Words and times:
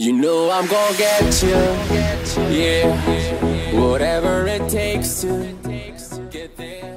You 0.00 0.14
know 0.14 0.50
I'm 0.50 0.66
gonna 0.66 0.96
get 0.96 1.42
you, 1.42 1.50
yeah. 2.58 3.78
Whatever 3.78 4.46
it 4.46 4.66
takes 4.70 5.20
to 5.20 6.26
get 6.30 6.56
there. 6.56 6.96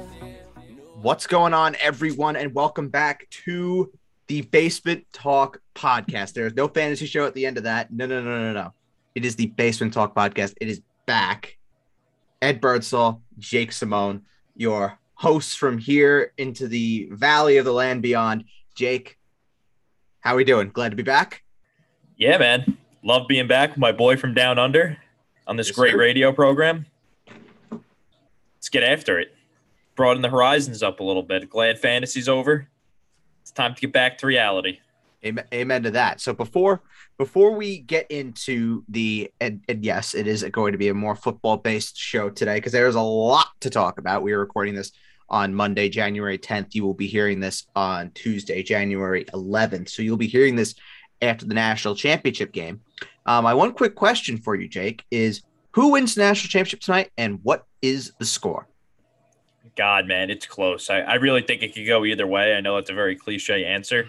What's 1.02 1.26
going 1.26 1.52
on, 1.52 1.76
everyone, 1.82 2.34
and 2.34 2.54
welcome 2.54 2.88
back 2.88 3.28
to 3.44 3.92
the 4.28 4.40
Basement 4.40 5.04
Talk 5.12 5.60
podcast. 5.74 6.32
There's 6.32 6.54
no 6.54 6.66
fantasy 6.66 7.04
show 7.04 7.26
at 7.26 7.34
the 7.34 7.44
end 7.44 7.58
of 7.58 7.64
that. 7.64 7.92
No, 7.92 8.06
no, 8.06 8.22
no, 8.22 8.40
no, 8.40 8.54
no. 8.54 8.72
It 9.14 9.26
is 9.26 9.36
the 9.36 9.48
Basement 9.48 9.92
Talk 9.92 10.14
podcast. 10.14 10.54
It 10.58 10.68
is 10.68 10.80
back. 11.04 11.58
Ed 12.40 12.58
Birdsall, 12.58 13.20
Jake 13.38 13.72
Simone, 13.72 14.22
your 14.56 14.98
hosts 15.12 15.54
from 15.54 15.76
here 15.76 16.32
into 16.38 16.68
the 16.68 17.10
valley 17.12 17.58
of 17.58 17.66
the 17.66 17.72
land 17.74 18.00
beyond. 18.00 18.44
Jake, 18.74 19.18
how 20.20 20.32
are 20.32 20.36
we 20.36 20.44
doing? 20.44 20.70
Glad 20.70 20.88
to 20.88 20.96
be 20.96 21.02
back. 21.02 21.42
Yeah, 22.16 22.38
man. 22.38 22.78
Love 23.04 23.28
being 23.28 23.46
back 23.46 23.70
with 23.70 23.78
my 23.78 23.92
boy 23.92 24.16
from 24.16 24.32
down 24.32 24.58
under 24.58 24.96
on 25.46 25.56
this 25.56 25.68
Yes, 25.68 25.76
great 25.76 25.92
sir. 25.92 25.98
radio 25.98 26.32
program. 26.32 26.86
Let's 27.70 28.70
get 28.70 28.82
after 28.82 29.18
it. 29.18 29.34
Broaden 29.94 30.22
the 30.22 30.30
horizons 30.30 30.82
up 30.82 31.00
a 31.00 31.04
little 31.04 31.22
bit. 31.22 31.50
Glad 31.50 31.78
fantasy's 31.78 32.30
over. 32.30 32.66
It's 33.42 33.50
time 33.50 33.74
to 33.74 33.80
get 33.82 33.92
back 33.92 34.16
to 34.18 34.26
reality. 34.26 34.78
Amen, 35.22 35.44
amen 35.52 35.82
to 35.82 35.90
that. 35.90 36.22
So 36.22 36.32
before 36.32 36.80
before 37.18 37.54
we 37.54 37.78
get 37.78 38.10
into 38.10 38.84
the 38.88 39.30
and, 39.38 39.60
and 39.68 39.84
yes, 39.84 40.14
it 40.14 40.26
is 40.26 40.42
going 40.44 40.72
to 40.72 40.78
be 40.78 40.88
a 40.88 40.94
more 40.94 41.14
football 41.14 41.58
based 41.58 41.98
show 41.98 42.30
today 42.30 42.54
because 42.56 42.72
there's 42.72 42.94
a 42.94 43.02
lot 43.02 43.48
to 43.60 43.68
talk 43.68 43.98
about. 43.98 44.22
We 44.22 44.32
are 44.32 44.38
recording 44.40 44.74
this 44.74 44.92
on 45.28 45.54
Monday, 45.54 45.90
January 45.90 46.38
10th. 46.38 46.74
You 46.74 46.84
will 46.84 46.94
be 46.94 47.06
hearing 47.06 47.38
this 47.38 47.66
on 47.76 48.12
Tuesday, 48.12 48.62
January 48.62 49.26
11th. 49.26 49.90
So 49.90 50.00
you'll 50.02 50.16
be 50.16 50.26
hearing 50.26 50.56
this 50.56 50.74
after 51.22 51.46
the 51.46 51.54
national 51.54 51.94
championship 51.94 52.52
game. 52.52 52.80
Um, 53.26 53.44
my 53.44 53.54
one 53.54 53.72
quick 53.72 53.94
question 53.94 54.36
for 54.36 54.54
you, 54.54 54.68
Jake, 54.68 55.04
is 55.10 55.42
who 55.72 55.92
wins 55.92 56.14
the 56.14 56.22
national 56.22 56.50
championship 56.50 56.80
tonight, 56.80 57.10
and 57.16 57.40
what 57.42 57.66
is 57.82 58.12
the 58.18 58.24
score? 58.24 58.68
God, 59.76 60.06
man, 60.06 60.30
it's 60.30 60.46
close. 60.46 60.88
I, 60.90 61.00
I 61.00 61.14
really 61.14 61.42
think 61.42 61.62
it 61.62 61.74
could 61.74 61.86
go 61.86 62.04
either 62.04 62.26
way. 62.26 62.54
I 62.54 62.60
know 62.60 62.76
it's 62.76 62.90
a 62.90 62.94
very 62.94 63.16
cliche 63.16 63.64
answer, 63.64 64.08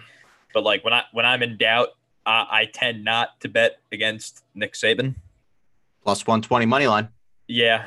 but 0.54 0.62
like 0.62 0.84
when 0.84 0.92
I 0.92 1.04
when 1.12 1.26
I'm 1.26 1.42
in 1.42 1.56
doubt, 1.56 1.88
uh, 2.24 2.44
I 2.50 2.68
tend 2.72 3.04
not 3.04 3.40
to 3.40 3.48
bet 3.48 3.80
against 3.90 4.44
Nick 4.54 4.74
Saban. 4.74 5.14
Plus 6.02 6.26
120 6.26 6.66
money 6.66 6.86
line. 6.86 7.08
Yeah. 7.48 7.86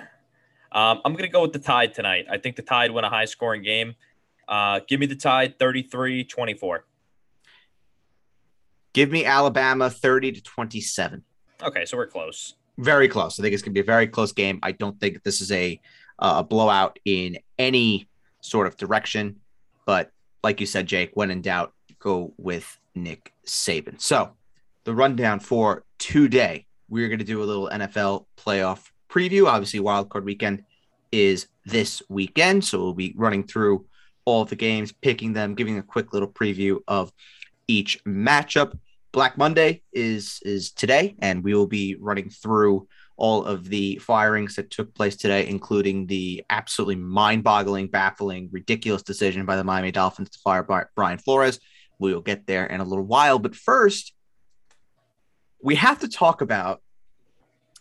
Um, 0.72 1.02
I'm 1.06 1.14
going 1.14 1.24
to 1.24 1.30
go 1.30 1.42
with 1.42 1.54
the 1.54 1.60
Tide 1.60 1.94
tonight. 1.94 2.26
I 2.30 2.38
think 2.38 2.56
the 2.56 2.62
Tide 2.62 2.92
win 2.92 3.04
a 3.04 3.10
high 3.10 3.26
scoring 3.26 3.64
game. 3.64 3.96
Uh, 4.48 4.82
give 4.88 5.00
me 5.00 5.06
the 5.06 5.16
Tide 5.16 5.58
33 5.58 6.26
24. 6.26 6.86
Give 8.94 9.12
me 9.12 9.26
Alabama 9.26 9.90
30 9.90 10.34
to 10.34 10.42
27. 10.42 11.24
Okay, 11.62 11.86
so 11.86 11.98
we're 11.98 12.08
close. 12.08 12.56
very 12.78 13.08
close. 13.08 13.40
I 13.40 13.44
think 13.44 13.54
it's 13.54 13.62
going 13.62 13.74
to 13.74 13.78
be 13.78 13.82
a 13.82 13.84
very 13.84 14.08
close 14.08 14.32
game. 14.32 14.60
I 14.64 14.72
don't 14.72 15.00
think 15.00 15.24
this 15.24 15.42
is 15.42 15.52
a 15.52 15.80
uh, 16.18 16.44
blowout 16.44 17.00
in 17.06 17.38
any 17.58 18.08
sort 18.42 18.68
of 18.68 18.78
direction. 18.78 19.38
But 19.86 20.12
like 20.44 20.60
you 20.60 20.66
said, 20.66 20.88
Jake, 20.88 21.12
when 21.14 21.32
in 21.32 21.42
doubt, 21.42 21.74
go 22.00 22.34
with 22.38 22.78
Nick 22.96 23.34
Saban. 23.46 24.00
So 24.02 24.32
the 24.86 24.94
rundown 24.94 25.40
for 25.40 25.84
today, 25.98 26.66
we're 26.88 27.08
going 27.08 27.20
to 27.20 27.26
do 27.26 27.44
a 27.44 27.46
little 27.46 27.70
NFL 27.72 28.26
playoff 28.38 28.90
preview. 29.10 29.48
Obviously, 29.48 29.80
wildcard 29.80 30.24
Weekend 30.24 30.64
is 31.12 31.48
this 31.66 32.02
weekend, 32.10 32.64
so 32.64 32.80
we'll 32.80 32.94
be 32.94 33.14
running 33.18 33.44
through 33.44 33.86
all 34.26 34.42
of 34.42 34.50
the 34.50 34.56
games, 34.56 34.92
picking 34.92 35.34
them, 35.34 35.56
giving 35.56 35.78
a 35.78 35.84
quick 35.84 36.14
little 36.14 36.28
preview 36.28 36.80
of 36.88 37.12
each 37.70 38.04
matchup. 38.04 38.78
Black 39.12 39.38
Monday 39.38 39.84
is 39.94 40.40
is 40.44 40.72
today, 40.72 41.16
and 41.20 41.44
we 41.44 41.54
will 41.54 41.68
be 41.68 41.96
running 42.00 42.30
through 42.30 42.88
all 43.16 43.44
of 43.46 43.68
the 43.68 43.98
firings 43.98 44.56
that 44.56 44.72
took 44.72 44.94
place 44.96 45.16
today, 45.16 45.48
including 45.48 46.08
the 46.08 46.44
absolutely 46.50 46.96
mind-boggling, 46.96 47.88
baffling, 47.88 48.50
ridiculous 48.52 49.04
decision 49.04 49.46
by 49.46 49.56
the 49.58 49.64
Miami 49.64 49.92
Dolphins 49.92 50.30
to 50.30 50.40
fire 50.40 50.66
Brian 50.96 51.18
Flores. 51.18 51.60
We 52.00 52.14
will 52.14 52.22
get 52.22 52.48
there 52.48 52.66
in 52.66 52.80
a 52.80 52.86
little 52.86 53.04
while, 53.04 53.38
but 53.38 53.56
first, 53.56 54.14
we 55.62 55.76
have 55.76 56.00
to 56.00 56.08
talk 56.08 56.42
about 56.42 56.82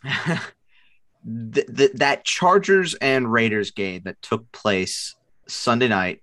th- 0.05 1.67
th- 1.77 1.93
that 1.95 2.25
Chargers 2.25 2.95
and 2.95 3.31
Raiders 3.31 3.71
game 3.71 4.03
that 4.05 4.21
took 4.23 4.51
place 4.51 5.15
Sunday 5.47 5.89
night, 5.89 6.21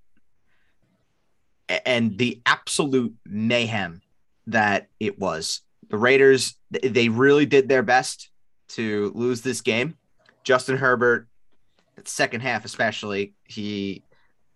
and 1.68 2.18
the 2.18 2.42
absolute 2.46 3.14
mayhem 3.26 4.02
that 4.48 4.88
it 5.00 5.20
was. 5.20 5.62
The 5.90 5.98
Raiders, 5.98 6.56
they 6.72 7.10
really 7.10 7.46
did 7.46 7.70
their 7.70 7.84
best 7.84 8.30
to 8.70 9.12
lose 9.16 9.42
this 9.42 9.62
game. 9.62 9.96
Justin 10.44 10.78
Herbert, 10.78 11.28
second 12.06 12.42
half 12.42 12.66
especially, 12.66 13.34
he 13.46 14.04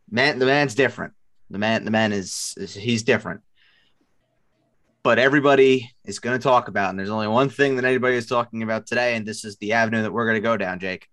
man, 0.09 0.39
the 0.39 0.45
man's 0.45 0.75
different. 0.75 1.13
The 1.49 1.59
man, 1.59 1.85
the 1.85 1.91
man 1.91 2.13
is, 2.13 2.53
is 2.57 2.73
he's 2.73 3.03
different. 3.03 3.41
But 5.01 5.17
everybody 5.17 5.91
is 6.05 6.19
going 6.19 6.37
to 6.37 6.43
talk 6.43 6.67
about, 6.67 6.89
and 6.89 6.99
there's 6.99 7.09
only 7.09 7.27
one 7.27 7.49
thing 7.49 7.77
that 7.77 7.85
anybody 7.85 8.17
is 8.17 8.27
talking 8.27 8.63
about 8.63 8.85
today, 8.85 9.15
and 9.15 9.25
this 9.25 9.45
is 9.45 9.55
the 9.57 9.73
avenue 9.73 10.01
that 10.03 10.11
we're 10.11 10.25
going 10.25 10.35
to 10.35 10.41
go 10.41 10.57
down, 10.57 10.79
Jake. 10.79 11.07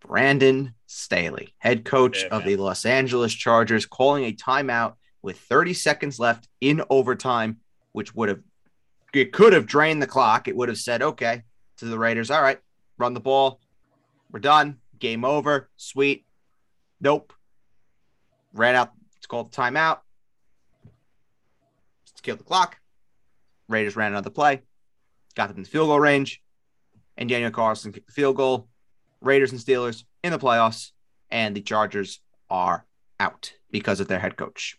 Brandon 0.00 0.74
Staley, 0.86 1.54
head 1.58 1.84
coach 1.84 2.22
Yeah, 2.22 2.36
of 2.36 2.44
the 2.44 2.56
Los 2.56 2.84
Angeles 2.84 3.32
Chargers, 3.32 3.86
calling 3.86 4.24
a 4.24 4.32
timeout 4.32 4.94
with 5.22 5.38
30 5.38 5.74
seconds 5.74 6.18
left 6.18 6.48
in 6.60 6.82
overtime, 6.90 7.58
which 7.92 8.14
would 8.14 8.28
have 8.28 8.40
it 9.12 9.32
could 9.32 9.52
have 9.52 9.66
drained 9.66 10.02
the 10.02 10.06
clock. 10.06 10.46
It 10.46 10.56
would 10.56 10.68
have 10.68 10.78
said, 10.78 11.00
okay, 11.00 11.42
to 11.78 11.86
the 11.86 11.98
Raiders, 11.98 12.30
all 12.30 12.42
right, 12.42 12.58
run 12.98 13.14
the 13.14 13.20
ball. 13.20 13.60
We're 14.30 14.40
done. 14.40 14.78
Game 14.98 15.24
over. 15.24 15.70
Sweet. 15.76 16.26
Nope. 17.00 17.32
Ran 18.52 18.74
out. 18.74 18.92
It's 19.16 19.26
called 19.26 19.52
timeout. 19.52 20.00
Let's 20.84 22.20
kill 22.22 22.36
the 22.36 22.44
clock. 22.44 22.78
Raiders 23.68 23.96
ran 23.96 24.12
another 24.12 24.30
play. 24.30 24.62
Got 25.34 25.48
them 25.48 25.58
in 25.58 25.62
the 25.62 25.68
field 25.68 25.88
goal 25.88 26.00
range. 26.00 26.42
And 27.16 27.28
Daniel 27.28 27.50
Carlson 27.50 27.92
kicked 27.92 28.06
the 28.06 28.12
field 28.12 28.36
goal. 28.36 28.68
Raiders 29.26 29.52
and 29.52 29.60
Steelers 29.60 30.04
in 30.22 30.32
the 30.32 30.38
playoffs. 30.38 30.92
And 31.30 31.56
the 31.56 31.60
Chargers 31.60 32.20
are 32.48 32.86
out 33.18 33.52
because 33.70 33.98
of 34.00 34.08
their 34.08 34.20
head 34.20 34.36
coach. 34.36 34.78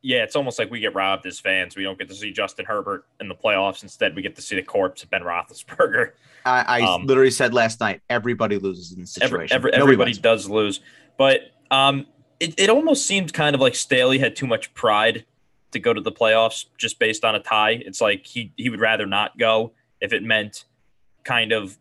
Yeah, 0.00 0.22
it's 0.22 0.36
almost 0.36 0.58
like 0.58 0.70
we 0.70 0.78
get 0.80 0.94
robbed 0.94 1.26
as 1.26 1.40
fans. 1.40 1.76
We 1.76 1.82
don't 1.82 1.98
get 1.98 2.08
to 2.08 2.14
see 2.14 2.30
Justin 2.32 2.64
Herbert 2.64 3.04
in 3.20 3.28
the 3.28 3.34
playoffs. 3.34 3.82
Instead, 3.82 4.14
we 4.14 4.22
get 4.22 4.36
to 4.36 4.42
see 4.42 4.54
the 4.54 4.62
corpse 4.62 5.02
of 5.02 5.10
Ben 5.10 5.22
Roethlisberger. 5.22 6.12
I, 6.46 6.80
I 6.80 6.80
Um, 6.94 7.04
literally 7.06 7.32
said 7.32 7.52
last 7.52 7.80
night, 7.80 8.00
everybody 8.08 8.58
loses 8.58 8.92
in 8.92 9.00
this 9.00 9.12
situation. 9.12 9.54
every, 9.54 9.72
Nobody 9.72 9.82
everybody 9.82 10.08
wins. 10.10 10.18
does 10.18 10.48
lose, 10.48 10.80
but 11.18 11.40
um, 11.70 12.06
it, 12.40 12.58
it 12.58 12.70
almost 12.70 13.06
seemed 13.06 13.32
kind 13.34 13.54
of 13.54 13.60
like 13.60 13.74
Staley 13.74 14.18
had 14.18 14.36
too 14.36 14.46
much 14.46 14.72
pride 14.72 15.26
to 15.72 15.80
go 15.80 15.92
to 15.92 16.00
the 16.00 16.12
playoffs 16.12 16.66
just 16.78 16.98
based 17.00 17.24
on 17.24 17.34
a 17.34 17.40
tie. 17.40 17.72
It's 17.72 18.00
like 18.00 18.24
he 18.24 18.52
he 18.56 18.70
would 18.70 18.80
rather 18.80 19.04
not 19.04 19.36
go 19.36 19.72
if 20.00 20.12
it 20.12 20.22
meant 20.22 20.64
kind 21.24 21.50
of 21.52 21.76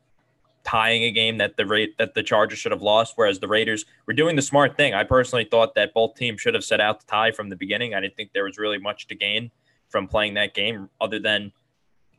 tying 0.68 1.04
a 1.04 1.12
game 1.12 1.38
that 1.38 1.56
the 1.56 1.66
rate 1.66 1.98
that 1.98 2.14
the 2.14 2.22
Chargers 2.22 2.60
should 2.60 2.74
have 2.74 2.82
lost. 2.82 3.14
Whereas 3.16 3.40
the 3.40 3.48
Raiders 3.48 3.86
were 4.06 4.14
doing 4.14 4.36
the 4.36 4.42
smart 4.42 4.76
thing. 4.76 4.94
I 4.94 5.04
personally 5.04 5.46
thought 5.46 5.76
that 5.76 5.94
both 5.94 6.16
teams 6.16 6.42
should 6.42 6.54
have 6.54 6.64
set 6.64 6.82
out 6.82 7.00
to 7.00 7.06
tie 7.08 7.32
from 7.32 7.50
the 7.50 7.56
beginning. 7.56 7.96
I 7.96 8.02
didn't 8.02 8.16
think 8.16 8.34
there 8.34 8.44
was 8.44 8.58
really 8.58 8.78
much 8.78 9.08
to 9.08 9.16
gain 9.16 9.50
from 9.90 10.08
playing 10.08 10.34
that 10.34 10.54
game 10.54 10.90
other 11.00 11.20
than 11.20 11.54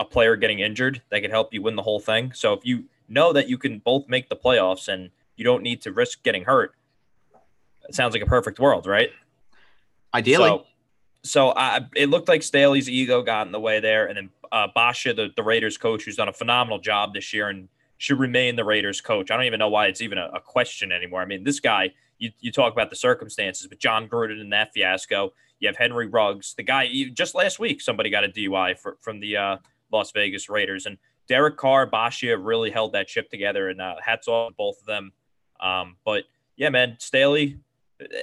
a 0.01 0.05
player 0.05 0.35
getting 0.37 0.61
injured 0.61 1.03
that 1.11 1.21
could 1.21 1.31
help 1.31 1.53
you 1.53 1.61
win 1.61 1.77
the 1.77 1.83
whole 1.83 2.01
thing. 2.01 2.33
So 2.33 2.55
if 2.55 2.65
you 2.65 2.85
know 3.09 3.33
that 3.35 3.49
you 3.49 3.59
can 3.59 3.81
both 3.81 4.09
make 4.09 4.29
the 4.31 4.37
playoffs 4.37 4.89
and 4.89 5.11
you 5.37 5.45
don't 5.45 5.63
need 5.63 5.83
to 5.83 5.93
risk 5.93 6.23
getting 6.23 6.45
hurt, 6.45 6.75
it 7.87 7.95
sounds 7.95 8.15
like 8.15 8.23
a 8.23 8.27
perfect 8.27 8.59
world, 8.59 8.87
right? 8.87 9.11
Ideally, 10.15 10.49
So, 10.49 10.65
so 11.23 11.53
I, 11.55 11.81
it 11.95 12.09
looked 12.09 12.29
like 12.29 12.43
Staley's 12.43 12.89
ego 12.89 13.23
got 13.23 13.47
in 13.47 13.53
the 13.53 13.61
way 13.61 13.81
there, 13.81 14.07
and 14.07 14.17
then 14.17 14.31
uh, 14.53 14.69
Bisaccia, 14.75 15.15
the, 15.15 15.29
the 15.37 15.43
Raiders 15.43 15.77
coach, 15.77 16.05
who's 16.05 16.17
done 16.17 16.29
a 16.29 16.33
phenomenal 16.33 16.79
job 16.79 17.13
this 17.13 17.35
year 17.35 17.49
and 17.49 17.69
should 17.99 18.19
remain 18.19 18.57
the 18.57 18.65
Raiders 18.65 19.01
coach. 19.01 19.31
I 19.31 19.37
don't 19.37 19.45
even 19.45 19.59
know 19.59 19.69
why 19.69 19.87
it's 19.87 20.01
even 20.01 20.19
a, 20.19 20.31
a 20.35 20.41
question 20.41 20.93
anymore. 20.93 21.21
I 21.21 21.27
mean, 21.27 21.45
this 21.45 21.61
guy, 21.61 21.93
you, 22.19 22.31
you 22.41 22.51
talk 22.51 22.73
about 22.73 22.91
the 22.91 22.97
circumstances, 22.97 23.67
but 23.67 23.79
Jon 23.79 24.09
Gruden 24.09 24.41
in 24.41 24.51
that 24.51 24.73
fiasco. 24.73 25.33
You 25.61 25.69
have 25.69 25.77
Henry 25.77 26.07
Ruggs, 26.07 26.55
the 26.57 26.63
guy. 26.63 26.85
You, 26.85 27.11
just 27.11 27.35
last 27.35 27.59
week, 27.59 27.81
somebody 27.81 28.11
got 28.11 28.25
a 28.25 28.29
DUI 28.29 28.79
for, 28.79 28.97
from 29.01 29.19
the 29.19 29.37
uh, 29.37 29.57
Las 29.93 30.13
Vegas 30.13 30.49
Raiders, 30.49 30.87
and 30.87 30.99
Derek 31.29 31.57
Carr, 31.57 31.89
Bisaccia 31.91 32.39
really 32.41 32.71
held 32.71 32.93
that 32.93 33.11
ship 33.11 33.29
together, 33.29 33.69
and 33.69 33.81
uh, 33.81 33.97
hats 34.03 34.29
off 34.29 34.51
to 34.51 34.55
both 34.57 34.81
of 34.81 34.87
them. 34.87 35.13
Um, 35.61 35.97
but 36.05 36.25
yeah, 36.57 36.71
man, 36.71 36.97
Staley, 37.01 37.59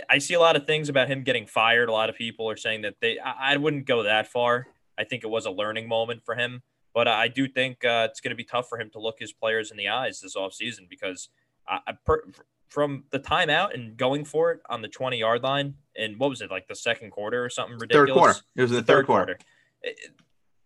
I 0.10 0.20
see 0.20 0.34
a 0.34 0.40
lot 0.40 0.56
of 0.56 0.66
things 0.66 0.90
about 0.90 1.10
him 1.10 1.24
getting 1.24 1.46
fired. 1.46 1.90
A 1.90 1.92
lot 1.92 2.10
of 2.10 2.16
people 2.16 2.50
are 2.50 2.58
saying 2.58 2.84
that 2.84 2.96
they, 3.02 3.20
I, 3.20 3.54
I 3.54 3.58
wouldn't 3.58 3.86
go 3.86 4.04
that 4.04 4.28
far. 4.28 4.68
I 4.98 5.04
think 5.04 5.24
it 5.24 5.30
was 5.30 5.46
a 5.46 5.52
learning 5.52 5.88
moment 5.88 6.24
for 6.24 6.36
him, 6.36 6.64
but 6.96 7.10
I 7.10 7.28
do 7.28 7.48
think 7.48 7.84
uh, 7.84 8.08
it's 8.10 8.22
going 8.22 8.32
to 8.32 8.38
be 8.38 8.46
tough 8.46 8.70
for 8.70 8.80
him 8.80 8.90
to 8.92 9.00
look 9.00 9.18
his 9.20 9.34
players 9.34 9.70
in 9.70 9.76
the 9.76 9.90
eyes 9.90 10.22
this 10.22 10.36
offseason 10.36 10.90
because 10.90 11.28
I, 11.68 11.94
per, 12.06 12.24
from 12.70 13.04
the 13.12 13.20
timeout 13.20 13.74
and 13.74 13.98
going 13.98 14.24
for 14.24 14.52
it 14.54 14.62
on 14.70 14.82
the 14.82 14.88
20 14.88 15.20
yard 15.20 15.44
line, 15.44 15.76
and 15.98 16.18
what 16.18 16.30
was 16.30 16.42
it, 16.42 16.50
like 16.50 16.68
the 16.68 16.76
second 16.76 17.12
quarter 17.12 17.44
or 17.44 17.50
something 17.50 17.78
ridiculous? 17.78 18.08
third 18.10 18.18
quarter. 18.18 18.40
It 18.56 18.62
was 18.62 18.72
the, 18.72 18.82
third, 18.82 19.06
quarter. 19.06 19.38
I- 19.86 19.94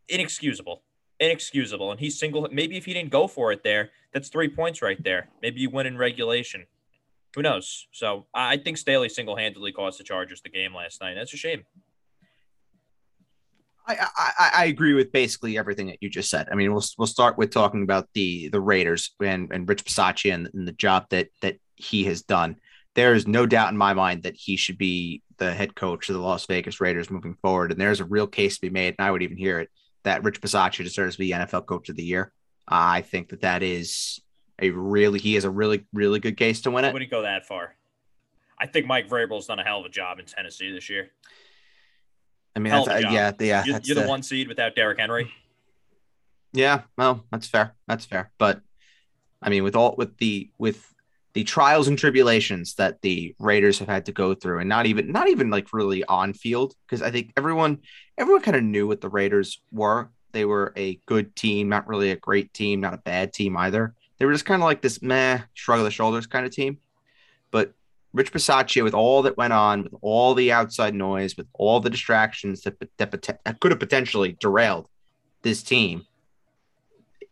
inexcusable. 0.07 0.83
inexcusable. 1.19 1.91
And 1.91 1.99
he's 1.99 2.19
single. 2.19 2.47
Maybe 2.51 2.77
if 2.77 2.85
he 2.85 2.93
didn't 2.93 3.09
go 3.09 3.27
for 3.27 3.51
it 3.51 3.63
there, 3.63 3.89
that's 4.13 4.29
three 4.29 4.49
points 4.49 4.83
right 4.83 5.01
there. 5.03 5.29
Maybe 5.41 5.61
you 5.61 5.71
win 5.71 5.87
in 5.87 5.97
regulation. 5.97 6.67
Who 7.35 7.41
knows? 7.41 7.87
So 7.91 8.27
I 8.35 8.57
think 8.57 8.77
Staley 8.77 9.09
single 9.09 9.35
handedly 9.35 9.71
cost 9.71 9.97
the 9.97 10.03
Chargers 10.03 10.41
the 10.41 10.49
game 10.49 10.75
last 10.75 11.01
night. 11.01 11.15
That's 11.15 11.33
a 11.33 11.37
shame. 11.37 11.63
I, 13.89 14.07
I, 14.17 14.51
I 14.53 14.65
agree 14.65 14.93
with 14.93 15.11
basically 15.11 15.57
everything 15.57 15.87
that 15.87 15.97
you 16.01 16.09
just 16.09 16.29
said. 16.29 16.47
I 16.51 16.55
mean, 16.55 16.71
we'll 16.71 16.83
we'll 16.97 17.07
start 17.07 17.37
with 17.37 17.51
talking 17.51 17.83
about 17.83 18.07
the 18.13 18.49
the 18.49 18.61
Raiders 18.61 19.15
and, 19.19 19.51
and 19.51 19.67
Rich 19.67 19.85
Bisaccia 19.85 20.33
and, 20.33 20.49
and 20.53 20.67
the 20.67 20.73
job 20.73 21.07
that 21.09 21.29
that 21.41 21.57
he 21.75 22.03
has 22.05 22.21
done. 22.21 22.57
There 22.95 23.13
is 23.13 23.27
no 23.27 23.45
doubt 23.45 23.71
in 23.71 23.77
my 23.77 23.93
mind 23.93 24.23
that 24.23 24.35
he 24.35 24.57
should 24.57 24.77
be 24.77 25.21
the 25.37 25.53
head 25.53 25.75
coach 25.75 26.09
of 26.09 26.15
the 26.15 26.21
Las 26.21 26.45
Vegas 26.45 26.81
Raiders 26.81 27.09
moving 27.09 27.35
forward. 27.35 27.71
And 27.71 27.79
there's 27.79 27.99
a 27.99 28.05
real 28.05 28.27
case 28.27 28.55
to 28.55 28.61
be 28.61 28.69
made, 28.69 28.95
and 28.97 29.07
I 29.07 29.11
would 29.11 29.21
even 29.23 29.37
hear 29.37 29.59
it 29.59 29.69
that 30.03 30.23
Rich 30.23 30.41
Bisaccia 30.41 30.83
deserves 30.83 31.15
to 31.15 31.19
be 31.19 31.31
NFL 31.31 31.65
Coach 31.65 31.89
of 31.89 31.95
the 31.95 32.03
Year. 32.03 32.31
I 32.67 33.01
think 33.01 33.29
that 33.29 33.41
that 33.41 33.63
is 33.63 34.21
a 34.61 34.69
really 34.69 35.19
he 35.19 35.33
has 35.35 35.45
a 35.45 35.49
really 35.49 35.87
really 35.93 36.19
good 36.19 36.37
case 36.37 36.61
to 36.61 36.71
win 36.71 36.85
it. 36.85 36.93
Wouldn't 36.93 37.11
go 37.11 37.23
that 37.23 37.45
far. 37.45 37.75
I 38.59 38.67
think 38.67 38.85
Mike 38.85 39.07
Vrabel's 39.07 39.47
done 39.47 39.59
a 39.59 39.63
hell 39.63 39.79
of 39.79 39.85
a 39.85 39.89
job 39.89 40.19
in 40.19 40.25
Tennessee 40.25 40.71
this 40.71 40.89
year. 40.89 41.11
I 42.55 42.59
mean, 42.59 42.71
that's, 42.71 42.87
uh, 42.87 43.09
yeah, 43.09 43.31
yeah. 43.39 43.63
You're, 43.63 43.79
you're 43.83 43.95
the, 43.95 44.01
the, 44.01 44.07
one 44.07 44.23
seed 44.23 44.47
without 44.47 44.75
Derrick 44.75 44.99
Henry. 44.99 45.31
Yeah, 46.51 46.81
well, 46.97 47.25
that's 47.31 47.47
fair. 47.47 47.75
That's 47.87 48.05
fair. 48.05 48.31
But 48.37 48.61
I 49.41 49.49
mean, 49.49 49.63
with 49.63 49.75
all 49.75 49.95
with 49.97 50.17
the 50.17 50.49
with 50.57 50.85
the 51.33 51.43
trials 51.43 51.87
and 51.87 51.97
tribulations 51.97 52.75
that 52.75 53.01
the 53.01 53.35
Raiders 53.39 53.79
have 53.79 53.87
had 53.87 54.07
to 54.07 54.11
go 54.11 54.33
through, 54.33 54.59
and 54.59 54.69
not 54.69 54.85
even 54.85 55.11
not 55.11 55.29
even 55.29 55.49
like 55.49 55.73
really 55.73 56.03
on 56.03 56.33
field, 56.33 56.73
because 56.85 57.01
I 57.01 57.11
think 57.11 57.33
everyone 57.37 57.79
everyone 58.17 58.41
kind 58.41 58.57
of 58.57 58.63
knew 58.63 58.87
what 58.87 59.01
the 59.01 59.09
Raiders 59.09 59.61
were. 59.71 60.09
They 60.31 60.45
were 60.45 60.73
a 60.75 60.99
good 61.05 61.35
team, 61.35 61.69
not 61.69 61.87
really 61.87 62.11
a 62.11 62.15
great 62.15 62.53
team, 62.53 62.81
not 62.81 62.93
a 62.93 62.97
bad 62.97 63.33
team 63.33 63.57
either. 63.57 63.95
They 64.17 64.25
were 64.25 64.33
just 64.33 64.45
kind 64.45 64.61
of 64.61 64.65
like 64.65 64.81
this 64.81 65.01
meh, 65.01 65.41
shrug 65.53 65.79
of 65.79 65.85
the 65.85 65.91
shoulders 65.91 66.27
kind 66.27 66.45
of 66.45 66.51
team. 66.51 66.79
But 67.51 67.73
Rich 68.11 68.33
Bisaccia, 68.33 68.83
with 68.83 68.93
all 68.93 69.21
that 69.23 69.37
went 69.37 69.53
on, 69.53 69.83
with 69.83 69.93
all 70.01 70.33
the 70.33 70.51
outside 70.51 70.95
noise, 70.95 71.37
with 71.37 71.47
all 71.53 71.79
the 71.79 71.91
distractions 71.91 72.61
that, 72.61 72.79
that, 72.97 73.39
that 73.45 73.59
could 73.59 73.71
have 73.71 73.79
potentially 73.79 74.35
derailed 74.39 74.87
this 75.43 75.61
team, 75.61 76.05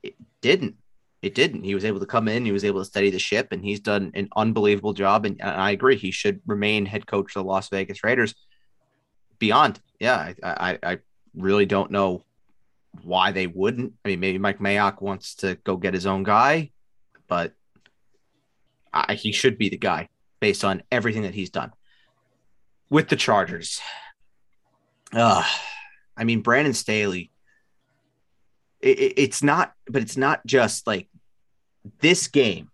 it 0.04 0.16
didn't. 0.42 0.76
It 1.24 1.34
didn't. 1.34 1.64
He 1.64 1.74
was 1.74 1.84
able 1.84 2.00
to 2.00 2.06
come 2.06 2.28
in. 2.28 2.46
He 2.46 2.52
was 2.52 2.64
able 2.64 2.80
to 2.82 2.86
steady 2.86 3.10
the 3.10 3.18
ship, 3.18 3.48
and 3.52 3.64
he's 3.64 3.80
done 3.80 4.12
an 4.14 4.30
unbelievable 4.36 4.94
job. 4.94 5.26
And, 5.26 5.42
and 5.42 5.50
I 5.50 5.72
agree, 5.72 5.96
he 5.96 6.12
should 6.12 6.42
remain 6.46 6.86
head 6.86 7.08
coach 7.08 7.36
of 7.36 7.44
the 7.44 7.50
Las 7.50 7.70
Vegas 7.70 8.04
Raiders. 8.04 8.36
Beyond, 9.40 9.80
yeah, 10.00 10.34
I, 10.44 10.78
I, 10.84 10.92
I 10.92 10.98
really 11.36 11.66
don't 11.66 11.90
know 11.90 12.24
why 13.02 13.32
they 13.32 13.48
wouldn't. 13.48 13.94
I 14.06 14.10
mean, 14.10 14.20
maybe 14.20 14.38
Mike 14.38 14.60
Mayock 14.60 15.02
wants 15.02 15.36
to 15.36 15.56
go 15.56 15.76
get 15.76 15.96
his 15.96 16.06
own 16.06 16.22
guy, 16.22 16.72
but 17.28 17.54
I, 18.94 19.16
he 19.16 19.32
should 19.32 19.58
be 19.58 19.70
the 19.70 19.78
guy 19.78 20.10
based 20.40 20.64
on 20.64 20.84
everything 20.92 21.24
that 21.24 21.34
he's 21.34 21.50
done 21.50 21.74
with 22.90 23.10
the 23.10 23.16
Chargers. 23.16 23.82
Uh, 25.14 25.44
I 26.16 26.24
mean, 26.24 26.42
Brandon 26.42 26.74
Staley. 26.74 27.32
It, 28.80 29.00
it, 29.00 29.14
it's 29.18 29.42
not, 29.42 29.74
but 29.88 30.02
it's 30.02 30.18
not 30.18 30.46
just 30.46 30.86
like 30.86 31.08
this 32.00 32.28
game. 32.28 32.70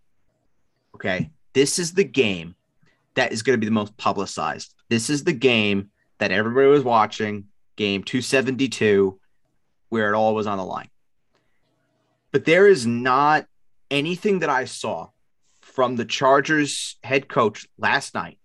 Okay, 0.96 1.32
this 1.54 1.80
is 1.80 1.94
the 1.94 2.04
game 2.04 2.56
that 3.16 3.32
is 3.32 3.44
going 3.44 3.56
to 3.56 3.60
be 3.60 3.68
the 3.68 3.72
most 3.72 3.96
publicized. 3.98 4.74
This 4.90 5.10
is 5.10 5.24
the 5.24 5.34
game 5.34 5.92
that 6.20 6.32
everybody 6.32 6.68
was 6.68 6.84
watching. 6.84 7.46
Game 7.76 8.04
two 8.04 8.22
seventy 8.22 8.70
two, 8.70 9.20
where 9.90 10.14
it 10.14 10.16
all 10.16 10.36
was 10.36 10.46
on 10.46 10.58
the 10.58 10.66
line. 10.66 10.90
But 12.32 12.46
there 12.46 12.68
is 12.68 12.86
not 12.86 13.46
anything 13.90 14.40
that 14.40 14.50
I 14.50 14.66
saw 14.66 15.10
from 15.74 15.96
the 15.96 16.06
Chargers 16.06 16.98
head 17.04 17.28
coach 17.28 17.68
last 17.80 18.14
night 18.14 18.38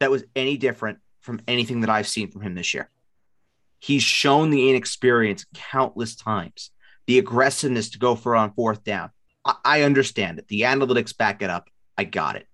that 0.00 0.10
was 0.10 0.24
any 0.34 0.56
different 0.56 0.98
from 1.20 1.40
anything 1.46 1.80
that 1.82 1.90
I've 1.90 2.08
seen 2.08 2.30
from 2.30 2.42
him 2.42 2.54
this 2.54 2.74
year. 2.74 2.90
He's 3.78 4.02
shown 4.02 4.50
the 4.50 4.70
inexperience 4.70 5.46
countless 5.54 6.16
times, 6.16 6.70
the 7.06 7.18
aggressiveness 7.18 7.90
to 7.90 7.98
go 7.98 8.16
for 8.16 8.34
on 8.34 8.52
fourth 8.52 8.82
down. 8.82 9.10
I, 9.44 9.54
I 9.64 9.82
understand 9.82 10.40
it. 10.40 10.48
The 10.48 10.62
analytics 10.62 11.16
back 11.16 11.40
it 11.42 11.50
up. 11.50 11.68
I 11.96 12.04
got 12.04 12.36
it. 12.36 12.46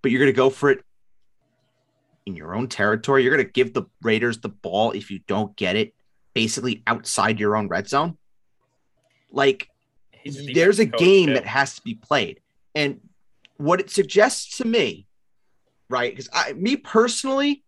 But 0.00 0.10
you're 0.10 0.20
going 0.20 0.32
to 0.32 0.36
go 0.36 0.50
for 0.50 0.70
it 0.70 0.82
in 2.24 2.36
your 2.36 2.54
own 2.54 2.68
territory. 2.68 3.22
You're 3.22 3.34
going 3.34 3.46
to 3.46 3.52
give 3.52 3.74
the 3.74 3.84
Raiders 4.02 4.38
the 4.38 4.48
ball 4.48 4.92
if 4.92 5.10
you 5.10 5.20
don't 5.26 5.54
get 5.56 5.76
it, 5.76 5.94
basically 6.32 6.82
outside 6.86 7.38
your 7.38 7.56
own 7.56 7.68
red 7.68 7.88
zone. 7.88 8.16
Like, 9.30 9.68
there's 10.54 10.78
a 10.78 10.86
game 10.86 11.34
that 11.34 11.46
has 11.46 11.74
to 11.74 11.82
be 11.82 11.94
played. 11.94 12.40
And 12.76 13.00
what 13.56 13.80
it 13.80 13.90
suggests 13.90 14.58
to 14.58 14.66
me, 14.66 15.06
right? 15.88 16.12
Because 16.12 16.28
I, 16.32 16.52
me 16.52 16.76
personally, 16.76 17.64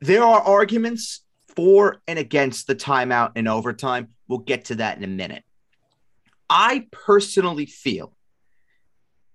there 0.00 0.22
are 0.22 0.40
arguments 0.40 1.24
for 1.56 2.00
and 2.06 2.18
against 2.18 2.68
the 2.68 2.76
timeout 2.76 3.32
and 3.34 3.48
overtime. 3.48 4.08
We'll 4.28 4.38
get 4.38 4.66
to 4.66 4.76
that 4.76 4.96
in 4.96 5.04
a 5.04 5.08
minute. 5.08 5.42
I 6.48 6.86
personally 6.92 7.66
feel 7.66 8.16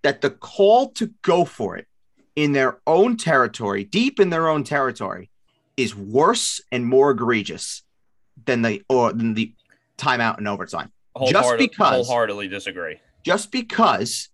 that 0.04 0.22
the 0.22 0.30
call 0.30 0.92
to 0.94 1.12
go 1.22 1.44
for 1.44 1.76
it 1.76 1.88
in 2.36 2.54
their 2.54 2.80
own 2.88 3.18
territory, 3.18 3.84
deep 3.84 4.22
in 4.22 4.30
their 4.30 4.48
own 4.48 4.64
territory, 4.64 5.30
is 5.76 5.94
worse 5.94 6.62
and 6.72 6.86
more 6.86 7.12
egregious 7.12 7.84
than 8.46 8.62
the 8.62 8.82
or 8.88 9.12
than 9.12 9.34
the 9.34 9.54
timeout 9.98 10.38
and 10.38 10.48
overtime. 10.48 10.92
Just 11.28 11.58
because 11.58 12.08
wholeheartedly 12.08 12.48
disagree. 12.48 13.00
Just 13.24 13.52
because 13.52 14.30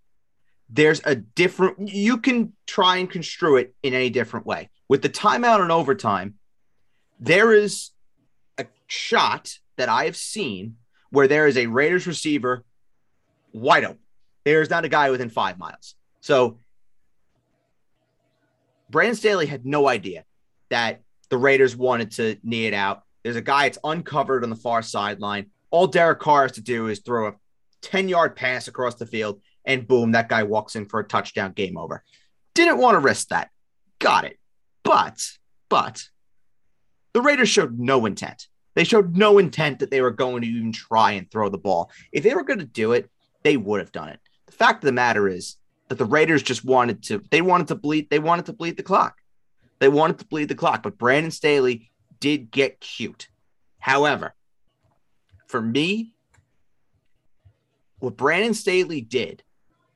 there's 0.69 1.01
a 1.05 1.15
different 1.15 1.89
you 1.89 2.17
can 2.17 2.53
try 2.65 2.97
and 2.97 3.09
construe 3.09 3.57
it 3.57 3.73
in 3.83 3.93
any 3.93 4.09
different 4.09 4.45
way. 4.45 4.69
With 4.89 5.01
the 5.01 5.09
timeout 5.09 5.61
and 5.61 5.71
overtime 5.71 6.35
there 7.19 7.51
is 7.51 7.91
a 8.57 8.65
shot 8.85 9.57
that 9.77 9.89
i 9.89 10.05
have 10.05 10.15
seen 10.15 10.75
where 11.09 11.27
there 11.27 11.47
is 11.47 11.57
a 11.57 11.67
raiders 11.67 12.05
receiver 12.05 12.63
wide 13.53 13.83
open. 13.83 13.99
There's 14.43 14.69
not 14.69 14.85
a 14.85 14.89
guy 14.89 15.09
within 15.09 15.29
five 15.29 15.57
miles. 15.57 15.95
So 16.21 16.59
brandon 18.89 19.15
staley 19.15 19.45
had 19.45 19.65
no 19.65 19.87
idea 19.87 20.25
that 20.69 21.01
the 21.29 21.37
raiders 21.37 21.75
wanted 21.75 22.11
to 22.11 22.37
knee 22.43 22.65
it 22.65 22.73
out. 22.73 23.03
There's 23.23 23.35
a 23.35 23.41
guy 23.41 23.65
it's 23.65 23.79
uncovered 23.83 24.43
on 24.43 24.49
the 24.49 24.55
far 24.55 24.81
sideline. 24.81 25.47
All 25.69 25.87
derek 25.87 26.19
carr 26.19 26.43
has 26.43 26.53
to 26.53 26.61
do 26.61 26.87
is 26.87 26.99
throw 26.99 27.27
a 27.27 27.35
10 27.81 28.09
yard 28.09 28.35
pass 28.35 28.67
across 28.67 28.95
the 28.95 29.05
field 29.05 29.41
and 29.67 29.87
boom, 29.87 30.13
that 30.13 30.29
guy 30.29 30.43
walks 30.43 30.75
in 30.75 30.87
for 30.87 30.99
a 30.99 31.07
touchdown, 31.07 31.51
game 31.51 31.77
over. 31.77 32.03
Didn't 32.55 32.79
want 32.79 32.95
to 32.95 32.99
risk 32.99 33.27
that. 33.27 33.49
Got 33.99 34.23
it. 34.23 34.39
But, 34.83 35.23
but 35.69 36.03
the 37.13 37.21
Raiders 37.21 37.49
showed 37.49 37.77
no 37.77 38.05
intent. 38.05 38.47
They 38.73 38.85
showed 38.85 39.17
no 39.17 39.37
intent 39.37 39.79
that 39.79 39.91
they 39.91 40.01
were 40.01 40.11
going 40.11 40.41
to 40.41 40.47
even 40.47 40.71
try 40.71 41.11
and 41.11 41.29
throw 41.29 41.49
the 41.49 41.57
ball. 41.57 41.91
If 42.11 42.23
they 42.23 42.33
were 42.33 42.43
going 42.43 42.59
to 42.59 42.65
do 42.65 42.93
it, 42.93 43.11
they 43.43 43.57
would 43.57 43.81
have 43.81 43.91
done 43.91 44.09
it. 44.09 44.19
The 44.45 44.53
fact 44.53 44.83
of 44.83 44.87
the 44.87 44.93
matter 44.93 45.27
is 45.27 45.57
that 45.89 45.97
the 45.97 46.05
Raiders 46.05 46.41
just 46.41 46.63
wanted 46.63 47.03
to, 47.03 47.21
they 47.29 47.41
wanted 47.41 47.67
to 47.67 47.75
bleed, 47.75 48.09
they 48.09 48.19
wanted 48.19 48.45
to 48.45 48.53
bleed 48.53 48.77
the 48.77 48.83
clock. 48.83 49.17
They 49.79 49.89
wanted 49.89 50.19
to 50.19 50.25
bleed 50.25 50.47
the 50.47 50.55
clock, 50.55 50.81
but 50.81 50.97
Brandon 50.97 51.31
Staley 51.31 51.91
did 52.19 52.49
get 52.49 52.79
cute. 52.79 53.27
However, 53.79 54.33
for 55.47 55.61
me, 55.61 56.13
what 57.99 58.17
Brandon 58.17 58.53
Staley 58.53 59.01
did 59.01 59.43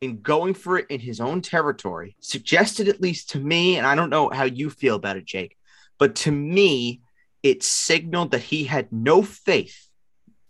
in 0.02 0.20
going 0.22 0.56
for 0.56 0.80
it 0.80 0.88
in 0.90 1.00
his 1.00 1.22
own 1.22 1.42
territory 1.42 2.16
suggested, 2.20 2.88
at 2.88 3.02
least 3.02 3.30
to 3.30 3.40
me, 3.40 3.78
and 3.78 3.86
I 3.86 3.96
don't 3.96 4.10
know 4.10 4.30
how 4.30 4.44
you 4.44 4.70
feel 4.70 4.96
about 4.96 5.18
it, 5.18 5.26
Jake, 5.26 5.56
but 6.00 6.16
to 6.18 6.32
me, 6.32 7.02
it 7.44 7.64
signaled 7.64 8.32
that 8.32 8.42
he 8.42 8.64
had 8.64 8.92
no 8.92 9.22
faith, 9.22 9.88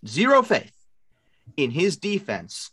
zero 0.08 0.42
faith 0.42 0.74
in 1.58 1.70
his 1.72 1.98
defense 1.98 2.72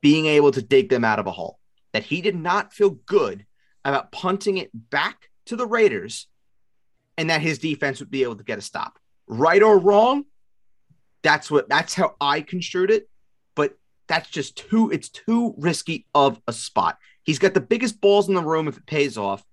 being 0.00 0.26
able 0.26 0.50
to 0.52 0.62
dig 0.62 0.88
them 0.88 1.04
out 1.04 1.18
of 1.18 1.26
a 1.26 1.30
hole. 1.30 1.58
That 1.92 2.04
he 2.04 2.20
did 2.20 2.36
not 2.36 2.72
feel 2.72 2.90
good 2.90 3.44
about 3.84 4.12
punting 4.12 4.58
it 4.58 4.70
back 4.72 5.30
to 5.46 5.56
the 5.56 5.66
Raiders 5.66 6.26
and 7.16 7.30
that 7.30 7.40
his 7.40 7.58
defense 7.58 8.00
would 8.00 8.10
be 8.10 8.22
able 8.22 8.36
to 8.36 8.44
get 8.44 8.58
a 8.58 8.62
stop. 8.62 8.98
Right 9.26 9.62
or 9.62 9.78
wrong, 9.78 10.24
that's 11.22 11.50
what 11.50 11.68
that's 11.68 11.94
how 11.94 12.14
I 12.20 12.40
construed 12.40 12.90
it 12.90 13.08
that's 14.08 14.28
just 14.30 14.56
too 14.56 14.90
it's 14.90 15.08
too 15.08 15.54
risky 15.56 16.06
of 16.14 16.40
a 16.46 16.52
spot. 16.52 16.98
He's 17.22 17.38
got 17.38 17.54
the 17.54 17.60
biggest 17.60 18.00
balls 18.00 18.28
in 18.28 18.34
the 18.34 18.42
room 18.42 18.68
if 18.68 18.76
it 18.76 18.86
pays 18.86 19.18
off. 19.18 19.44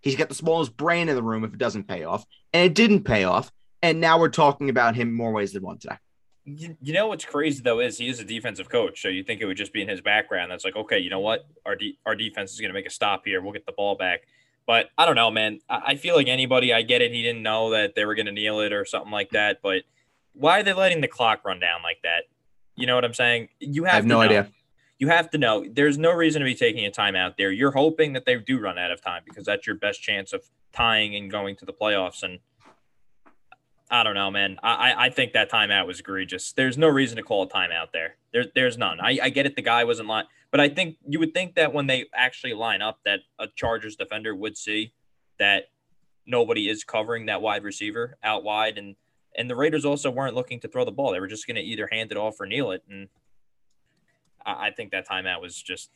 He's 0.00 0.16
got 0.16 0.28
the 0.28 0.34
smallest 0.34 0.76
brain 0.76 1.08
in 1.08 1.16
the 1.16 1.22
room 1.22 1.44
if 1.44 1.52
it 1.52 1.58
doesn't 1.58 1.88
pay 1.88 2.04
off. 2.04 2.24
And 2.52 2.64
it 2.64 2.74
didn't 2.74 3.04
pay 3.04 3.24
off. 3.24 3.50
And 3.82 4.00
now 4.00 4.18
we're 4.18 4.28
talking 4.28 4.70
about 4.70 4.94
him 4.94 5.12
more 5.12 5.32
ways 5.32 5.52
than 5.52 5.62
one 5.62 5.78
today. 5.78 5.96
You, 6.44 6.76
you 6.80 6.92
know 6.92 7.08
what's 7.08 7.24
crazy 7.24 7.62
though 7.62 7.80
is 7.80 7.98
he 7.98 8.08
is 8.08 8.20
a 8.20 8.24
defensive 8.24 8.68
coach, 8.68 9.00
so 9.00 9.08
you 9.08 9.24
think 9.24 9.40
it 9.40 9.46
would 9.46 9.56
just 9.56 9.72
be 9.72 9.80
in 9.80 9.88
his 9.88 10.02
background. 10.02 10.50
That's 10.50 10.64
like, 10.64 10.76
okay, 10.76 10.98
you 10.98 11.08
know 11.08 11.20
what, 11.20 11.46
our 11.64 11.74
de- 11.74 11.98
our 12.04 12.14
defense 12.14 12.52
is 12.52 12.60
going 12.60 12.68
to 12.68 12.74
make 12.74 12.86
a 12.86 12.90
stop 12.90 13.22
here. 13.24 13.40
We'll 13.40 13.52
get 13.52 13.64
the 13.64 13.72
ball 13.72 13.96
back. 13.96 14.20
But 14.66 14.90
I 14.96 15.06
don't 15.06 15.16
know, 15.16 15.30
man. 15.30 15.60
I, 15.68 15.82
I 15.86 15.94
feel 15.96 16.14
like 16.14 16.28
anybody. 16.28 16.72
I 16.72 16.82
get 16.82 17.02
it. 17.02 17.12
He 17.12 17.22
didn't 17.22 17.42
know 17.42 17.70
that 17.70 17.94
they 17.94 18.04
were 18.04 18.14
going 18.14 18.26
to 18.26 18.32
kneel 18.32 18.60
it 18.60 18.72
or 18.72 18.84
something 18.84 19.10
like 19.10 19.30
that. 19.30 19.60
But 19.62 19.84
why 20.34 20.60
are 20.60 20.62
they 20.62 20.72
letting 20.72 21.00
the 21.00 21.08
clock 21.08 21.44
run 21.44 21.60
down 21.60 21.82
like 21.82 21.98
that? 22.02 22.24
You 22.76 22.86
know 22.86 22.94
what 22.94 23.04
I'm 23.04 23.14
saying? 23.14 23.48
You 23.60 23.84
have, 23.84 23.92
I 23.92 23.96
have 23.96 24.04
to 24.04 24.08
no 24.08 24.14
know. 24.16 24.20
idea. 24.22 24.48
You 24.98 25.08
have 25.08 25.30
to 25.30 25.38
know. 25.38 25.64
There's 25.70 25.98
no 25.98 26.12
reason 26.12 26.40
to 26.40 26.44
be 26.46 26.54
taking 26.54 26.86
a 26.86 26.90
timeout 26.90 27.36
there. 27.36 27.50
You're 27.50 27.72
hoping 27.72 28.12
that 28.14 28.24
they 28.26 28.36
do 28.36 28.58
run 28.60 28.78
out 28.78 28.90
of 28.90 29.00
time 29.00 29.22
because 29.24 29.44
that's 29.44 29.66
your 29.66 29.76
best 29.76 30.02
chance 30.02 30.32
of 30.32 30.42
tying 30.72 31.14
and 31.14 31.30
going 31.30 31.56
to 31.56 31.64
the 31.64 31.72
playoffs. 31.72 32.22
And 32.22 32.38
I 33.90 34.02
don't 34.02 34.14
know, 34.14 34.30
man. 34.30 34.58
I 34.62 34.92
I- 34.92 35.04
I 35.06 35.10
think 35.10 35.32
that 35.32 35.50
timeout 35.50 35.86
was 35.86 36.00
egregious. 36.00 36.52
There's 36.52 36.78
no 36.78 36.88
reason 36.88 37.16
to 37.16 37.22
call 37.22 37.42
a 37.42 37.48
timeout 37.48 37.92
there. 37.92 38.16
There 38.32 38.44
there's 38.54 38.78
none. 38.78 38.98
I, 39.00 39.18
I 39.22 39.30
get 39.30 39.46
it. 39.46 39.56
The 39.56 39.62
guy 39.62 39.84
wasn't 39.84 40.08
line, 40.08 40.24
but 40.50 40.60
I 40.60 40.68
think 40.68 40.96
you 41.06 41.18
would 41.18 41.34
think 41.34 41.54
that 41.56 41.72
when 41.72 41.86
they 41.86 42.06
actually 42.14 42.54
line 42.54 42.82
up, 42.82 43.00
that 43.04 43.20
a 43.38 43.46
Chargers 43.54 43.96
defender 43.96 44.34
would 44.34 44.56
see 44.56 44.94
that 45.38 45.64
nobody 46.26 46.68
is 46.68 46.82
covering 46.84 47.26
that 47.26 47.42
wide 47.42 47.62
receiver 47.62 48.16
out 48.22 48.42
wide, 48.42 48.78
and 48.78 48.96
and 49.36 49.48
the 49.50 49.56
Raiders 49.56 49.84
also 49.84 50.10
weren't 50.10 50.34
looking 50.34 50.60
to 50.60 50.68
throw 50.68 50.84
the 50.84 50.92
ball. 50.92 51.12
They 51.12 51.20
were 51.20 51.26
just 51.26 51.46
going 51.46 51.56
to 51.56 51.62
either 51.62 51.88
hand 51.90 52.10
it 52.12 52.16
off 52.16 52.40
or 52.40 52.46
kneel 52.46 52.70
it, 52.72 52.82
and 52.88 53.08
I, 54.44 54.66
I 54.66 54.70
think 54.70 54.92
that 54.92 55.08
timeout 55.08 55.40
was 55.40 55.60
just. 55.60 55.90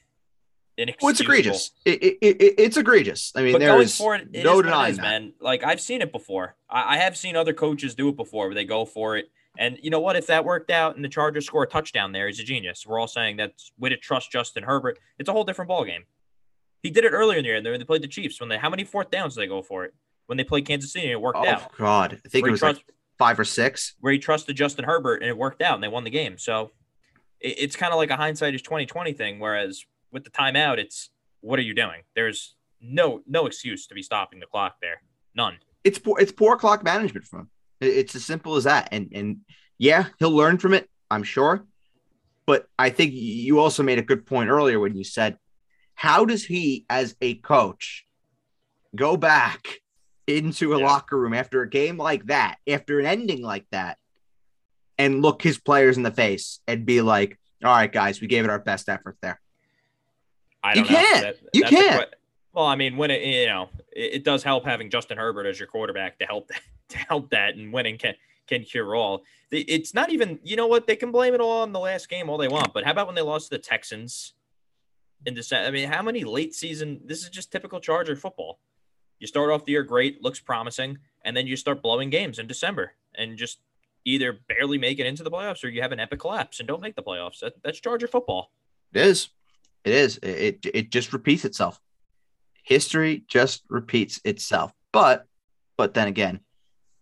Well, 1.02 1.10
it's 1.10 1.18
egregious. 1.18 1.72
It, 1.84 2.00
it, 2.04 2.18
it, 2.22 2.54
it's 2.56 2.76
egregious. 2.76 3.32
I 3.34 3.42
mean, 3.42 3.52
But 3.52 3.62
going 3.62 3.78
there's 3.78 3.96
for 3.96 4.14
it, 4.14 4.28
it 4.32 4.44
no 4.44 4.60
is 4.60 4.64
denying 4.64 4.90
is, 4.92 4.96
that. 4.98 5.02
man. 5.02 5.32
Like 5.40 5.64
I've 5.64 5.80
seen 5.80 6.02
it 6.02 6.12
before. 6.12 6.54
I, 6.70 6.94
I 6.94 6.98
have 6.98 7.16
seen 7.16 7.34
other 7.34 7.52
coaches 7.52 7.96
do 7.96 8.08
it 8.10 8.16
before, 8.16 8.46
where 8.46 8.54
they 8.54 8.64
go 8.64 8.84
for 8.84 9.16
it. 9.16 9.28
And 9.58 9.76
you 9.82 9.90
know 9.90 9.98
what? 9.98 10.14
If 10.14 10.28
that 10.28 10.44
worked 10.44 10.70
out 10.70 10.94
and 10.94 11.04
the 11.04 11.08
Chargers 11.08 11.46
score 11.46 11.64
a 11.64 11.66
touchdown 11.66 12.12
there, 12.12 12.28
he's 12.28 12.38
a 12.38 12.44
genius. 12.44 12.86
We're 12.86 13.00
all 13.00 13.08
saying 13.08 13.38
that's 13.38 13.72
way 13.76 13.88
to 13.88 13.96
trust 13.96 14.30
Justin 14.30 14.62
Herbert. 14.62 15.00
It's 15.18 15.28
a 15.28 15.32
whole 15.32 15.42
different 15.42 15.68
ballgame. 15.68 16.04
He 16.84 16.90
did 16.90 17.04
it 17.04 17.10
earlier 17.10 17.38
in 17.38 17.42
the 17.42 17.48
year. 17.48 17.60
They 17.60 17.76
they 17.76 17.82
played 17.82 18.02
the 18.02 18.06
Chiefs. 18.06 18.38
When 18.38 18.48
they 18.48 18.56
how 18.56 18.70
many 18.70 18.84
fourth 18.84 19.10
downs 19.10 19.34
did 19.34 19.40
they 19.40 19.48
go 19.48 19.62
for 19.62 19.84
it? 19.84 19.94
When 20.26 20.38
they 20.38 20.44
played 20.44 20.64
Kansas 20.64 20.92
City, 20.92 21.06
and 21.06 21.12
it 21.14 21.20
worked 21.20 21.38
out? 21.38 21.46
Oh 21.46 21.50
out. 21.50 21.76
God, 21.76 22.20
I 22.24 22.28
think 22.28 22.46
it 22.46 22.50
was 22.52 22.62
like 22.62 22.76
trust- 22.76 22.92
five 23.18 23.38
or 23.38 23.44
six. 23.44 23.94
where 24.00 24.12
he 24.12 24.18
trusted 24.18 24.56
Justin 24.56 24.84
Herbert 24.84 25.22
and 25.22 25.28
it 25.28 25.36
worked 25.36 25.60
out 25.62 25.74
and 25.74 25.82
they 25.82 25.88
won 25.88 26.04
the 26.04 26.10
game. 26.10 26.38
So 26.38 26.70
it, 27.40 27.56
it's 27.58 27.76
kind 27.76 27.92
of 27.92 27.96
like 27.98 28.10
a 28.10 28.16
hindsight 28.16 28.54
is 28.54 28.62
2020 28.62 29.12
thing. 29.12 29.38
Whereas 29.40 29.84
with 30.12 30.24
the 30.24 30.30
timeout, 30.30 30.78
it's 30.78 31.10
what 31.40 31.58
are 31.58 31.62
you 31.62 31.74
doing? 31.74 32.02
There's 32.14 32.54
no 32.80 33.22
no 33.26 33.46
excuse 33.46 33.86
to 33.88 33.94
be 33.94 34.02
stopping 34.02 34.40
the 34.40 34.46
clock 34.46 34.76
there. 34.80 35.02
None. 35.34 35.58
It's 35.84 35.98
poor. 35.98 36.18
It's 36.20 36.32
poor 36.32 36.56
clock 36.56 36.82
management 36.84 37.26
from 37.26 37.40
him. 37.40 37.50
It- 37.80 37.96
It's 37.96 38.14
as 38.14 38.24
simple 38.24 38.56
as 38.56 38.64
that. 38.64 38.88
And 38.92 39.10
and 39.14 39.38
yeah, 39.78 40.06
he'll 40.18 40.30
learn 40.34 40.58
from 40.58 40.74
it. 40.74 40.88
I'm 41.10 41.22
sure. 41.22 41.64
But 42.46 42.66
I 42.78 42.90
think 42.90 43.12
you 43.14 43.58
also 43.58 43.82
made 43.82 43.98
a 43.98 44.02
good 44.02 44.24
point 44.26 44.48
earlier 44.48 44.80
when 44.80 44.96
you 44.96 45.04
said, 45.04 45.36
how 45.94 46.24
does 46.24 46.44
he, 46.46 46.86
as 46.88 47.14
a 47.20 47.34
coach, 47.34 48.06
go 48.96 49.16
back 49.18 49.80
into 50.28 50.74
a 50.74 50.78
Yeah. 50.78 50.86
locker 50.86 51.18
room 51.18 51.34
after 51.34 51.62
a 51.62 51.68
game 51.68 51.96
like 51.96 52.26
that, 52.26 52.58
after 52.66 53.00
an 53.00 53.06
ending 53.06 53.42
like 53.42 53.66
that, 53.70 53.98
and 54.98 55.22
look 55.22 55.42
his 55.42 55.58
players 55.58 55.96
in 55.96 56.02
the 56.02 56.10
face 56.10 56.60
and 56.66 56.84
be 56.86 57.00
like, 57.00 57.38
"All 57.64 57.74
right, 57.74 57.90
guys, 57.90 58.20
we 58.20 58.26
gave 58.26 58.44
it 58.44 58.50
our 58.50 58.58
best 58.58 58.88
effort 58.88 59.16
there." 59.20 59.40
I 60.62 60.74
You 60.74 60.84
don't 60.84 60.92
know. 60.92 60.98
can't. 60.98 61.36
You 61.52 61.62
can't. 61.64 62.00
que- 62.10 62.18
well, 62.52 62.66
I 62.66 62.74
mean, 62.76 62.96
when 62.96 63.10
it 63.10 63.22
you 63.22 63.46
know, 63.46 63.68
it, 63.92 64.14
it 64.14 64.24
does 64.24 64.42
help 64.42 64.64
having 64.64 64.90
Justin 64.90 65.16
Herbert 65.18 65.46
as 65.46 65.58
your 65.58 65.68
quarterback 65.68 66.18
to 66.18 66.26
help 66.26 66.48
that, 66.48 66.60
to 66.90 66.98
help 66.98 67.30
that, 67.30 67.54
and 67.54 67.72
winning 67.72 67.98
can 67.98 68.14
can 68.46 68.64
cure 68.64 68.94
all. 68.96 69.22
It's 69.50 69.94
not 69.94 70.10
even 70.10 70.40
you 70.42 70.56
know 70.56 70.66
what 70.66 70.86
they 70.86 70.96
can 70.96 71.10
blame 71.12 71.32
it 71.34 71.40
all 71.40 71.62
on 71.62 71.72
the 71.72 71.78
last 71.80 72.08
game 72.08 72.28
all 72.28 72.36
they 72.38 72.48
want, 72.48 72.74
but 72.74 72.84
how 72.84 72.90
about 72.90 73.06
when 73.06 73.14
they 73.14 73.22
lost 73.22 73.50
to 73.50 73.56
the 73.56 73.62
Texans 73.62 74.34
in 75.24 75.34
December? 75.34 75.68
I 75.68 75.70
mean, 75.70 75.88
how 75.88 76.02
many 76.02 76.24
late 76.24 76.54
season? 76.54 77.00
This 77.04 77.22
is 77.22 77.30
just 77.30 77.50
typical 77.52 77.80
Charger 77.80 78.16
football. 78.16 78.58
You 79.18 79.26
start 79.26 79.50
off 79.50 79.64
the 79.64 79.72
year 79.72 79.82
great, 79.82 80.22
looks 80.22 80.40
promising, 80.40 80.98
and 81.24 81.36
then 81.36 81.46
you 81.46 81.56
start 81.56 81.82
blowing 81.82 82.10
games 82.10 82.38
in 82.38 82.46
December 82.46 82.92
and 83.14 83.36
just 83.36 83.58
either 84.04 84.38
barely 84.48 84.78
make 84.78 84.98
it 84.98 85.06
into 85.06 85.22
the 85.22 85.30
playoffs 85.30 85.62
or 85.64 85.68
you 85.68 85.82
have 85.82 85.92
an 85.92 86.00
epic 86.00 86.20
collapse 86.20 86.60
and 86.60 86.68
don't 86.68 86.80
make 86.80 86.96
the 86.96 87.02
playoffs. 87.02 87.40
That, 87.40 87.54
that's 87.62 87.80
Charger 87.80 88.06
football. 88.06 88.50
It 88.92 89.02
is. 89.02 89.28
It 89.84 89.92
is. 89.92 90.18
It, 90.18 90.28
it 90.28 90.66
it 90.74 90.90
just 90.90 91.12
repeats 91.12 91.44
itself. 91.44 91.80
History 92.62 93.24
just 93.28 93.62
repeats 93.68 94.20
itself. 94.24 94.72
But 94.92 95.26
but 95.76 95.94
then 95.94 96.08
again, 96.08 96.40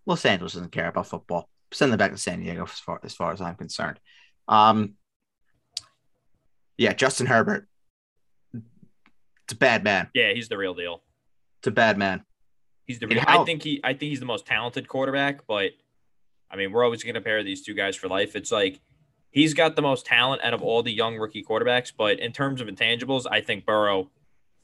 Los 0.04 0.24
Angeles 0.24 0.54
doesn't 0.54 0.72
care 0.72 0.88
about 0.88 1.06
football. 1.06 1.48
Send 1.72 1.92
them 1.92 1.98
back 1.98 2.12
to 2.12 2.18
San 2.18 2.40
Diego 2.40 2.64
as 2.64 2.70
far 2.72 3.00
as 3.02 3.14
far 3.14 3.32
as 3.32 3.40
I'm 3.40 3.56
concerned. 3.56 4.00
Um 4.48 4.94
yeah, 6.78 6.92
Justin 6.92 7.26
Herbert. 7.26 7.68
It's 8.52 9.52
a 9.52 9.56
bad 9.56 9.84
man. 9.84 10.08
Yeah, 10.12 10.32
he's 10.32 10.48
the 10.48 10.58
real 10.58 10.74
deal. 10.74 11.02
A 11.66 11.70
bad 11.70 11.98
man. 11.98 12.24
He's 12.86 12.98
the 12.98 13.12
how- 13.18 13.42
I 13.42 13.44
think 13.44 13.62
he. 13.62 13.80
I 13.82 13.92
think 13.92 14.10
he's 14.10 14.20
the 14.20 14.26
most 14.26 14.46
talented 14.46 14.88
quarterback. 14.88 15.46
But 15.46 15.72
I 16.50 16.56
mean, 16.56 16.72
we're 16.72 16.84
always 16.84 17.02
going 17.02 17.14
to 17.14 17.20
pair 17.20 17.42
these 17.42 17.62
two 17.62 17.74
guys 17.74 17.96
for 17.96 18.08
life. 18.08 18.36
It's 18.36 18.52
like 18.52 18.80
he's 19.30 19.54
got 19.54 19.76
the 19.76 19.82
most 19.82 20.06
talent 20.06 20.42
out 20.42 20.54
of 20.54 20.62
all 20.62 20.82
the 20.82 20.92
young 20.92 21.16
rookie 21.16 21.42
quarterbacks. 21.42 21.92
But 21.96 22.20
in 22.20 22.32
terms 22.32 22.60
of 22.60 22.68
intangibles, 22.68 23.24
I 23.30 23.40
think 23.40 23.66
Burrow 23.66 24.10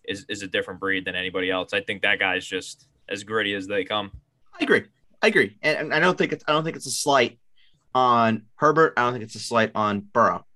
is 0.05 0.25
is 0.29 0.43
a 0.43 0.47
different 0.47 0.81
breed 0.81 1.05
than 1.05 1.15
anybody 1.15 1.51
else. 1.51 1.73
I 1.73 1.81
think 1.81 2.03
that 2.03 2.19
guy's 2.19 2.47
just 2.47 2.87
as 3.09 3.25
gritty 3.25 3.55
as 3.55 3.67
they 3.67 3.85
come. 3.85 4.13
I 4.59 4.65
agree. 4.65 4.85
I 5.21 5.29
agree. 5.29 5.57
And, 5.63 5.79
and 5.79 5.95
I 5.95 6.01
don't 6.01 6.17
think 6.17 6.33
it's 6.33 6.45
I 6.47 6.53
don't 6.53 6.65
think 6.65 6.77
it's 6.77 6.87
a 6.87 6.91
slight 6.91 7.39
on 7.95 8.43
Herbert. 8.57 8.95
I 8.97 9.03
don't 9.03 9.13
think 9.13 9.25
it's 9.25 9.35
a 9.35 9.41
slight 9.41 9.73
on 9.75 10.01
Burrow. 10.01 10.47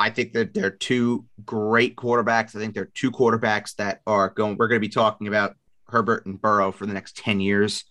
I 0.00 0.10
think 0.10 0.32
that 0.34 0.54
they're 0.54 0.70
two 0.70 1.24
great 1.44 1.96
quarterbacks. 1.96 2.54
I 2.54 2.60
think 2.60 2.74
they're 2.74 2.90
two 2.94 3.10
quarterbacks 3.10 3.74
that 3.76 4.00
are 4.06 4.30
going. 4.30 4.56
We're 4.56 4.68
going 4.68 4.80
to 4.80 4.86
be 4.86 4.92
talking 4.92 5.26
about 5.26 5.56
Herbert 5.88 6.26
and 6.26 6.40
Burrow 6.40 6.72
for 6.72 6.86
the 6.86 6.92
next 6.92 7.16
ten 7.16 7.40
years 7.40 7.84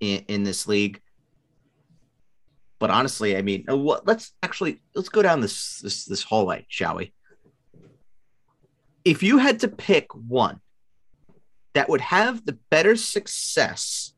in, 0.00 0.24
in 0.28 0.42
this 0.42 0.66
league. 0.66 1.00
But 2.78 2.90
honestly, 2.90 3.36
I 3.36 3.42
mean, 3.42 3.64
uh, 3.70 3.76
what- 3.76 4.06
let's 4.06 4.32
actually 4.42 4.82
let's 4.94 5.08
go 5.08 5.22
down 5.22 5.40
this 5.40 5.78
this 5.80 6.04
this 6.04 6.22
hallway, 6.22 6.66
shall 6.68 6.96
we? 6.96 7.12
If 9.04 9.22
you 9.22 9.38
had 9.38 9.60
to 9.60 9.68
pick 9.68 10.14
one 10.14 10.60
that 11.74 11.88
would 11.88 12.00
have 12.00 12.44
the 12.44 12.58
better 12.70 12.96
success 12.96 14.12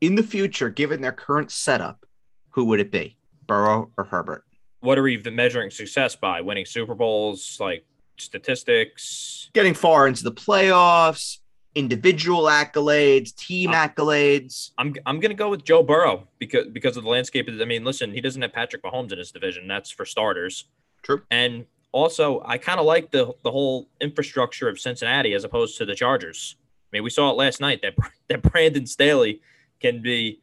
in 0.00 0.14
the 0.16 0.22
future, 0.22 0.70
given 0.70 1.00
their 1.00 1.12
current 1.12 1.50
setup, 1.50 2.04
who 2.50 2.64
would 2.66 2.80
it 2.80 2.90
be? 2.90 3.16
Burrow 3.46 3.90
or 3.96 4.04
Herbert? 4.04 4.44
What 4.80 4.98
are 4.98 5.02
we 5.02 5.18
measuring 5.18 5.70
success 5.70 6.16
by? 6.16 6.40
Winning 6.40 6.66
Super 6.66 6.94
Bowls, 6.94 7.56
like 7.60 7.84
statistics. 8.18 9.50
Getting 9.54 9.74
far 9.74 10.06
into 10.06 10.24
the 10.24 10.32
playoffs, 10.32 11.38
individual 11.74 12.44
accolades, 12.44 13.34
team 13.34 13.70
Uh, 13.70 13.88
accolades. 13.88 14.70
I'm 14.78 14.94
I'm 15.06 15.20
gonna 15.20 15.34
go 15.34 15.50
with 15.50 15.64
Joe 15.64 15.82
Burrow 15.82 16.28
because 16.38 16.66
because 16.68 16.96
of 16.96 17.04
the 17.04 17.10
landscape. 17.10 17.48
I 17.48 17.64
mean, 17.64 17.84
listen, 17.84 18.12
he 18.12 18.20
doesn't 18.20 18.40
have 18.42 18.52
Patrick 18.52 18.82
Mahomes 18.82 19.12
in 19.12 19.18
his 19.18 19.30
division. 19.32 19.66
That's 19.68 19.90
for 19.90 20.04
starters. 20.04 20.66
True. 21.02 21.22
And 21.30 21.66
also, 21.92 22.42
I 22.44 22.58
kind 22.58 22.80
of 22.80 22.86
like 22.86 23.10
the 23.10 23.32
the 23.42 23.50
whole 23.50 23.88
infrastructure 24.00 24.68
of 24.68 24.78
Cincinnati 24.78 25.34
as 25.34 25.44
opposed 25.44 25.78
to 25.78 25.84
the 25.84 25.94
Chargers. 25.94 26.56
I 26.92 26.96
mean, 26.96 27.04
we 27.04 27.10
saw 27.10 27.30
it 27.30 27.36
last 27.36 27.60
night 27.60 27.82
that 27.82 27.94
that 28.28 28.42
Brandon 28.42 28.86
Staley 28.86 29.40
can 29.80 30.00
be 30.02 30.40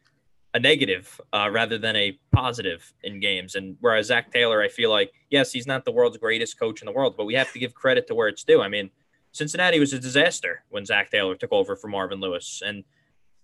a 0.54 0.60
negative 0.60 1.22
uh, 1.32 1.50
rather 1.50 1.78
than 1.78 1.96
a 1.96 2.20
positive 2.34 2.92
in 3.04 3.22
games. 3.22 3.56
And 3.56 3.78
whereas 3.80 4.08
Zac 4.08 4.34
Taylor, 4.34 4.62
I 4.62 4.68
feel 4.68 4.90
like 4.90 5.14
yes, 5.30 5.54
he's 5.54 5.66
not 5.66 5.86
the 5.86 5.92
world's 5.94 6.18
greatest 6.18 6.60
coach 6.60 6.82
in 6.82 6.86
the 6.86 6.92
world, 6.92 7.16
but 7.16 7.26
we 7.26 7.36
have 7.36 7.54
to 7.54 7.60
give 7.60 7.74
credit 7.74 8.06
to 8.08 8.16
where 8.16 8.28
it's 8.28 8.44
due. 8.44 8.62
I 8.62 8.68
mean, 8.68 8.90
Cincinnati 9.32 9.80
was 9.80 9.94
a 9.94 10.00
disaster 10.00 10.64
when 10.70 10.86
Zac 10.86 11.10
Taylor 11.10 11.36
took 11.36 11.52
over 11.52 11.76
for 11.76 11.88
Marvin 11.88 12.20
Lewis, 12.20 12.62
and 12.66 12.84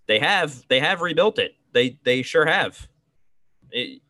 they 0.06 0.18
have 0.18 0.66
they 0.68 0.80
have 0.80 1.00
rebuilt 1.00 1.38
it. 1.38 1.54
They 1.72 1.98
they 2.04 2.22
sure 2.22 2.46
have. 2.46 2.88
It, 3.70 4.02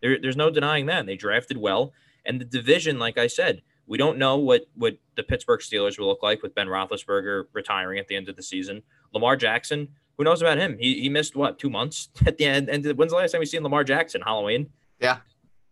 there, 0.00 0.18
there's 0.20 0.36
no 0.36 0.50
denying 0.50 0.86
that. 0.86 1.06
They 1.06 1.16
drafted 1.16 1.56
well, 1.56 1.92
and 2.26 2.40
the 2.40 2.44
division, 2.44 2.98
like 2.98 3.18
I 3.18 3.28
said, 3.28 3.62
we 3.86 3.98
don't 3.98 4.18
know 4.18 4.36
what 4.38 4.62
what 4.74 4.98
the 5.16 5.22
Pittsburgh 5.22 5.60
Steelers 5.60 5.98
will 5.98 6.06
look 6.06 6.22
like 6.22 6.42
with 6.42 6.54
Ben 6.54 6.66
Roethlisberger 6.66 7.44
retiring 7.52 7.98
at 7.98 8.08
the 8.08 8.16
end 8.16 8.28
of 8.28 8.36
the 8.36 8.42
season. 8.42 8.82
Lamar 9.12 9.36
Jackson, 9.36 9.88
who 10.16 10.24
knows 10.24 10.42
about 10.42 10.58
him? 10.58 10.76
He 10.78 11.00
he 11.00 11.08
missed 11.08 11.36
what 11.36 11.58
two 11.58 11.70
months 11.70 12.08
at 12.26 12.38
the 12.38 12.44
end. 12.44 12.68
And 12.68 12.84
when's 12.96 13.12
the 13.12 13.18
last 13.18 13.32
time 13.32 13.40
we 13.40 13.46
seen 13.46 13.62
Lamar 13.62 13.84
Jackson? 13.84 14.22
Halloween. 14.22 14.70
Yeah. 15.00 15.18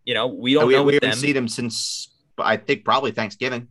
You 0.05 0.13
know 0.13 0.27
we 0.27 0.53
don't 0.53 0.67
we 0.67 0.73
know 0.73 0.83
we 0.83 0.95
haven't 0.95 1.09
them. 1.11 1.19
seen 1.19 1.35
him 1.37 1.47
since 1.47 2.09
I 2.37 2.57
think 2.57 2.83
probably 2.83 3.11
Thanksgiving. 3.11 3.67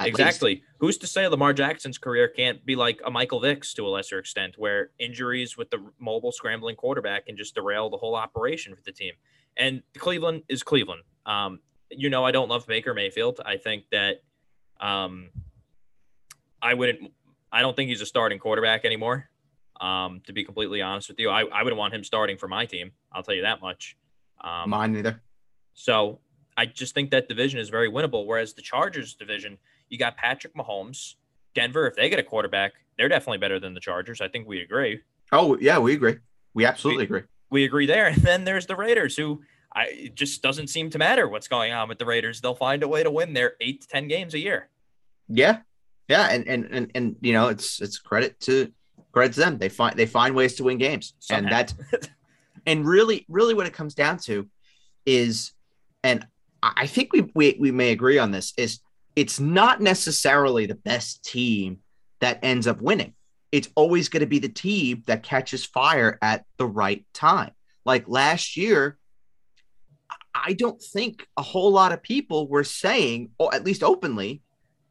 At 0.00 0.06
least. 0.06 0.20
Exactly. 0.20 0.62
Who's 0.78 0.98
to 0.98 1.06
say 1.06 1.26
Lamar 1.26 1.52
Jackson's 1.52 1.98
career 1.98 2.28
can't 2.28 2.64
be 2.64 2.76
like 2.76 3.00
a 3.04 3.10
Michael 3.10 3.40
Vick's 3.40 3.74
to 3.74 3.86
a 3.86 3.88
lesser 3.88 4.18
extent, 4.18 4.54
where 4.56 4.90
injuries 4.98 5.56
with 5.56 5.70
the 5.70 5.78
mobile 5.98 6.32
scrambling 6.32 6.76
quarterback 6.76 7.26
can 7.26 7.36
just 7.36 7.54
derail 7.54 7.90
the 7.90 7.96
whole 7.96 8.14
operation 8.14 8.74
for 8.74 8.82
the 8.84 8.92
team? 8.92 9.14
And 9.56 9.82
Cleveland 9.96 10.42
is 10.48 10.62
Cleveland. 10.62 11.02
Um, 11.26 11.60
you 11.90 12.10
know, 12.10 12.24
I 12.24 12.30
don't 12.30 12.48
love 12.48 12.66
Baker 12.66 12.94
Mayfield. 12.94 13.40
I 13.44 13.56
think 13.56 13.84
that 13.90 14.22
um, 14.80 15.30
I 16.62 16.74
wouldn't. 16.74 17.12
I 17.50 17.62
don't 17.62 17.74
think 17.74 17.88
he's 17.88 18.02
a 18.02 18.06
starting 18.06 18.38
quarterback 18.38 18.84
anymore. 18.84 19.28
Um, 19.80 20.20
to 20.26 20.32
be 20.32 20.44
completely 20.44 20.82
honest 20.82 21.08
with 21.08 21.18
you, 21.18 21.30
I, 21.30 21.44
I 21.44 21.62
wouldn't 21.62 21.78
want 21.78 21.94
him 21.94 22.04
starting 22.04 22.36
for 22.36 22.48
my 22.48 22.66
team. 22.66 22.92
I'll 23.12 23.22
tell 23.22 23.34
you 23.34 23.42
that 23.42 23.60
much. 23.60 23.96
Um, 24.40 24.70
Mine 24.70 24.92
neither. 24.92 25.22
so 25.74 26.20
I 26.56 26.66
just 26.66 26.94
think 26.94 27.10
that 27.10 27.28
division 27.28 27.60
is 27.60 27.68
very 27.68 27.90
winnable. 27.90 28.26
Whereas 28.26 28.54
the 28.54 28.62
Chargers 28.62 29.14
division, 29.14 29.58
you 29.88 29.98
got 29.98 30.16
Patrick 30.16 30.54
Mahomes, 30.54 31.14
Denver. 31.54 31.86
If 31.86 31.96
they 31.96 32.08
get 32.08 32.18
a 32.18 32.22
quarterback, 32.22 32.72
they're 32.96 33.08
definitely 33.08 33.38
better 33.38 33.60
than 33.60 33.74
the 33.74 33.80
Chargers. 33.80 34.20
I 34.20 34.28
think 34.28 34.46
we 34.46 34.60
agree. 34.60 35.00
Oh 35.32 35.56
yeah, 35.60 35.78
we 35.78 35.94
agree. 35.94 36.16
We 36.54 36.64
absolutely 36.64 37.04
agree. 37.04 37.22
We 37.50 37.64
agree 37.64 37.86
there. 37.86 38.08
And 38.08 38.22
then 38.22 38.44
there's 38.44 38.66
the 38.66 38.76
Raiders, 38.76 39.16
who 39.16 39.42
I 39.74 39.84
it 39.90 40.14
just 40.14 40.42
doesn't 40.42 40.68
seem 40.68 40.90
to 40.90 40.98
matter 40.98 41.28
what's 41.28 41.48
going 41.48 41.72
on 41.72 41.88
with 41.88 41.98
the 41.98 42.06
Raiders. 42.06 42.40
They'll 42.40 42.54
find 42.54 42.82
a 42.82 42.88
way 42.88 43.02
to 43.02 43.10
win 43.10 43.32
their 43.32 43.54
eight 43.60 43.82
to 43.82 43.88
ten 43.88 44.08
games 44.08 44.34
a 44.34 44.38
year. 44.38 44.68
Yeah, 45.28 45.58
yeah, 46.08 46.28
and 46.30 46.46
and 46.48 46.64
and 46.70 46.90
and 46.94 47.16
you 47.20 47.32
know, 47.32 47.48
it's 47.48 47.80
it's 47.80 47.98
credit 47.98 48.40
to 48.40 48.72
credit 49.12 49.34
to 49.34 49.40
them. 49.40 49.58
They 49.58 49.68
find 49.68 49.96
they 49.96 50.06
find 50.06 50.34
ways 50.34 50.54
to 50.56 50.64
win 50.64 50.78
games, 50.78 51.14
Somehow. 51.18 51.42
and 51.44 51.52
that's 51.52 51.74
and 52.66 52.86
really, 52.86 53.26
really, 53.28 53.54
what 53.54 53.66
it 53.66 53.72
comes 53.72 53.94
down 53.94 54.18
to 54.20 54.48
is, 55.06 55.52
and 56.02 56.26
I 56.62 56.72
I 56.76 56.86
think 56.86 57.12
we 57.12 57.30
we 57.34 57.56
we 57.60 57.70
may 57.70 57.92
agree 57.92 58.18
on 58.18 58.30
this 58.30 58.54
is 58.56 58.80
it's 59.18 59.40
not 59.40 59.80
necessarily 59.80 60.64
the 60.64 60.76
best 60.76 61.24
team 61.24 61.80
that 62.20 62.38
ends 62.44 62.68
up 62.68 62.80
winning. 62.80 63.14
It's 63.50 63.68
always 63.74 64.08
going 64.08 64.20
to 64.20 64.28
be 64.28 64.38
the 64.38 64.48
team 64.48 65.02
that 65.08 65.24
catches 65.24 65.64
fire 65.64 66.20
at 66.22 66.44
the 66.56 66.66
right 66.66 67.04
time. 67.12 67.50
Like 67.84 68.04
last 68.06 68.56
year, 68.56 68.96
I 70.32 70.52
don't 70.52 70.80
think 70.80 71.26
a 71.36 71.42
whole 71.42 71.72
lot 71.72 71.90
of 71.90 72.00
people 72.00 72.46
were 72.46 72.62
saying, 72.62 73.30
or 73.38 73.52
at 73.52 73.64
least 73.64 73.82
openly, 73.82 74.40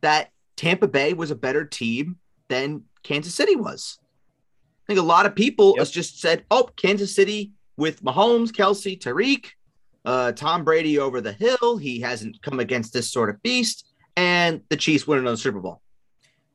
that 0.01 0.31
Tampa 0.57 0.89
Bay 0.89 1.13
was 1.13 1.31
a 1.31 1.35
better 1.35 1.63
team 1.63 2.17
than 2.49 2.83
Kansas 3.03 3.33
City 3.33 3.55
was. 3.55 3.97
I 4.83 4.87
think 4.87 4.99
a 4.99 5.03
lot 5.03 5.25
of 5.25 5.35
people 5.35 5.75
Yep. 5.77 5.87
just 5.91 6.19
said, 6.19 6.43
"Oh, 6.51 6.69
Kansas 6.75 7.15
City 7.15 7.53
with 7.77 8.03
Mahomes, 8.03 8.51
Kelce, 8.51 8.99
Tyreek, 8.99 9.51
uh, 10.03 10.33
Tom 10.33 10.65
Brady 10.65 10.99
over 10.99 11.21
the 11.21 11.31
hill. 11.31 11.77
He 11.77 12.01
hasn't 12.01 12.41
come 12.41 12.59
against 12.59 12.91
this 12.91 13.09
sort 13.09 13.29
of 13.29 13.41
beast." 13.41 13.86
And 14.17 14.61
the 14.69 14.75
Chiefs 14.75 15.07
win 15.07 15.19
another 15.19 15.37
Super 15.37 15.59
Bowl. 15.59 15.81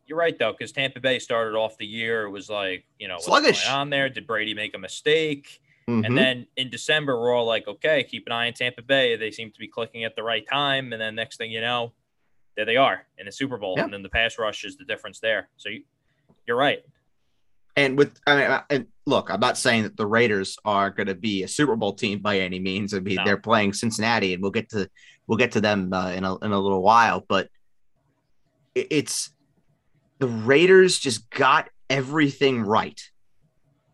You're 0.06 0.18
right 0.18 0.36
though, 0.38 0.52
because 0.52 0.72
Tampa 0.72 1.00
Bay 1.00 1.18
started 1.20 1.56
off 1.56 1.78
the 1.78 1.86
year. 1.86 2.24
It 2.24 2.30
was 2.30 2.50
like, 2.50 2.84
you 2.98 3.06
know, 3.08 3.14
what's 3.14 3.26
Sluggish. 3.26 3.64
going 3.64 3.76
on 3.76 3.88
there? 3.88 4.08
Did 4.08 4.26
Brady 4.26 4.52
make 4.52 4.74
a 4.74 4.78
mistake? 4.78 5.60
Mhm. 5.88 6.04
And 6.04 6.18
then 6.18 6.46
in 6.56 6.70
December, 6.70 7.18
we're 7.18 7.32
all 7.32 7.46
like, 7.46 7.66
okay, 7.68 8.02
keep 8.04 8.26
an 8.26 8.32
eye 8.32 8.48
on 8.48 8.52
Tampa 8.52 8.82
Bay. 8.82 9.16
They 9.16 9.30
seem 9.30 9.52
to 9.52 9.58
be 9.58 9.68
clicking 9.68 10.04
at 10.04 10.16
the 10.16 10.22
right 10.22 10.46
time. 10.46 10.92
And 10.92 11.00
then 11.00 11.14
next 11.14 11.36
thing 11.38 11.52
you 11.52 11.60
know, 11.60 11.92
there 12.56 12.64
they 12.64 12.76
are 12.76 13.06
in 13.16 13.26
the 13.26 13.32
Super 13.32 13.56
Bowl. 13.56 13.74
Yeah. 13.76 13.84
And 13.84 13.92
then 13.92 14.02
the 14.02 14.08
pass 14.08 14.38
rush 14.38 14.64
is 14.64 14.76
the 14.76 14.84
difference 14.84 15.20
there. 15.20 15.48
So 15.56 15.68
you, 15.68 15.84
you're 16.46 16.56
right. 16.56 16.84
And 17.76 17.96
with 17.96 18.18
I 18.26 18.36
mean, 18.36 18.60
and 18.70 18.86
look, 19.06 19.30
I'm 19.30 19.40
not 19.40 19.56
saying 19.56 19.84
that 19.84 19.96
the 19.96 20.06
Raiders 20.06 20.58
are 20.64 20.90
going 20.90 21.06
to 21.06 21.14
be 21.14 21.42
a 21.42 21.48
Super 21.48 21.74
Bowl 21.76 21.94
team 21.94 22.18
by 22.20 22.38
any 22.40 22.58
means. 22.58 22.92
I 22.92 23.00
mean, 23.00 23.16
No. 23.16 23.24
they're 23.24 23.36
playing 23.38 23.72
Cincinnati, 23.72 24.34
and 24.34 24.42
we'll 24.42 24.50
get 24.52 24.68
to 24.70 24.90
we'll 25.26 25.38
get 25.38 25.52
to 25.52 25.60
them 25.60 25.92
uh, 25.92 26.10
in 26.10 26.24
a 26.24 26.36
in 26.38 26.52
a 26.52 26.60
little 26.60 26.82
while. 26.82 27.24
But 27.26 27.48
it's 28.74 29.30
the 30.18 30.28
Raiders 30.28 30.98
just 30.98 31.28
got 31.30 31.68
everything 31.90 32.62
right, 32.62 33.00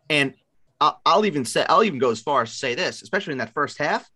and 0.09 0.33
I'll, 0.81 1.01
I'll 1.05 1.25
even 1.25 1.45
say 1.45 1.65
I'll 1.67 1.83
even 1.83 1.99
go 1.99 2.11
as 2.11 2.21
far 2.21 2.41
as 2.43 2.49
to 2.51 2.55
say 2.57 2.75
this, 2.75 3.01
especially 3.01 3.33
in 3.33 3.37
that 3.39 3.53
first 3.53 3.77
half, 3.77 4.09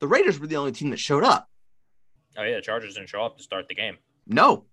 the 0.00 0.06
Raiders 0.08 0.38
were 0.38 0.46
the 0.46 0.56
only 0.56 0.72
team 0.72 0.90
that 0.90 0.98
showed 0.98 1.24
up. 1.24 1.48
Oh 2.36 2.42
yeah, 2.42 2.56
the 2.56 2.62
Chargers 2.62 2.94
didn't 2.94 3.08
show 3.08 3.24
up 3.24 3.36
to 3.36 3.42
start 3.42 3.68
the 3.68 3.74
game. 3.74 3.96
No, 4.26 4.64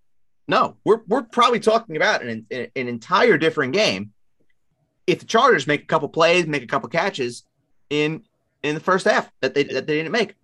no, 0.47 0.77
we're 0.83 1.01
we're 1.07 1.23
probably 1.23 1.59
talking 1.59 1.95
about 1.95 2.23
an 2.23 2.45
an 2.51 2.69
entire 2.75 3.37
different 3.37 3.73
game. 3.73 4.11
If 5.07 5.19
the 5.19 5.25
Chargers 5.25 5.67
make 5.67 5.83
a 5.83 5.85
couple 5.85 6.09
plays, 6.09 6.45
make 6.47 6.63
a 6.63 6.67
couple 6.67 6.89
catches 6.89 7.43
in 7.89 8.23
in 8.63 8.75
the 8.75 8.81
first 8.81 9.05
half 9.05 9.31
that 9.41 9.53
they 9.53 9.63
that 9.63 9.87
they 9.87 9.95
didn't 9.97 10.11
make, 10.11 10.35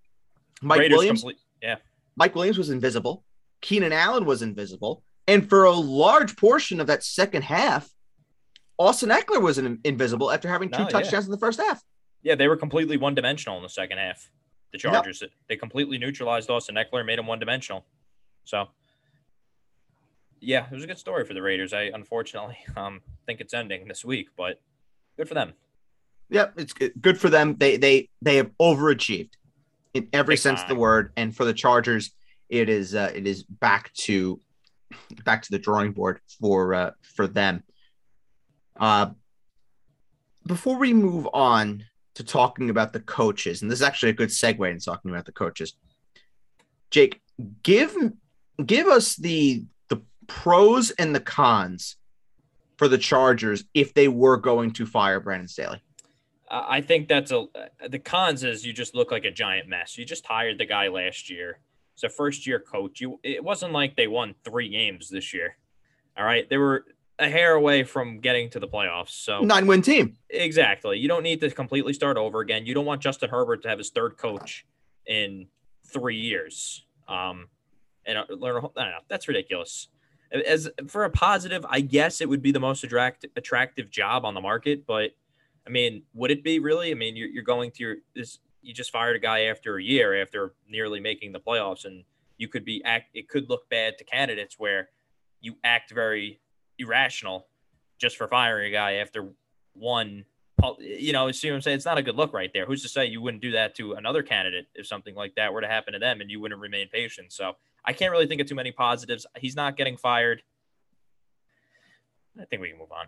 Mike 0.62 0.80
Raiders 0.80 0.96
Williams, 0.98 1.20
complete. 1.20 1.38
Yeah, 1.62 1.76
Mike 2.16 2.34
Williams 2.34 2.58
was 2.58 2.70
invisible. 2.70 3.24
Keenan 3.60 3.92
Allen 3.92 4.24
was 4.24 4.42
invisible, 4.42 5.02
and 5.26 5.48
for 5.48 5.64
a 5.64 5.72
large 5.72 6.36
portion 6.36 6.80
of 6.80 6.86
that 6.86 7.02
second 7.02 7.42
half, 7.42 7.88
Austin 8.78 9.10
Ekeler 9.10 9.42
was 9.42 9.58
in, 9.58 9.80
invisible 9.84 10.30
after 10.30 10.48
having 10.48 10.70
two 10.70 10.78
No, 10.78 10.84
yeah. 10.84 10.90
touchdowns 10.90 11.24
in 11.26 11.32
the 11.32 11.38
first 11.38 11.60
half. 11.60 11.82
yeah, 12.22 12.34
they 12.36 12.46
were 12.48 12.56
completely 12.56 12.96
one 12.96 13.14
dimensional 13.14 13.56
in 13.56 13.62
the 13.62 13.68
second 13.68 13.98
half. 13.98 14.30
The. 14.72 14.78
Chargers, 14.78 15.22
they 15.48 15.56
completely 15.56 15.96
neutralized 15.96 16.50
Austin 16.50 16.74
Ekeler, 16.76 17.04
made 17.04 17.18
him 17.18 17.26
one 17.26 17.38
dimensional. 17.38 17.86
So, 18.44 18.68
yeah, 20.40 20.66
it 20.66 20.74
was 20.74 20.84
a 20.84 20.86
good 20.86 20.98
story 20.98 21.24
for 21.24 21.34
the 21.34 21.42
Raiders. 21.42 21.72
I 21.72 21.90
unfortunately 21.94 22.58
um, 22.76 23.00
think 23.26 23.40
it's 23.40 23.54
ending 23.54 23.88
this 23.88 24.04
week, 24.04 24.28
but 24.36 24.60
good 25.16 25.28
for 25.28 25.34
them. 25.34 25.54
Yep, 26.30 26.54
it's 26.58 26.72
good- 26.72 26.92
good 27.00 27.18
for 27.18 27.30
them. 27.30 27.56
They 27.56 27.76
they 27.76 28.08
they 28.22 28.36
have 28.36 28.50
overachieved 28.60 29.32
in 29.94 30.08
every 30.12 30.34
Big 30.34 30.40
sense 30.40 30.62
of 30.62 30.68
the 30.68 30.74
word. 30.74 31.12
And 31.16 31.34
for 31.34 31.44
the 31.44 31.54
Chargers, 31.54 32.12
it 32.48 32.68
is 32.68 32.94
uh, 32.94 33.12
it 33.14 33.26
is 33.26 33.42
back 33.42 33.92
to 33.94 34.40
back 35.24 35.42
to 35.42 35.50
the 35.50 35.58
drawing 35.58 35.92
board 35.92 36.20
for 36.40 36.74
uh, 36.74 36.90
for 37.14 37.26
them. 37.26 37.62
Uh, 38.78 39.10
before 40.46 40.78
we 40.78 40.94
move 40.94 41.28
on 41.32 41.84
to 42.14 42.24
talking 42.24 42.70
about 42.70 42.92
the 42.92 43.00
coaches, 43.00 43.62
and 43.62 43.70
this 43.70 43.80
is 43.80 43.82
actually 43.82 44.10
a 44.10 44.14
good 44.14 44.30
segue 44.30 44.70
in 44.70 44.78
talking 44.78 45.10
about 45.10 45.24
the 45.24 45.32
coaches. 45.32 45.74
Jake, 46.90 47.20
give 47.62 47.94
give 48.64 48.86
us 48.86 49.16
the 49.16 49.64
pros 50.28 50.92
and 50.92 51.14
the 51.14 51.20
cons 51.20 51.96
for 52.76 52.86
the 52.86 52.98
Chargers 52.98 53.64
if 53.74 53.92
they 53.92 54.06
were 54.06 54.36
going 54.36 54.70
to 54.74 54.86
fire 54.86 55.18
Brandon 55.18 55.48
Staley. 55.48 55.82
Uh, 56.48 56.64
I 56.68 56.80
think 56.80 57.08
that's 57.08 57.32
a 57.32 57.46
the 57.88 57.98
cons 57.98 58.44
is 58.44 58.64
you 58.64 58.72
just 58.72 58.94
look 58.94 59.10
like 59.10 59.24
a 59.24 59.30
giant 59.30 59.68
mess. 59.68 59.98
You 59.98 60.04
just 60.04 60.24
hired 60.24 60.58
the 60.58 60.64
guy 60.66 60.88
last 60.88 61.28
year. 61.28 61.58
It's 61.94 62.04
a 62.04 62.08
first 62.08 62.46
year 62.46 62.60
coach. 62.60 63.00
You 63.00 63.18
it 63.22 63.42
wasn't 63.42 63.72
like 63.72 63.96
they 63.96 64.06
won 64.06 64.34
three 64.44 64.68
games 64.68 65.10
this 65.10 65.34
year. 65.34 65.56
All 66.16 66.24
right, 66.24 66.48
they 66.48 66.56
were 66.56 66.84
a 67.18 67.28
hair 67.28 67.54
away 67.54 67.82
from 67.82 68.20
getting 68.20 68.48
to 68.50 68.60
the 68.60 68.68
playoffs. 68.68 69.10
So 69.10 69.40
Nine 69.40 69.66
win 69.66 69.82
team. 69.82 70.16
exactly, 70.30 70.98
you 70.98 71.08
don't 71.08 71.24
need 71.24 71.40
to 71.40 71.50
completely 71.50 71.92
start 71.92 72.16
over 72.16 72.40
again. 72.40 72.64
You 72.64 72.74
don't 72.74 72.86
want 72.86 73.02
Justin 73.02 73.28
Herbert 73.30 73.62
to 73.62 73.68
have 73.68 73.78
his 73.78 73.90
third 73.90 74.16
coach 74.16 74.64
in 75.06 75.48
three 75.86 76.16
years. 76.16 76.86
Um, 77.08 77.48
and 78.06 78.18
uh, 78.18 78.24
learn. 78.30 78.56
I 78.56 78.60
don't 78.60 78.76
know. 78.76 78.98
That's 79.08 79.28
ridiculous. 79.28 79.88
As 80.30 80.68
for 80.88 81.04
a 81.04 81.10
positive, 81.10 81.64
I 81.68 81.80
guess 81.80 82.20
it 82.20 82.28
would 82.28 82.42
be 82.42 82.52
the 82.52 82.60
most 82.60 82.84
attract, 82.84 83.26
attractive 83.36 83.90
job 83.90 84.24
on 84.24 84.34
the 84.34 84.40
market, 84.40 84.86
but 84.86 85.12
I 85.68 85.70
mean, 85.70 86.02
would 86.14 86.30
it 86.30 86.42
be 86.42 86.58
really? 86.58 86.90
I 86.90 86.94
mean, 86.94 87.14
you're, 87.14 87.28
you're 87.28 87.44
going 87.44 87.70
to 87.72 87.82
your 87.82 87.96
this. 88.14 88.38
You 88.62 88.74
just 88.74 88.90
fired 88.90 89.16
a 89.16 89.18
guy 89.18 89.44
after 89.44 89.76
a 89.76 89.82
year 89.82 90.20
after 90.20 90.54
nearly 90.68 90.98
making 90.98 91.32
the 91.32 91.40
playoffs, 91.40 91.84
and 91.84 92.04
you 92.38 92.48
could 92.48 92.64
be 92.64 92.82
act. 92.84 93.10
It 93.14 93.28
could 93.28 93.50
look 93.50 93.68
bad 93.68 93.98
to 93.98 94.04
candidates 94.04 94.56
where 94.58 94.88
you 95.40 95.56
act 95.62 95.92
very 95.92 96.40
irrational 96.78 97.46
just 97.98 98.16
for 98.16 98.26
firing 98.26 98.68
a 98.68 98.72
guy 98.72 98.94
after 98.94 99.28
one. 99.74 100.24
You 100.80 101.12
know, 101.12 101.30
see 101.30 101.50
what 101.50 101.56
I'm 101.56 101.62
saying? 101.62 101.76
It's 101.76 101.84
not 101.84 101.98
a 101.98 102.02
good 102.02 102.16
look 102.16 102.32
right 102.32 102.50
there. 102.52 102.66
Who's 102.66 102.82
to 102.82 102.88
say 102.88 103.06
you 103.06 103.20
wouldn't 103.20 103.42
do 103.42 103.52
that 103.52 103.76
to 103.76 103.92
another 103.92 104.22
candidate 104.22 104.66
if 104.74 104.86
something 104.86 105.14
like 105.14 105.34
that 105.36 105.52
were 105.52 105.60
to 105.60 105.68
happen 105.68 105.92
to 105.92 105.98
them 106.00 106.20
and 106.20 106.30
you 106.30 106.40
wouldn't 106.40 106.60
remain 106.60 106.88
patient? 106.88 107.32
So 107.32 107.52
I 107.84 107.92
can't 107.92 108.12
really 108.12 108.26
think 108.26 108.40
of 108.40 108.46
too 108.46 108.54
many 108.54 108.72
positives. 108.72 109.26
He's 109.36 109.56
not 109.56 109.76
getting 109.76 109.96
fired. 109.96 110.42
I 112.40 112.44
think 112.44 112.62
we 112.62 112.68
can 112.68 112.78
move 112.78 112.92
on. 112.92 113.06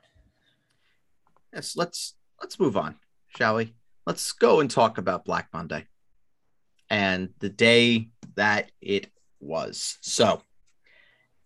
Yes, 1.52 1.76
let's 1.76 2.14
let's 2.40 2.58
move 2.58 2.76
on, 2.76 2.96
shall 3.36 3.56
we? 3.56 3.74
Let's 4.06 4.32
go 4.32 4.60
and 4.60 4.70
talk 4.70 4.98
about 4.98 5.24
Black 5.24 5.48
Monday 5.52 5.86
and 6.88 7.30
the 7.38 7.48
day 7.48 8.08
that 8.34 8.72
it 8.80 9.08
was. 9.40 9.98
So, 10.00 10.42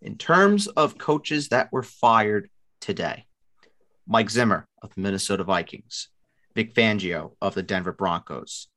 in 0.01 0.17
terms 0.17 0.67
of 0.67 0.97
coaches 0.97 1.49
that 1.49 1.71
were 1.71 1.83
fired 1.83 2.49
today, 2.81 3.25
Mike 4.07 4.29
Zimmer 4.29 4.67
of 4.81 4.93
the 4.95 5.01
Minnesota 5.01 5.43
Vikings, 5.43 6.09
Vic 6.55 6.73
Fangio 6.73 7.33
of 7.41 7.53
the 7.53 7.63
Denver 7.63 7.93
Broncos, 7.93 8.67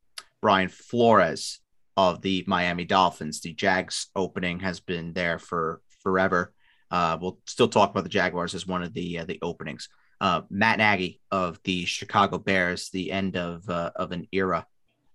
Brian 0.40 0.68
Flores 0.68 1.60
of 1.98 2.22
the 2.22 2.44
Miami 2.46 2.84
Dolphins. 2.84 3.40
The 3.40 3.52
Jags 3.52 4.06
opening 4.14 4.60
has 4.60 4.78
been 4.78 5.12
there 5.14 5.40
for 5.40 5.80
forever. 6.04 6.52
Uh, 6.92 7.18
we'll 7.20 7.40
still 7.44 7.66
talk 7.66 7.90
about 7.90 8.04
the 8.04 8.08
Jaguars 8.08 8.54
as 8.54 8.68
one 8.68 8.84
of 8.84 8.94
the 8.94 9.18
uh, 9.18 9.24
the 9.24 9.40
openings 9.42 9.88
uh, 10.20 10.42
Matt 10.48 10.78
Nagy 10.78 11.20
of 11.32 11.60
the 11.64 11.84
Chicago 11.86 12.38
Bears, 12.38 12.90
the 12.90 13.10
end 13.10 13.36
of 13.36 13.68
uh, 13.68 13.90
of 13.96 14.12
an 14.12 14.28
era, 14.30 14.64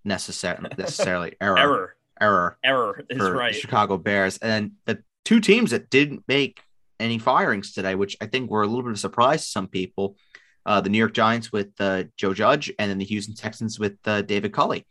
necessar- 0.06 0.62
necessarily 0.78 1.36
error 1.39 1.58
Error. 1.58 1.96
error 2.19 2.58
Error 2.63 3.06
is 3.10 3.17
for 3.17 3.34
right. 3.34 3.54
the 3.54 3.60
Chicago 3.60 3.98
Bears, 3.98 4.38
and 4.39 4.74
the 4.86 5.02
two 5.24 5.39
teams 5.39 5.72
that 5.72 5.89
didn't 5.89 6.24
make 6.28 6.62
any 7.00 7.17
firings 7.17 7.72
today, 7.72 7.96
which 7.96 8.17
I 8.19 8.28
think 8.28 8.52
were 8.52 8.63
a 8.63 8.67
little 8.67 8.84
bit 8.84 8.89
of 8.89 8.96
a 8.96 9.00
surprise 9.00 9.43
to 9.43 9.50
some 9.50 9.67
people. 9.67 10.17
Uh, 10.65 10.80
the 10.80 10.89
New 10.89 10.98
York 10.98 11.13
Giants 11.13 11.52
with 11.52 11.72
uh, 11.80 12.04
Joe 12.17 12.34
Judge, 12.34 12.72
and 12.78 12.89
then 12.89 12.98
the 12.98 13.06
Houston 13.06 13.36
Texans 13.36 13.80
with 13.80 13.98
uh, 14.06 14.22
David 14.22 14.54
Culley. 14.54 14.86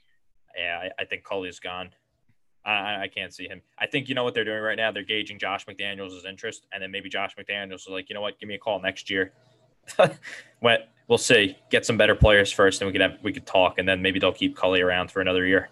Yeah, 0.56 0.90
I, 0.98 1.02
I 1.02 1.04
think 1.04 1.24
Culley's 1.24 1.60
gone. 1.60 1.90
I- 2.64 3.02
I, 3.02 3.08
can't 3.08 3.34
see 3.34 3.48
him. 3.48 3.60
I 3.78 3.86
think 3.86 4.08
you 4.08 4.14
know 4.14 4.24
what 4.24 4.34
they're 4.34 4.44
doing 4.44 4.62
right 4.62 4.76
now. 4.76 4.92
They're 4.92 5.02
gauging 5.02 5.38
Josh 5.38 5.66
McDaniels' 5.66 6.24
interest, 6.24 6.66
and 6.72 6.82
then 6.82 6.90
maybe 6.90 7.08
Josh 7.08 7.34
McDaniels 7.36 7.74
is 7.74 7.88
like, 7.88 8.08
you 8.08 8.14
know 8.14 8.20
what, 8.20 8.38
give 8.38 8.48
me 8.48 8.54
a 8.54 8.58
call 8.58 8.80
next 8.80 9.10
year. 9.10 9.32
well, 10.60 10.78
we'll 11.08 11.18
see. 11.18 11.56
Get 11.70 11.84
some 11.84 11.96
better 11.96 12.14
players 12.14 12.52
first, 12.52 12.80
and 12.80 12.86
we 12.86 12.92
could 12.92 13.00
have 13.00 13.18
we 13.22 13.32
could 13.32 13.46
talk, 13.46 13.78
and 13.78 13.88
then 13.88 14.00
maybe 14.00 14.18
they'll 14.18 14.32
keep 14.32 14.56
Culley 14.56 14.80
around 14.80 15.10
for 15.10 15.20
another 15.20 15.44
year. 15.44 15.70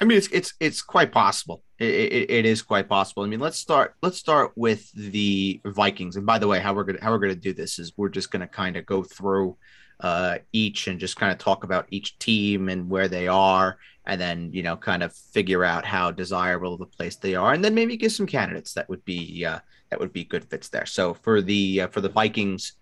I 0.00 0.04
mean, 0.04 0.18
it's 0.18 0.28
it's 0.28 0.54
it's 0.60 0.82
quite 0.82 1.12
possible. 1.12 1.62
It, 1.78 1.94
it, 1.94 2.30
it 2.30 2.46
is 2.46 2.62
quite 2.62 2.88
possible. 2.88 3.22
I 3.22 3.26
mean, 3.26 3.40
let's 3.40 3.58
start 3.58 3.94
let's 4.02 4.18
start 4.18 4.52
with 4.56 4.90
the 4.92 5.60
Vikings. 5.64 6.16
And 6.16 6.26
by 6.26 6.38
the 6.38 6.48
way, 6.48 6.60
how 6.60 6.74
we're 6.74 6.84
gonna 6.84 6.98
how 7.02 7.10
we're 7.10 7.18
gonna 7.18 7.34
do 7.34 7.52
this 7.52 7.78
is 7.78 7.92
we're 7.96 8.08
just 8.08 8.30
gonna 8.30 8.48
kind 8.48 8.76
of 8.76 8.86
go 8.86 9.02
through 9.02 9.56
uh, 10.00 10.38
each 10.52 10.88
and 10.88 10.98
just 10.98 11.16
kind 11.16 11.32
of 11.32 11.38
talk 11.38 11.64
about 11.64 11.86
each 11.90 12.18
team 12.18 12.68
and 12.68 12.90
where 12.90 13.08
they 13.08 13.28
are 13.28 13.78
and 14.06 14.20
then 14.20 14.50
you 14.52 14.62
know 14.62 14.76
kind 14.76 15.02
of 15.02 15.14
figure 15.14 15.64
out 15.64 15.84
how 15.84 16.10
desirable 16.10 16.76
the 16.76 16.86
place 16.86 17.16
they 17.16 17.34
are, 17.34 17.52
and 17.52 17.64
then 17.64 17.74
maybe 17.74 17.96
give 17.96 18.12
some 18.12 18.26
candidates 18.26 18.74
that 18.74 18.88
would 18.88 19.04
be 19.04 19.44
uh, 19.44 19.58
that 19.90 20.00
would 20.00 20.12
be 20.12 20.24
good 20.24 20.44
fits 20.44 20.68
there. 20.68 20.86
So 20.86 21.14
for 21.14 21.40
the 21.40 21.82
uh, 21.82 21.88
for 21.88 22.00
the 22.00 22.08
Vikings, 22.08 22.72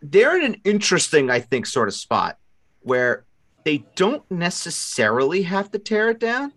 they're 0.00 0.36
in 0.36 0.44
an 0.44 0.60
interesting, 0.64 1.30
I 1.30 1.40
think, 1.40 1.66
sort 1.66 1.88
of 1.88 1.94
spot 1.94 2.38
where 2.80 3.24
they 3.64 3.84
don't 3.94 4.28
necessarily 4.30 5.42
have 5.42 5.70
to 5.70 5.78
tear 5.78 6.10
it 6.10 6.18
down, 6.18 6.52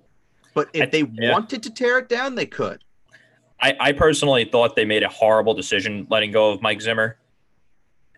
but 0.53 0.69
if 0.73 0.91
they 0.91 1.03
yeah. 1.13 1.31
wanted 1.31 1.63
to 1.63 1.69
tear 1.69 1.99
it 1.99 2.09
down, 2.09 2.35
they 2.35 2.47
could. 2.47 2.83
I, 3.61 3.75
I 3.79 3.91
personally 3.93 4.45
thought 4.45 4.75
they 4.75 4.85
made 4.85 5.03
a 5.03 5.09
horrible 5.09 5.53
decision 5.53 6.07
letting 6.09 6.31
go 6.31 6.51
of 6.51 6.61
Mike 6.61 6.81
Zimmer 6.81 7.17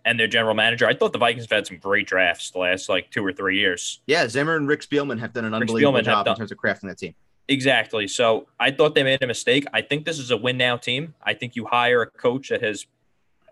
and 0.07 0.17
their 0.17 0.27
general 0.27 0.55
manager. 0.55 0.87
I 0.87 0.95
thought 0.95 1.11
the 1.11 1.19
Vikings 1.19 1.43
have 1.43 1.51
had 1.51 1.67
some 1.67 1.77
great 1.77 2.07
drafts 2.07 2.49
the 2.51 2.59
last 2.59 2.87
like 2.87 3.11
two 3.11 3.23
or 3.25 3.33
three 3.33 3.59
years. 3.59 3.99
Yeah, 4.07 4.25
Zimmer 4.29 4.55
and 4.55 4.65
Rick 4.65 4.79
Spielman 4.81 5.19
have 5.19 5.33
done 5.33 5.43
an 5.43 5.51
Rick 5.51 5.63
unbelievable 5.63 5.99
Spielman 5.99 6.05
job 6.05 6.25
done, 6.25 6.35
in 6.35 6.39
terms 6.39 6.51
of 6.53 6.57
crafting 6.57 6.83
that 6.83 6.97
team. 6.97 7.13
Exactly. 7.49 8.07
So 8.07 8.47
I 8.57 8.71
thought 8.71 8.95
they 8.95 9.03
made 9.03 9.21
a 9.21 9.27
mistake. 9.27 9.65
I 9.73 9.81
think 9.81 10.05
this 10.05 10.17
is 10.17 10.31
a 10.31 10.37
win 10.37 10.57
now 10.57 10.77
team. 10.77 11.13
I 11.21 11.33
think 11.33 11.57
you 11.57 11.65
hire 11.65 12.01
a 12.03 12.07
coach 12.09 12.49
that 12.49 12.61
has, 12.61 12.85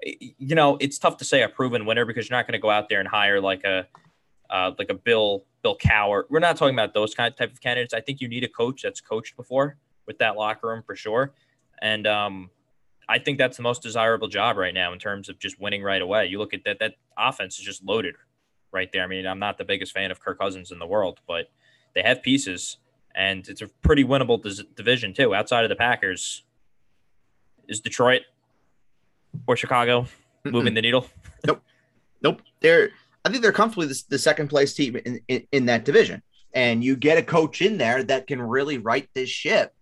you 0.02 0.56
know, 0.56 0.78
it's 0.80 0.98
tough 0.98 1.18
to 1.18 1.26
say 1.26 1.44
a 1.44 1.50
proven 1.50 1.86
winner 1.86 2.06
because 2.06 2.30
you're 2.30 2.38
not 2.38 2.48
going 2.48 2.54
to 2.54 2.62
go 2.62 2.70
out 2.70 2.88
there 2.88 3.02
and 3.02 3.08
hire 3.08 3.42
like 3.42 3.66
a, 3.66 3.86
uh, 4.50 4.72
like 4.80 4.90
a 4.90 4.94
Bill 4.94 5.44
Bill 5.62 5.78
Cowher. 5.78 6.24
We're 6.30 6.40
not 6.40 6.56
talking 6.56 6.76
about 6.76 6.94
those 6.94 7.14
kind 7.14 7.30
of 7.30 7.38
type 7.38 7.52
of 7.52 7.60
candidates. 7.60 7.94
I 7.94 8.00
think 8.00 8.22
you 8.22 8.30
need 8.30 8.46
a 8.46 8.50
coach 8.50 8.82
that's 8.82 9.02
coached 9.02 9.36
before 9.36 9.78
with 10.08 10.20
that 10.20 10.38
locker 10.38 10.68
room 10.68 10.84
for 10.86 10.96
sure. 10.96 11.34
And 11.82 12.08
um, 12.08 12.50
I 13.08 13.20
think 13.20 13.38
that's 13.38 13.58
the 13.58 13.64
most 13.64 13.82
desirable 13.82 14.28
job 14.28 14.58
right 14.58 14.74
now 14.74 14.94
in 14.94 15.00
terms 15.00 15.30
of 15.30 15.40
just 15.40 15.60
winning 15.60 15.84
right 15.84 16.02
away. 16.02 16.28
You 16.28 16.40
look 16.40 16.54
at 16.54 16.64
that, 16.66 16.80
that 16.80 16.96
offense 17.18 17.60
is 17.60 17.66
just 17.66 17.84
loaded 17.84 18.16
right 18.72 18.90
there. 18.92 19.04
I 19.04 19.08
mean, 19.08 19.28
I'm 19.28 19.40
not 19.40 19.58
the 19.58 19.66
biggest 19.66 19.94
fan 19.94 20.12
of 20.12 20.20
Kirk 20.20 20.40
Cousins 20.40 20.72
in 20.72 20.80
the 20.80 20.88
world, 20.88 21.20
but 21.28 21.50
they 21.94 22.02
have 22.02 22.24
pieces 22.24 22.78
and 23.16 23.48
it's 23.48 23.62
a 23.62 23.68
pretty 23.82 24.04
winnable 24.04 24.42
division 24.76 25.14
too. 25.14 25.34
Outside 25.34 25.64
of 25.64 25.70
the 25.70 25.76
Packers, 25.76 26.44
is 27.68 27.80
Detroit 27.80 28.22
or 29.48 29.56
Chicago 29.56 30.08
moving 30.44 30.74
the 30.74 30.82
needle? 30.82 31.08
Nope, 31.46 31.62
nope. 32.22 32.42
They're 32.60 32.90
I 33.24 33.30
think 33.30 33.42
they're 33.42 33.52
comfortably 33.52 33.88
the, 33.88 34.04
the 34.10 34.20
second 34.20 34.50
place 34.50 34.74
team 34.74 34.96
in, 34.98 35.20
in, 35.28 35.48
in 35.52 35.66
that 35.68 35.86
division, 35.86 36.22
and 36.54 36.84
you 36.84 36.96
get 36.96 37.18
a 37.18 37.24
coach 37.24 37.62
in 37.62 37.78
there 37.78 38.04
that 38.04 38.28
can 38.28 38.42
really 38.42 38.78
right 38.78 39.08
this 39.14 39.30
ship 39.30 39.75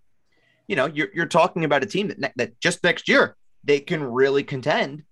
you 0.67 0.75
know, 0.75 0.85
you're, 0.85 1.09
you're 1.13 1.25
talking 1.25 1.65
about 1.65 1.83
a 1.83 1.85
team 1.85 2.07
that, 2.07 2.19
ne- 2.19 2.33
that 2.35 2.59
just 2.59 2.83
next 2.83 3.07
year 3.07 3.35
they 3.63 3.79
can 3.79 4.03
really 4.03 4.43
contend 4.43 5.03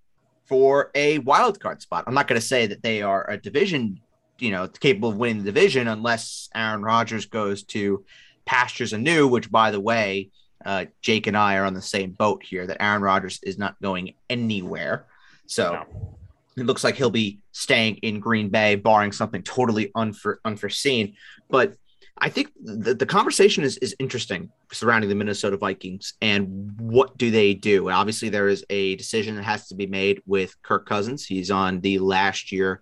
for 0.45 0.91
a 0.95 1.19
wild 1.19 1.59
card 1.59 1.81
spot. 1.81 2.03
I'm 2.07 2.13
not 2.13 2.27
going 2.27 2.39
to 2.39 2.45
say 2.45 2.67
that 2.67 2.83
they 2.83 3.01
are 3.01 3.29
a 3.29 3.37
division, 3.37 4.01
you 4.39 4.51
know, 4.51 4.67
capable 4.67 5.09
of 5.09 5.17
winning 5.17 5.43
the 5.43 5.51
division 5.51 5.87
unless 5.87 6.49
Aaron 6.53 6.81
Rodgers 6.81 7.25
goes 7.25 7.63
to 7.63 8.03
pastures 8.45 8.93
anew, 8.93 9.27
which, 9.27 9.49
by 9.49 9.71
the 9.71 9.79
way, 9.79 10.31
uh, 10.65 10.85
Jake 11.01 11.27
and 11.27 11.37
I 11.37 11.55
are 11.55 11.65
on 11.65 11.73
the 11.73 11.81
same 11.81 12.11
boat 12.11 12.43
here 12.43 12.67
that 12.67 12.81
Aaron 12.81 13.01
Rodgers 13.01 13.39
is 13.43 13.57
not 13.57 13.81
going 13.81 14.13
anywhere. 14.29 15.05
So 15.45 15.73
no. 15.73 16.17
it 16.57 16.65
looks 16.65 16.83
like 16.83 16.95
he'll 16.95 17.09
be 17.09 17.39
staying 17.51 17.97
in 17.97 18.19
Green 18.19 18.49
Bay, 18.49 18.75
barring 18.75 19.11
something 19.11 19.43
totally 19.43 19.91
unfor- 19.95 20.37
unforeseen. 20.45 21.15
But 21.49 21.75
I 22.23 22.29
think 22.29 22.51
the, 22.63 22.93
the 22.93 23.05
conversation 23.05 23.63
is, 23.63 23.77
is 23.77 23.95
interesting 23.97 24.51
surrounding 24.71 25.09
the 25.09 25.15
Minnesota 25.15 25.57
Vikings 25.57 26.13
and 26.21 26.79
what 26.79 27.17
do 27.17 27.31
they 27.31 27.55
do? 27.55 27.89
Obviously, 27.89 28.29
there 28.29 28.47
is 28.47 28.63
a 28.69 28.95
decision 28.95 29.35
that 29.35 29.43
has 29.43 29.67
to 29.69 29.75
be 29.75 29.87
made 29.87 30.21
with 30.27 30.55
Kirk 30.61 30.85
Cousins. 30.85 31.25
He's 31.25 31.49
on 31.49 31.81
the 31.81 31.97
last 31.97 32.51
year 32.51 32.81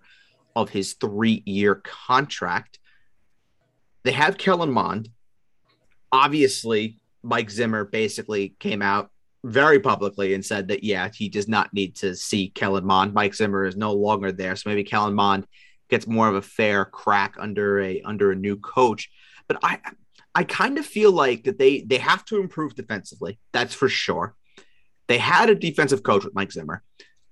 of 0.54 0.68
his 0.68 0.92
three 0.92 1.42
year 1.46 1.76
contract. 1.76 2.78
They 4.02 4.12
have 4.12 4.36
Kellen 4.36 4.70
Mond. 4.70 5.08
Obviously, 6.12 7.00
Mike 7.22 7.50
Zimmer 7.50 7.84
basically 7.84 8.54
came 8.58 8.82
out 8.82 9.10
very 9.42 9.80
publicly 9.80 10.34
and 10.34 10.44
said 10.44 10.68
that, 10.68 10.84
yeah, 10.84 11.08
he 11.14 11.30
does 11.30 11.48
not 11.48 11.72
need 11.72 11.96
to 11.96 12.14
see 12.14 12.50
Kellen 12.50 12.84
Mond. 12.84 13.14
Mike 13.14 13.34
Zimmer 13.34 13.64
is 13.64 13.76
no 13.76 13.94
longer 13.94 14.32
there. 14.32 14.54
So 14.54 14.68
maybe 14.68 14.84
Kellen 14.84 15.14
Mond 15.14 15.46
gets 15.88 16.06
more 16.06 16.28
of 16.28 16.34
a 16.34 16.42
fair 16.42 16.84
crack 16.84 17.36
under 17.38 17.80
a 17.80 18.02
under 18.02 18.32
a 18.32 18.36
new 18.36 18.56
coach. 18.56 19.10
But 19.50 19.58
I 19.64 19.80
I 20.32 20.44
kind 20.44 20.78
of 20.78 20.86
feel 20.86 21.10
like 21.10 21.42
that 21.42 21.58
they 21.58 21.80
they 21.80 21.98
have 21.98 22.24
to 22.26 22.38
improve 22.38 22.76
defensively. 22.76 23.40
That's 23.52 23.74
for 23.74 23.88
sure. 23.88 24.36
They 25.08 25.18
had 25.18 25.50
a 25.50 25.56
defensive 25.56 26.04
coach 26.04 26.24
with 26.24 26.36
Mike 26.36 26.52
Zimmer. 26.52 26.84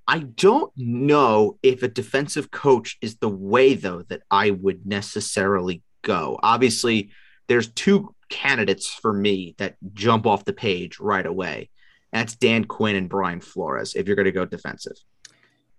I 0.08 0.18
don't 0.18 0.72
know 0.76 1.60
if 1.62 1.84
a 1.84 1.88
defensive 1.88 2.50
coach 2.50 2.98
is 3.00 3.18
the 3.18 3.28
way 3.28 3.74
though 3.74 4.02
that 4.08 4.22
I 4.32 4.50
would 4.50 4.84
necessarily 4.84 5.84
go. 6.02 6.40
Obviously, 6.42 7.12
there's 7.46 7.68
two 7.68 8.16
candidates 8.30 8.88
for 8.88 9.12
me 9.12 9.54
that 9.58 9.76
jump 9.94 10.26
off 10.26 10.44
the 10.44 10.52
page 10.52 10.98
right 10.98 11.24
away. 11.24 11.70
That's 12.12 12.34
Dan 12.34 12.64
Quinn 12.64 12.96
and 12.96 13.08
Brian 13.08 13.40
Flores. 13.40 13.94
If 13.94 14.08
you're 14.08 14.16
going 14.16 14.26
to 14.26 14.32
go 14.32 14.44
defensive, 14.44 14.96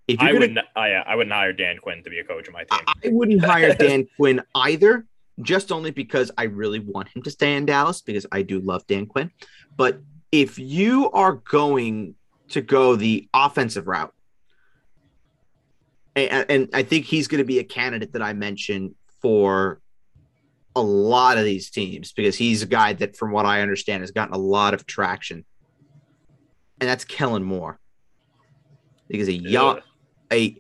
if 0.08 0.22
you're 0.22 0.30
I 0.30 0.32
gonna, 0.32 0.40
wouldn't, 0.40 0.66
I, 0.74 0.92
I 0.92 1.16
wouldn't 1.16 1.34
hire 1.34 1.52
Dan 1.52 1.80
Quinn 1.80 2.02
to 2.02 2.10
be 2.10 2.20
a 2.20 2.24
coach 2.24 2.48
of 2.48 2.54
my 2.54 2.64
team. 2.64 2.80
I, 2.88 2.94
I 3.08 3.10
wouldn't 3.10 3.44
hire 3.44 3.74
Dan 3.80 4.08
Quinn 4.16 4.42
either 4.56 5.06
just 5.42 5.72
only 5.72 5.92
because 5.92 6.32
I 6.38 6.44
really 6.44 6.80
want 6.80 7.10
him 7.10 7.22
to 7.24 7.32
stay 7.32 7.56
in 7.56 7.66
Dallas 7.66 8.02
because 8.02 8.26
I 8.32 8.42
do 8.42 8.60
love 8.60 8.86
Dan 8.88 9.06
Quinn. 9.06 9.32
But 9.76 10.00
if 10.32 10.60
you 10.60 11.10
are 11.12 11.34
going 11.34 12.16
to 12.50 12.62
go 12.62 12.96
the 12.96 13.28
offensive 13.34 13.88
route, 13.88 14.14
and, 16.16 16.46
and 16.50 16.70
I 16.74 16.84
think 16.84 17.06
he's 17.06 17.28
going 17.28 17.40
to 17.40 17.46
be 17.46 17.60
a 17.60 17.64
candidate 17.64 18.14
that 18.14 18.22
I 18.22 18.34
mentioned 18.34 18.96
for 19.22 19.80
a 20.76 20.82
lot 20.82 21.38
of 21.38 21.46
these 21.46 21.70
teams 21.70 22.12
because 22.12 22.36
he's 22.36 22.62
a 22.62 22.68
guy 22.68 22.94
that, 22.94 23.16
from 23.16 23.32
what 23.32 23.46
I 23.46 23.62
understand, 23.62 24.02
has 24.02 24.12
gotten 24.12 24.34
a 24.34 24.40
lot 24.40 24.74
of 24.74 24.86
traction, 24.86 25.46
and 26.80 26.90
that's 26.90 27.06
Kellen 27.06 27.44
Moore. 27.44 27.80
Because 29.08 29.28
a 29.28 29.34
young, 29.34 29.82
a 30.32 30.56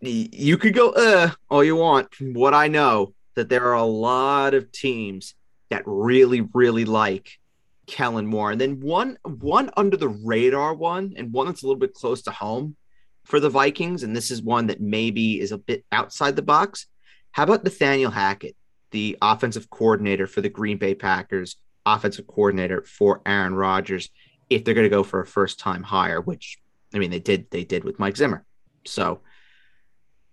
you 0.00 0.56
could 0.56 0.74
go 0.74 0.90
uh 0.90 1.30
all 1.50 1.62
you 1.62 1.76
want. 1.76 2.14
From 2.14 2.32
what 2.32 2.54
I 2.54 2.68
know, 2.68 3.14
that 3.34 3.48
there 3.48 3.66
are 3.66 3.74
a 3.74 3.84
lot 3.84 4.54
of 4.54 4.72
teams 4.72 5.34
that 5.70 5.82
really, 5.86 6.42
really 6.52 6.84
like 6.84 7.38
Kellen 7.86 8.26
Moore. 8.26 8.50
And 8.50 8.60
then 8.60 8.80
one 8.80 9.18
one 9.24 9.70
under 9.76 9.96
the 9.96 10.08
radar 10.08 10.74
one 10.74 11.14
and 11.16 11.32
one 11.32 11.46
that's 11.46 11.62
a 11.62 11.66
little 11.66 11.80
bit 11.80 11.94
close 11.94 12.22
to 12.22 12.30
home 12.30 12.76
for 13.24 13.40
the 13.40 13.50
Vikings. 13.50 14.02
And 14.02 14.14
this 14.14 14.30
is 14.30 14.42
one 14.42 14.68
that 14.68 14.80
maybe 14.80 15.40
is 15.40 15.52
a 15.52 15.58
bit 15.58 15.84
outside 15.92 16.36
the 16.36 16.42
box. 16.42 16.86
How 17.32 17.44
about 17.44 17.64
Nathaniel 17.64 18.10
Hackett, 18.10 18.56
the 18.90 19.18
offensive 19.20 19.68
coordinator 19.70 20.26
for 20.26 20.40
the 20.40 20.48
Green 20.48 20.78
Bay 20.78 20.94
Packers, 20.94 21.56
offensive 21.84 22.26
coordinator 22.26 22.82
for 22.82 23.20
Aaron 23.26 23.54
Rodgers, 23.54 24.08
if 24.50 24.64
they're 24.64 24.74
going 24.74 24.84
to 24.84 24.90
go 24.90 25.02
for 25.02 25.20
a 25.20 25.26
first 25.26 25.58
time 25.58 25.82
hire, 25.82 26.20
which 26.20 26.58
I 26.94 26.98
mean 26.98 27.10
they 27.10 27.18
did 27.18 27.50
they 27.50 27.64
did 27.64 27.84
with 27.84 27.98
Mike 27.98 28.16
Zimmer. 28.16 28.44
So 28.86 29.20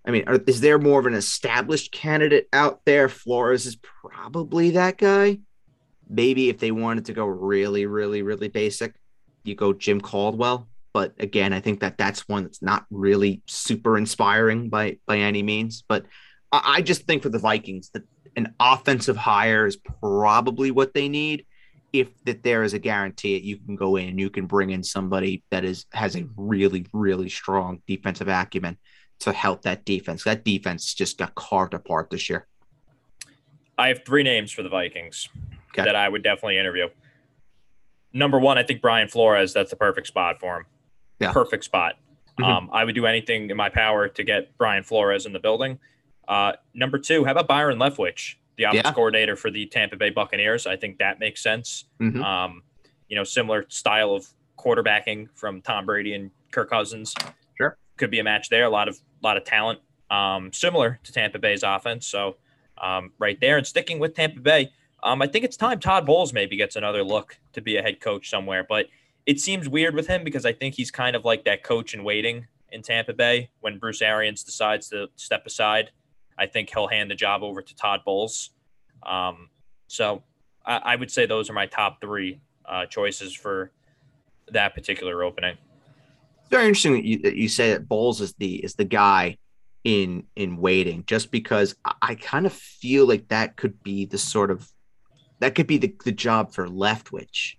I 0.06 0.12
mean, 0.12 0.24
are, 0.28 0.40
is 0.48 0.62
there 0.62 0.80
more 0.80 1.00
of 1.00 1.06
an 1.06 1.14
established 1.14 1.92
candidate 1.92 2.48
out 2.54 2.82
there? 2.86 3.08
Flores 3.08 3.66
is 3.66 3.76
probably 3.76 4.72
that 4.72 4.98
guy. 4.98 5.40
Maybe 6.10 6.50
if 6.50 6.60
they 6.60 6.72
wanted 6.72 7.06
to 7.06 7.14
go 7.14 7.26
really, 7.26 7.86
really, 7.86 8.22
really 8.22 8.48
basic, 8.48 8.96
you 9.44 9.56
go 9.56 9.74
Jim 9.74 10.02
Caldwell. 10.02 10.68
But 10.94 11.14
again, 11.20 11.54
I 11.54 11.62
think 11.62 11.80
that 11.82 11.98
that's 11.98 12.28
one 12.28 12.44
that's 12.44 12.62
not 12.62 12.86
really 12.90 13.42
super 13.48 13.98
inspiring 13.98 14.70
by 14.70 14.98
by 15.06 15.20
any 15.20 15.44
means. 15.44 15.84
But 15.88 16.06
I, 16.52 16.78
I 16.78 16.82
just 16.82 17.04
think 17.04 17.24
for 17.24 17.30
the 17.30 17.40
Vikings 17.40 17.92
that 17.94 18.04
an 18.36 18.54
offensive 18.60 19.18
hire 19.18 19.68
is 19.68 19.78
probably 19.78 20.72
what 20.72 20.94
they 20.94 21.08
need. 21.08 21.46
If 21.94 22.08
that 22.24 22.44
there 22.44 22.64
is 22.64 22.74
a 22.74 22.80
guarantee 22.80 23.36
that 23.38 23.44
you 23.44 23.58
can 23.58 23.76
go 23.76 23.98
in 23.98 24.08
and 24.08 24.20
you 24.20 24.30
can 24.30 24.48
bring 24.48 24.70
in 24.70 24.82
somebody 24.82 25.44
that 25.52 25.66
is 25.66 25.86
has 25.92 26.16
a 26.16 26.26
really, 26.38 26.88
really 26.94 27.30
strong 27.30 27.82
defensive 27.86 28.30
acumen 28.30 28.78
to 29.22 29.32
help 29.32 29.62
that 29.64 29.86
defense. 29.86 30.24
That 30.24 30.44
defense 30.44 30.94
just 30.94 31.18
got 31.18 31.36
carved 31.36 31.74
apart 31.74 32.10
this 32.10 32.30
year. 32.30 32.48
I 33.78 33.88
have 33.88 34.06
three 34.06 34.24
names 34.24 34.52
for 34.52 34.64
the 34.64 34.70
Vikings 34.70 35.30
okay. 35.74 35.84
that 35.84 35.96
I 35.96 36.08
would 36.08 36.24
definitely 36.24 36.58
interview. 36.58 36.90
Number 38.14 38.40
one, 38.40 38.58
I 38.58 38.64
think 38.64 38.82
Brian 38.82 39.08
Flores. 39.08 39.54
That's 39.54 39.70
the 39.70 39.76
perfect 39.76 40.08
spot 40.08 40.40
for 40.40 40.58
him. 40.58 40.66
Yeah. 41.20 41.32
Perfect 41.32 41.64
spot. 41.64 41.96
Mm-hmm. 42.40 42.44
Um, 42.44 42.70
I 42.74 42.84
would 42.84 42.96
do 42.96 43.06
anything 43.06 43.50
in 43.50 43.58
my 43.58 43.70
power 43.70 44.08
to 44.08 44.24
get 44.24 44.58
Brian 44.58 44.84
Flores 44.84 45.26
in 45.26 45.34
the 45.34 45.40
building. 45.40 45.80
Uh, 46.28 46.54
number 46.74 46.98
two, 46.98 47.26
how 47.26 47.32
about 47.32 47.48
Byron 47.48 47.78
Leftwich, 47.78 48.36
the 48.58 48.64
offense 48.64 48.84
yeah. 48.86 48.94
coordinator 48.94 49.36
for 49.36 49.52
the 49.52 49.66
Tampa 49.68 49.96
Bay 49.96 50.10
Buccaneers? 50.10 50.68
I 50.68 50.76
think 50.76 50.98
that 51.00 51.20
makes 51.20 51.42
sense. 51.42 51.86
Mm-hmm. 52.00 52.24
Um, 52.24 52.64
you 53.08 53.16
know, 53.16 53.24
similar 53.24 53.66
style 53.70 54.14
of 54.14 54.28
quarterbacking 54.58 55.30
from 55.36 55.62
Tom 55.62 55.86
Brady 55.86 56.14
and 56.14 56.32
Kirk 56.52 56.70
Cousins. 56.70 57.14
Sure, 57.58 57.78
could 57.98 58.12
be 58.12 58.20
a 58.20 58.24
match 58.24 58.50
there. 58.50 58.66
A 58.66 58.70
lot 58.70 58.88
of 58.88 59.00
lot 59.24 59.38
of 59.38 59.44
talent, 59.44 59.80
um, 60.10 60.52
similar 60.54 61.00
to 61.04 61.12
Tampa 61.12 61.40
Bay's 61.40 61.64
offense. 61.64 62.08
So 62.08 62.38
um, 62.78 63.12
right 63.20 63.40
there, 63.40 63.58
and 63.58 63.66
sticking 63.66 64.00
with 64.00 64.16
Tampa 64.16 64.40
Bay, 64.40 64.72
um, 65.04 65.22
I 65.22 65.28
think 65.28 65.46
it's 65.46 65.58
time 65.58 65.80
Todd 65.80 66.06
Bowles 66.06 66.34
maybe 66.34 66.58
gets 66.58 66.76
another 66.76 67.04
look 67.04 67.40
to 67.54 67.62
be 67.62 67.78
a 67.78 67.82
head 67.82 68.00
coach 68.00 68.30
somewhere. 68.30 68.66
But 68.68 68.88
it 69.26 69.40
seems 69.40 69.70
weird 69.70 69.96
with 69.96 70.08
him 70.08 70.24
because 70.24 70.46
I 70.46 70.54
think 70.54 70.76
he's 70.76 70.92
kind 70.92 71.16
of 71.16 71.26
like 71.26 71.46
that 71.46 71.64
coach 71.64 71.94
in 71.94 72.04
waiting 72.04 72.48
in 72.72 72.82
Tampa 72.82 73.14
Bay 73.14 73.50
when 73.60 73.78
Bruce 73.78 74.02
Arians 74.02 74.44
decides 74.44 74.90
to 74.90 75.10
step 75.16 75.46
aside. 75.46 75.92
I 76.38 76.48
think 76.48 76.70
he'll 76.72 76.88
hand 76.88 77.12
the 77.12 77.16
job 77.16 77.44
over 77.44 77.62
to 77.62 77.76
Todd 77.76 78.02
Bowles. 78.06 78.52
Um, 79.04 79.50
so 79.88 80.24
I, 80.66 80.78
I 80.78 80.96
would 80.96 81.12
say 81.12 81.26
those 81.26 81.50
are 81.50 81.54
my 81.54 81.66
top 81.66 82.02
three 82.02 82.40
uh, 82.66 82.86
choices 82.86 83.34
for 83.34 83.72
that 84.52 84.74
particular 84.74 85.24
opening. 85.24 85.58
Very 86.52 86.68
interesting 86.68 86.94
that 86.94 87.06
you, 87.06 87.20
that 87.20 87.36
you 87.36 87.48
say 87.48 87.72
that 87.72 87.88
Bowles 87.88 88.22
is 88.22 88.34
the 88.34 88.56
is 88.56 88.76
the 88.76 88.84
guy 88.84 89.38
in 89.84 90.26
in 90.36 90.58
waiting, 90.58 91.04
just 91.08 91.32
because 91.32 91.76
I, 91.84 91.94
I 92.02 92.16
kind 92.16 92.46
of 92.46 92.54
feel 92.54 93.08
like 93.08 93.30
that 93.30 93.56
could 93.56 93.82
be 93.82 94.06
the 94.06 94.18
sort 94.18 94.52
of 94.52 94.68
that 95.40 95.56
could 95.56 95.66
be 95.68 95.78
the, 95.78 95.96
the 96.06 96.12
job 96.12 96.54
for 96.54 96.68
Leftwich. 96.68 97.56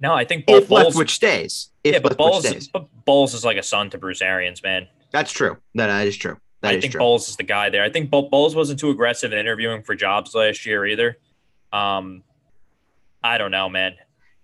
No, 0.00 0.12
I 0.12 0.24
think 0.24 0.44
If 0.46 0.68
Bowles, 0.68 0.94
Leftwich 0.94 1.10
stays. 1.10 1.70
If 1.82 1.94
yeah, 1.94 1.98
but 2.00 2.16
Bowles, 2.16 2.46
stays. 2.46 2.68
but 2.68 2.86
Bowles 3.04 3.34
is 3.34 3.44
like 3.44 3.56
a 3.56 3.62
son 3.62 3.90
to 3.90 3.98
Bruce 3.98 4.20
Arians, 4.22 4.62
man. 4.62 4.88
That's 5.10 5.32
true. 5.32 5.56
That, 5.74 5.86
that 5.86 6.06
is 6.06 6.16
true. 6.16 6.36
That 6.60 6.72
I 6.72 6.74
is 6.74 6.82
think 6.82 6.92
true. 6.92 6.98
Bowles 6.98 7.28
is 7.28 7.36
the 7.36 7.44
guy 7.44 7.70
there. 7.70 7.82
I 7.82 7.90
think 7.90 8.10
Bo- 8.10 8.28
Bowles 8.28 8.54
wasn't 8.54 8.78
too 8.78 8.90
aggressive 8.90 9.32
in 9.32 9.38
interviewing 9.38 9.82
for 9.82 9.94
jobs 9.94 10.34
last 10.34 10.66
year 10.66 10.84
either. 10.86 11.16
Um, 11.72 12.22
I 13.22 13.38
don't 13.38 13.50
know, 13.50 13.68
man. 13.68 13.94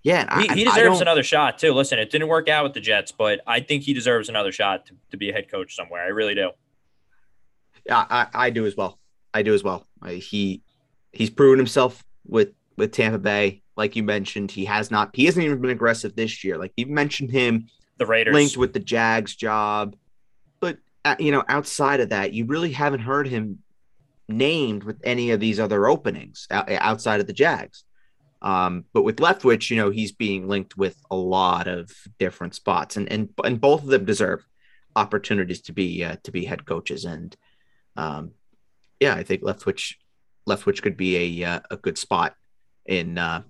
Yeah, 0.02 0.40
He, 0.40 0.48
I, 0.48 0.54
he 0.54 0.64
deserves 0.64 1.00
another 1.00 1.22
shot 1.22 1.58
too. 1.58 1.72
Listen, 1.72 1.98
it 1.98 2.10
didn't 2.10 2.28
work 2.28 2.48
out 2.48 2.64
with 2.64 2.74
the 2.74 2.80
Jets, 2.80 3.12
but 3.12 3.40
I 3.46 3.60
think 3.60 3.84
he 3.84 3.94
deserves 3.94 4.28
another 4.28 4.50
shot 4.50 4.86
to, 4.86 4.94
to 5.12 5.16
be 5.16 5.30
a 5.30 5.32
head 5.32 5.50
coach 5.50 5.76
somewhere. 5.76 6.02
I 6.02 6.08
really 6.08 6.34
do. 6.34 6.50
Yeah, 7.86 8.04
I, 8.08 8.26
I 8.34 8.50
do 8.50 8.66
as 8.66 8.76
well. 8.76 8.98
I 9.32 9.42
do 9.42 9.54
as 9.54 9.62
well. 9.62 9.86
I, 10.00 10.14
he 10.14 10.62
he's 11.12 11.30
proven 11.30 11.58
himself 11.58 12.04
with 12.26 12.50
with 12.76 12.92
Tampa 12.92 13.18
Bay. 13.18 13.62
Like 13.76 13.96
you 13.96 14.02
mentioned, 14.02 14.50
he 14.50 14.64
has 14.64 14.90
not. 14.90 15.10
He 15.14 15.24
hasn't 15.24 15.44
even 15.44 15.60
been 15.60 15.70
aggressive 15.70 16.14
this 16.16 16.44
year. 16.44 16.58
Like 16.58 16.72
you 16.76 16.86
mentioned 16.86 17.30
him 17.30 17.68
The 17.98 18.06
Raiders. 18.06 18.34
linked 18.34 18.56
with 18.56 18.72
the 18.72 18.80
Jags 18.80 19.34
job, 19.34 19.96
but 20.60 20.78
uh, 21.04 21.16
you 21.18 21.30
know, 21.30 21.44
outside 21.48 22.00
of 22.00 22.10
that, 22.10 22.32
you 22.32 22.44
really 22.44 22.72
haven't 22.72 23.00
heard 23.00 23.28
him 23.28 23.60
named 24.28 24.84
with 24.84 25.00
any 25.04 25.30
of 25.30 25.40
these 25.40 25.58
other 25.60 25.86
openings 25.86 26.46
outside 26.50 27.20
of 27.20 27.26
the 27.26 27.32
Jags. 27.32 27.84
Um, 28.42 28.84
but 28.92 29.02
with 29.04 29.16
Leftwich, 29.16 29.70
you 29.70 29.76
know, 29.76 29.90
he's 29.90 30.12
being 30.12 30.48
linked 30.48 30.76
with 30.76 30.96
a 31.10 31.16
lot 31.16 31.68
of 31.68 31.90
different 32.18 32.54
spots, 32.54 32.96
and 32.96 33.10
and 33.10 33.30
and 33.44 33.60
both 33.60 33.82
of 33.82 33.88
them 33.88 34.04
deserve 34.04 34.44
opportunities 34.96 35.62
to 35.62 35.72
be 35.72 36.04
uh, 36.04 36.16
to 36.24 36.32
be 36.32 36.44
head 36.44 36.66
coaches. 36.66 37.04
And 37.04 37.36
um, 37.96 38.32
yeah, 39.00 39.14
I 39.14 39.22
think 39.22 39.42
Leftwich 39.42 39.94
Leftwich 40.48 40.82
could 40.82 40.96
be 40.96 41.42
a 41.42 41.48
uh, 41.48 41.60
a 41.70 41.76
good 41.76 41.96
spot 41.96 42.34
in 42.84 43.16
uh, 43.16 43.42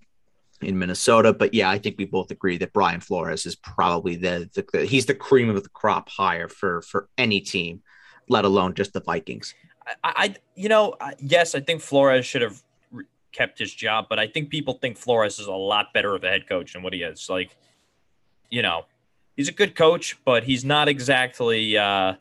in 0.60 0.78
Minnesota. 0.78 1.32
But 1.32 1.54
yeah, 1.54 1.70
I 1.70 1.78
think 1.78 1.96
we 1.98 2.04
both 2.04 2.30
agree 2.30 2.58
that 2.58 2.74
Brian 2.74 3.00
Flores 3.00 3.46
is 3.46 3.56
probably 3.56 4.16
the, 4.16 4.50
the, 4.54 4.64
the 4.72 4.84
he's 4.84 5.06
the 5.06 5.14
cream 5.14 5.48
of 5.48 5.62
the 5.62 5.70
crop 5.70 6.10
hire 6.10 6.48
for 6.48 6.82
for 6.82 7.08
any 7.16 7.40
team, 7.40 7.82
let 8.28 8.44
alone 8.44 8.74
just 8.74 8.92
the 8.92 9.00
Vikings. 9.00 9.54
I, 9.86 9.94
I 10.04 10.34
you 10.54 10.68
know, 10.68 10.96
yes, 11.18 11.54
I 11.54 11.60
think 11.60 11.80
Flores 11.80 12.26
should 12.26 12.42
have 12.42 12.62
kept 13.32 13.58
his 13.58 13.72
job, 13.74 14.06
but 14.08 14.18
I 14.18 14.26
think 14.26 14.50
people 14.50 14.74
think 14.74 14.96
Flores 14.96 15.38
is 15.38 15.46
a 15.46 15.52
lot 15.52 15.92
better 15.92 16.14
of 16.14 16.24
a 16.24 16.28
head 16.28 16.48
coach 16.48 16.74
than 16.74 16.82
what 16.82 16.92
he 16.92 17.02
is. 17.02 17.28
Like, 17.28 17.56
you 18.50 18.62
know, 18.62 18.84
he's 19.36 19.48
a 19.48 19.52
good 19.52 19.74
coach, 19.74 20.18
but 20.24 20.44
he's 20.44 20.64
not 20.64 20.88
exactly, 20.88 21.76
uh, 21.76 22.14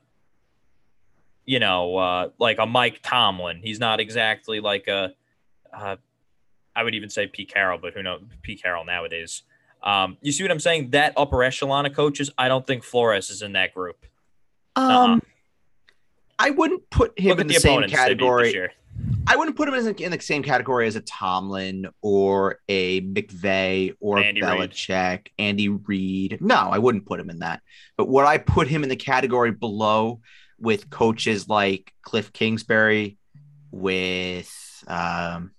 you 1.45 1.59
know, 1.59 1.97
uh, 1.97 2.29
like 2.39 2.59
a 2.59 2.65
Mike 2.65 3.01
Tomlin. 3.03 3.59
He's 3.61 3.79
not 3.79 3.99
exactly 3.99 4.59
like 4.59 4.87
a, 4.87 5.13
uh, 5.73 5.97
I 6.75 6.83
would 6.83 6.95
even 6.95 7.09
say 7.09 7.27
Pete 7.27 7.53
Carroll, 7.53 7.77
but 7.77 7.93
who 7.93 8.03
knows 8.03 8.21
Pete 8.41 8.61
Carroll 8.61 8.85
nowadays. 8.85 9.43
Um, 9.83 10.17
you 10.21 10.31
see 10.31 10.43
what 10.43 10.51
I'm 10.51 10.59
saying? 10.59 10.91
That 10.91 11.13
upper 11.17 11.43
echelon 11.43 11.85
of 11.85 11.93
coaches, 11.93 12.29
I 12.37 12.47
don't 12.47 12.65
think 12.65 12.83
Flores 12.83 13.29
is 13.29 13.41
in 13.41 13.53
that 13.53 13.73
group. 13.73 14.05
Um, 14.75 14.85
Uh-uh. 14.85 15.19
I 16.39 16.49
wouldn't 16.51 16.89
put 16.89 17.19
him 17.19 17.29
Look 17.29 17.41
in 17.41 17.47
the, 17.47 17.53
the, 17.55 17.59
same 17.59 17.87
category. 17.87 18.69
I 19.27 19.35
wouldn't 19.35 19.55
put 19.55 19.67
him 19.67 19.75
in, 19.75 19.95
in 19.95 20.11
the 20.11 20.19
same 20.19 20.43
category 20.43 20.87
as 20.87 20.95
a 20.95 21.01
Tomlin 21.01 21.87
or 22.01 22.59
a 22.67 23.01
McVay 23.01 23.95
or 23.99 24.19
Andy. 24.19 24.41
Belichick, 24.41 25.27
Andy 25.39 25.69
Reid. 25.69 26.39
No, 26.41 26.55
I 26.55 26.79
wouldn't 26.79 27.05
put 27.05 27.19
him 27.19 27.29
in 27.29 27.39
that. 27.39 27.61
But 27.97 28.09
would 28.09 28.25
I 28.25 28.37
put 28.37 28.67
him 28.67 28.83
in 28.83 28.89
the 28.89 28.95
category 28.95 29.51
below 29.51 30.21
with 30.59 30.89
coaches 30.89 31.47
like 31.47 31.93
Cliff 32.01 32.33
Kingsbury, 32.33 33.17
with 33.71 34.83
um, 34.87 35.51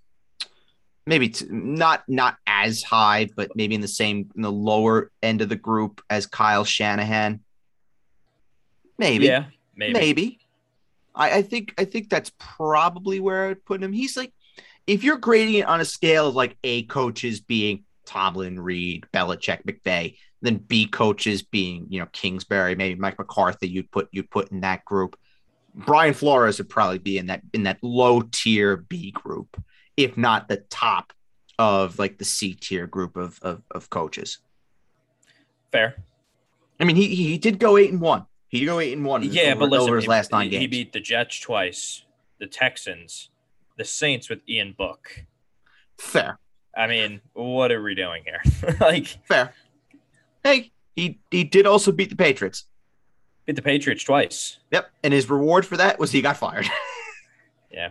maybe 1.07 1.31
t- 1.31 1.47
not 1.49 2.05
not 2.09 2.37
as 2.47 2.83
high, 2.83 3.29
but 3.35 3.57
maybe 3.57 3.75
in 3.75 3.81
the 3.81 3.89
same 3.89 4.31
in 4.37 4.43
the 4.43 4.53
lower 4.53 5.11
end 5.23 5.41
of 5.41 5.49
the 5.49 5.57
group 5.57 6.03
as 6.11 6.27
Kyle 6.27 6.65
Shanahan? 6.65 7.41
Maybe 8.99 9.27
Yeah, 9.27 9.47
maybe. 9.75 9.93
maybe. 9.93 10.39
I, 11.15 11.39
I 11.39 11.43
think 11.43 11.75
I 11.79 11.85
think 11.85 12.09
that's 12.09 12.33
probably 12.39 13.21
where 13.21 13.49
I'd 13.49 13.65
put 13.65 13.83
him. 13.83 13.93
He's 13.93 14.17
like, 14.17 14.33
if 14.87 15.05
you're 15.05 15.19
grading 15.19 15.55
it 15.55 15.67
on 15.67 15.81
a 15.81 15.85
scale 15.85 16.29
of 16.29 16.35
like 16.35 16.57
A 16.65 16.85
coaches 16.85 17.41
being 17.41 17.85
Tomlin, 18.07 18.59
Reid, 18.59 19.07
Belichick, 19.13 19.65
McVay, 19.65 20.17
then 20.41 20.57
B 20.57 20.87
coaches 20.87 21.43
being 21.43 21.87
you 21.89 22.01
know 22.01 22.09
Kingsbury, 22.13 22.75
maybe 22.75 22.99
Mike 22.99 23.19
McCarthy, 23.19 23.69
you'd 23.69 23.91
put 23.91 24.09
you 24.13 24.23
put 24.23 24.51
in 24.51 24.61
that 24.61 24.85
group. 24.85 25.17
Brian 25.75 26.15
Flores 26.15 26.59
would 26.59 26.69
probably 26.69 26.99
be 26.99 27.19
in 27.19 27.27
that 27.27 27.43
in 27.53 27.65
that 27.65 27.79
low 27.83 28.23
tier 28.23 28.77
B 28.77 29.11
group, 29.11 29.63
if 29.97 30.17
not 30.17 30.49
the 30.49 30.59
top 30.69 31.13
of 31.59 31.99
like 31.99 32.19
the 32.19 32.25
C 32.25 32.55
tier 32.55 32.87
group 32.87 33.17
of, 33.17 33.39
of 33.43 33.63
of 33.71 33.89
coaches. 33.91 34.39
Fair. 35.71 35.97
I 36.81 36.85
mean, 36.85 36.97
he 36.97 37.15
he 37.15 37.39
did 37.39 37.59
go 37.59 37.77
eight 37.77 37.93
and 37.93 38.01
one. 38.01 38.27
He 38.53 38.61
did 38.61 38.67
go 38.67 38.79
eight 38.81 38.93
and 38.93 39.05
one. 39.05 39.23
Yeah, 39.25 39.53
over, 39.53 39.61
but 39.61 39.71
listen, 39.71 39.89
over 39.89 39.97
his 39.97 40.05
he- 40.05 40.11
last 40.11 40.31
nine 40.31 40.51
he, 40.51 40.59
he 40.59 40.67
beat 40.67 40.93
the 40.93 41.01
Jets 41.01 41.41
twice, 41.41 42.05
the 42.39 42.47
Texans, 42.47 43.31
the 43.79 43.85
Saints 43.85 44.29
with 44.29 44.41
Ian 44.49 44.75
Book. 44.77 45.25
Fair. 45.99 46.39
I 46.77 46.87
mean, 46.87 47.21
what 47.33 47.73
are 47.73 47.83
we 47.83 47.95
doing 47.95 48.25
here? 48.25 48.77
like, 48.81 49.07
Fair. 49.27 49.55
Hey, 50.45 50.71
he 50.95 51.19
he 51.31 51.45
did 51.45 51.67
also 51.67 51.93
beat 51.93 52.11
the 52.11 52.17
Patriots. 52.17 52.67
beat 53.47 53.57
the 53.57 53.63
Patriots 53.63 54.05
twice. 54.05 54.59
Yep, 54.71 54.91
and 55.03 55.15
his 55.15 55.29
reward 55.31 55.65
for 55.67 55.79
that 55.79 55.99
was 55.99 56.13
he 56.13 56.23
got 56.23 56.37
fired. 56.37 56.67
Yeah. 57.75 57.89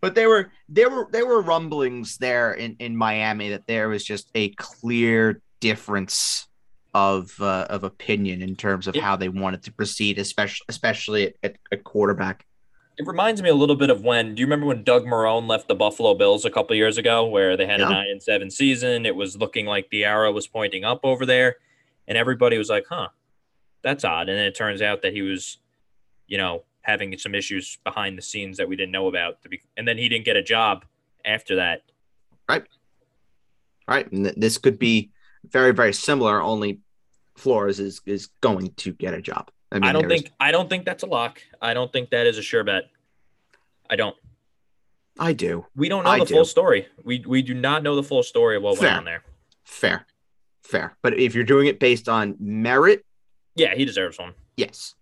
But 0.00 0.14
there 0.14 0.30
were 0.30 0.50
there 0.70 0.88
were 0.88 1.06
there 1.12 1.26
were 1.26 1.42
rumblings 1.42 2.16
there 2.16 2.54
in 2.54 2.76
in 2.78 2.96
Miami 2.96 3.50
that 3.50 3.66
there 3.66 3.90
was 3.90 4.02
just 4.02 4.30
a 4.34 4.48
clear 4.50 5.42
difference 5.60 6.48
of 6.96 7.38
uh, 7.42 7.66
of 7.68 7.84
opinion 7.84 8.40
in 8.40 8.56
terms 8.56 8.86
of 8.86 8.96
Yeah. 8.96 9.02
how 9.02 9.16
they 9.16 9.28
wanted 9.28 9.62
to 9.64 9.72
proceed, 9.72 10.18
especially 10.18 10.64
especially 10.70 11.34
at, 11.42 11.56
at, 11.70 11.84
quarterback. 11.84 12.46
It 12.96 13.06
reminds 13.06 13.42
me 13.42 13.50
a 13.50 13.54
little 13.54 13.76
bit 13.76 13.90
of 13.90 14.02
when. 14.02 14.34
Do 14.34 14.40
you 14.40 14.46
remember 14.46 14.64
when 14.64 14.82
Doug 14.82 15.04
Marrone 15.04 15.46
left 15.46 15.68
the 15.68 15.74
Buffalo 15.74 16.14
Bills 16.14 16.46
a 16.46 16.50
couple 16.50 16.74
years 16.74 16.96
ago, 16.96 17.26
where 17.26 17.54
they 17.54 17.66
had 17.66 17.80
Yeah. 17.80 17.88
a 17.88 17.90
nine 17.90 18.08
and 18.08 18.22
seven 18.22 18.50
season? 18.50 19.04
It 19.04 19.14
was 19.14 19.36
looking 19.36 19.66
like 19.66 19.90
the 19.90 20.04
arrow 20.06 20.32
was 20.32 20.46
pointing 20.46 20.84
up 20.84 21.00
over 21.04 21.26
there, 21.26 21.56
and 22.08 22.16
everybody 22.16 22.56
was 22.56 22.70
like, 22.70 22.86
"Huh, 22.88 23.08
that's 23.82 24.02
odd." 24.02 24.30
And 24.30 24.38
then 24.38 24.46
it 24.46 24.54
turns 24.54 24.80
out 24.80 25.02
that 25.02 25.12
he 25.12 25.20
was, 25.20 25.58
you 26.26 26.38
know, 26.38 26.64
having 26.80 27.18
some 27.18 27.34
issues 27.34 27.76
behind 27.84 28.16
the 28.16 28.22
scenes 28.22 28.56
that 28.56 28.68
we 28.70 28.74
didn't 28.76 28.92
know 28.92 29.06
about. 29.08 29.42
To 29.42 29.50
be, 29.50 29.60
and 29.76 29.86
then 29.86 29.98
he 29.98 30.08
didn't 30.08 30.24
get 30.24 30.36
a 30.38 30.42
job 30.42 30.86
after 31.26 31.56
that. 31.56 31.82
Right. 32.48 32.64
Right, 33.86 34.10
and 34.10 34.24
th- 34.24 34.36
this 34.36 34.56
could 34.56 34.78
be 34.78 35.10
very 35.44 35.72
very 35.72 35.92
similar. 35.92 36.40
Only 36.40 36.80
Flores 37.36 37.80
is 37.80 38.00
is 38.06 38.28
going 38.40 38.72
to 38.78 38.92
get 38.92 39.14
a 39.14 39.20
job. 39.20 39.50
I, 39.72 39.76
mean, 39.76 39.84
I 39.84 39.92
don't 39.92 40.08
think 40.08 40.32
I 40.40 40.52
don't 40.52 40.68
think 40.68 40.84
that's 40.84 41.02
a 41.02 41.06
lock. 41.06 41.40
I 41.60 41.74
don't 41.74 41.92
think 41.92 42.10
that 42.10 42.26
is 42.26 42.38
a 42.38 42.42
sure 42.42 42.64
bet. 42.64 42.84
I 43.90 43.96
don't. 43.96 44.16
I 45.18 45.32
do. 45.32 45.66
We 45.74 45.88
don't 45.88 46.04
know 46.04 46.10
I 46.10 46.18
the 46.18 46.24
do. 46.26 46.34
full 46.34 46.44
story. 46.44 46.86
We 47.04 47.24
we 47.26 47.42
do 47.42 47.54
not 47.54 47.82
know 47.82 47.96
the 47.96 48.02
full 48.02 48.22
story 48.22 48.56
of 48.56 48.62
what 48.62 48.78
Fair. 48.78 48.88
went 48.88 48.98
on 48.98 49.04
there. 49.04 49.22
Fair, 49.64 50.06
fair. 50.62 50.96
But 51.02 51.18
if 51.18 51.34
you're 51.34 51.44
doing 51.44 51.66
it 51.66 51.80
based 51.80 52.08
on 52.08 52.36
merit, 52.38 53.04
Yeah, 53.54 53.74
he 53.74 53.84
deserves 53.84 54.18
one. 54.18 54.34
yes, 54.56 54.94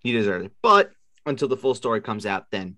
he 0.00 0.12
deserves 0.12 0.46
it. 0.46 0.52
But 0.62 0.92
until 1.26 1.48
the 1.48 1.56
full 1.56 1.74
story 1.74 2.00
comes 2.00 2.26
out, 2.26 2.46
then 2.50 2.76